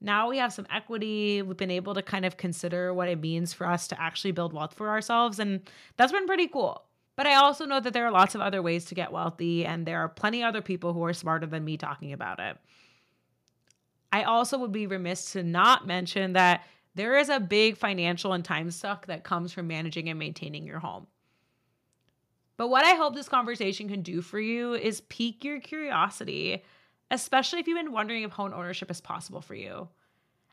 Now 0.01 0.31
we 0.31 0.39
have 0.39 0.51
some 0.51 0.67
equity. 0.73 1.43
We've 1.43 1.59
been 1.59 1.71
able 1.71 1.93
to 1.93 2.01
kind 2.01 2.25
of 2.25 2.39
consider 2.39 2.95
what 2.95 3.11
it 3.11 3.21
means 3.21 3.53
for 3.53 3.67
us 3.67 3.87
to 3.89 4.01
actually 4.01 4.33
build 4.33 4.55
wealth 4.55 4.73
for 4.73 4.89
ourselves. 4.89 5.39
And 5.39 5.61
that's 5.99 6.11
been 6.11 6.27
pretty 6.27 6.49
cool. 6.49 6.83
But 7.17 7.27
I 7.27 7.35
also 7.35 7.67
know 7.67 7.81
that 7.81 7.93
there 7.93 8.07
are 8.07 8.11
lots 8.11 8.35
of 8.35 8.41
other 8.41 8.63
ways 8.63 8.87
to 8.87 8.95
get 8.95 9.13
wealthy, 9.13 9.67
and 9.67 9.85
there 9.85 10.01
are 10.01 10.09
plenty 10.09 10.43
other 10.43 10.63
people 10.63 10.95
who 10.95 11.05
are 11.05 11.13
smarter 11.13 11.47
than 11.47 11.67
me 11.67 11.77
talking 11.77 12.15
about 12.15 12.41
it. 12.41 12.57
I 14.11 14.23
also 14.23 14.57
would 14.57 14.73
be 14.73 14.87
remiss 14.87 15.33
to 15.33 15.43
not 15.43 15.87
mention 15.87 16.33
that 16.33 16.65
there 16.95 17.19
is 17.19 17.29
a 17.29 17.41
big 17.41 17.77
financial 17.77 18.33
and 18.33 18.45
time 18.45 18.71
suck 18.71 19.07
that 19.07 19.25
comes 19.25 19.53
from 19.53 19.67
managing 19.67 20.09
and 20.09 20.19
maintaining 20.19 20.67
your 20.67 20.79
home. 20.79 21.07
But 22.57 22.69
what 22.69 22.85
I 22.85 22.95
hope 22.95 23.15
this 23.15 23.29
conversation 23.29 23.89
can 23.89 24.03
do 24.03 24.23
for 24.23 24.39
you 24.39 24.75
is 24.75 25.01
pique 25.03 25.45
your 25.45 25.61
curiosity, 25.61 26.63
especially 27.11 27.59
if 27.59 27.67
you've 27.67 27.79
been 27.79 27.93
wondering 27.93 28.23
if 28.23 28.31
home 28.31 28.53
ownership 28.55 28.91
is 28.91 29.01
possible 29.01 29.41
for 29.41 29.55
you. 29.55 29.89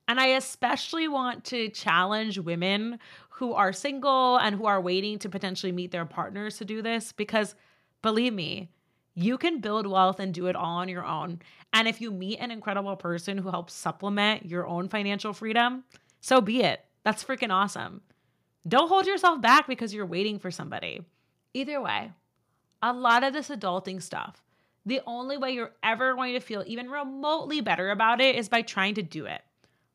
And 0.07 0.19
I 0.19 0.27
especially 0.27 1.07
want 1.07 1.45
to 1.45 1.69
challenge 1.69 2.39
women 2.39 2.99
who 3.29 3.53
are 3.53 3.71
single 3.71 4.37
and 4.37 4.55
who 4.55 4.65
are 4.65 4.81
waiting 4.81 5.19
to 5.19 5.29
potentially 5.29 5.71
meet 5.71 5.91
their 5.91 6.05
partners 6.05 6.57
to 6.57 6.65
do 6.65 6.81
this 6.81 7.11
because 7.11 7.55
believe 8.01 8.33
me, 8.33 8.71
you 9.13 9.37
can 9.37 9.59
build 9.61 9.85
wealth 9.85 10.19
and 10.19 10.33
do 10.33 10.47
it 10.47 10.55
all 10.55 10.77
on 10.77 10.89
your 10.89 11.05
own. 11.05 11.39
And 11.73 11.87
if 11.87 12.01
you 12.01 12.11
meet 12.11 12.39
an 12.39 12.49
incredible 12.49 12.95
person 12.95 13.37
who 13.37 13.49
helps 13.49 13.73
supplement 13.73 14.45
your 14.45 14.65
own 14.67 14.89
financial 14.89 15.33
freedom, 15.33 15.83
so 16.21 16.39
be 16.39 16.61
it. 16.61 16.79
That's 17.03 17.23
freaking 17.23 17.51
awesome. 17.51 18.01
Don't 18.67 18.87
hold 18.87 19.07
yourself 19.07 19.41
back 19.41 19.67
because 19.67 19.93
you're 19.93 20.05
waiting 20.05 20.39
for 20.39 20.51
somebody. 20.51 21.01
Either 21.53 21.81
way, 21.81 22.11
a 22.81 22.93
lot 22.93 23.23
of 23.23 23.33
this 23.33 23.49
adulting 23.49 24.01
stuff, 24.01 24.41
the 24.85 25.01
only 25.05 25.35
way 25.37 25.51
you're 25.51 25.73
ever 25.83 26.15
going 26.15 26.33
to 26.33 26.39
feel 26.39 26.63
even 26.65 26.89
remotely 26.89 27.61
better 27.61 27.91
about 27.91 28.21
it 28.21 28.35
is 28.35 28.49
by 28.49 28.61
trying 28.61 28.95
to 28.95 29.03
do 29.03 29.25
it. 29.25 29.41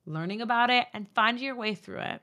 learning 0.07 0.41
about 0.41 0.71
it, 0.71 0.87
and 0.93 1.09
finding 1.15 1.45
your 1.45 1.57
way 1.57 1.75
through 1.75 1.99
it. 1.99 2.23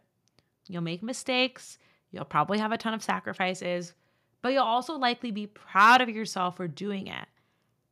You'll 0.67 0.81
make 0.81 1.03
mistakes, 1.03 1.77
you'll 2.11 2.25
probably 2.25 2.57
have 2.59 2.71
a 2.71 2.77
ton 2.77 2.93
of 2.93 3.03
sacrifices, 3.03 3.93
but 4.41 4.53
you'll 4.53 4.63
also 4.63 4.97
likely 4.97 5.31
be 5.31 5.47
proud 5.47 6.01
of 6.01 6.09
yourself 6.09 6.57
for 6.57 6.67
doing 6.67 7.07
it. 7.07 7.25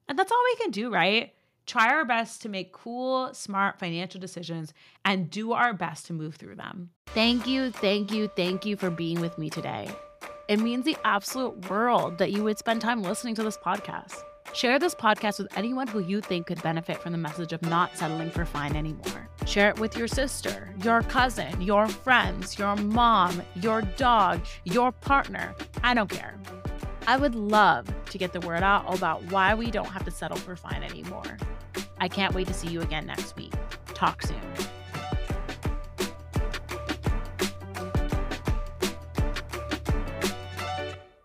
And 0.08 0.18
that's 0.18 0.32
all 0.32 0.44
we 0.46 0.64
can 0.64 0.72
do, 0.72 0.90
right? 0.92 1.34
Try 1.66 1.90
our 1.90 2.06
best 2.06 2.42
to 2.42 2.50
make 2.50 2.74
cool, 2.74 3.34
smart 3.34 3.80
financial 3.80 4.20
decisions 4.20 4.74
and 5.06 5.30
do 5.30 5.54
our 5.54 5.74
best 5.74 6.06
to 6.08 6.14
move 6.14 6.36
through 6.36 6.56
them. 6.56 6.90
Thank 7.08 7.48
you, 7.48 7.72
thank 7.72 8.12
you, 8.12 8.28
thank 8.36 8.66
you 8.66 8.76
for 8.76 8.90
being 8.90 9.22
with 9.22 9.38
me 9.38 9.50
today. 9.50 9.90
It 10.48 10.60
means 10.60 10.86
the 10.86 10.98
absolute 11.06 11.70
world 11.70 12.18
that 12.18 12.32
you 12.32 12.44
would 12.44 12.58
spend 12.58 12.82
time 12.82 13.04
listening 13.04 13.36
to 13.36 13.44
this 13.44 13.58
podcast. 13.58 14.22
Share 14.54 14.80
this 14.80 14.94
podcast 14.94 15.40
with 15.40 15.48
anyone 15.58 15.88
who 15.88 16.00
you 16.00 16.20
think 16.20 16.48
could 16.48 16.62
benefit 16.62 16.98
from 17.02 17.14
the 17.14 17.18
message 17.18 17.54
of 17.54 17.62
not 17.62 17.98
settling 17.98 18.30
for 18.30 18.44
fine 18.44 18.76
anymore. 18.76 19.30
Share 19.46 19.70
it 19.70 19.80
with 19.80 19.96
your 19.96 20.08
sister, 20.08 20.76
your 20.84 21.04
cousin, 21.04 21.62
your 21.62 21.88
friends, 21.88 22.60
your 22.60 22.76
mom, 22.76 23.42
your 23.56 23.82
dog, 23.82 24.42
your 24.66 24.92
partner. 24.92 25.56
I 25.84 25.94
don't 25.94 26.10
care. 26.10 26.38
I 27.08 27.18
would 27.18 27.36
love 27.36 27.88
to 28.12 28.18
get 28.18 28.32
the 28.32 28.40
word 28.42 28.64
out 28.64 28.94
about 28.96 29.24
why 29.32 29.56
we 29.56 29.72
don't 29.72 29.88
have 29.88 30.06
to 30.06 30.12
settle 30.12 30.38
for 30.38 30.56
fine 30.56 30.84
anymore. 30.84 31.38
I 32.00 32.08
can't 32.08 32.34
wait 32.34 32.48
to 32.48 32.54
see 32.54 32.68
you 32.68 32.82
again 32.82 33.06
next 33.06 33.36
week. 33.36 33.54
Talk 33.94 34.22
soon. 34.22 34.42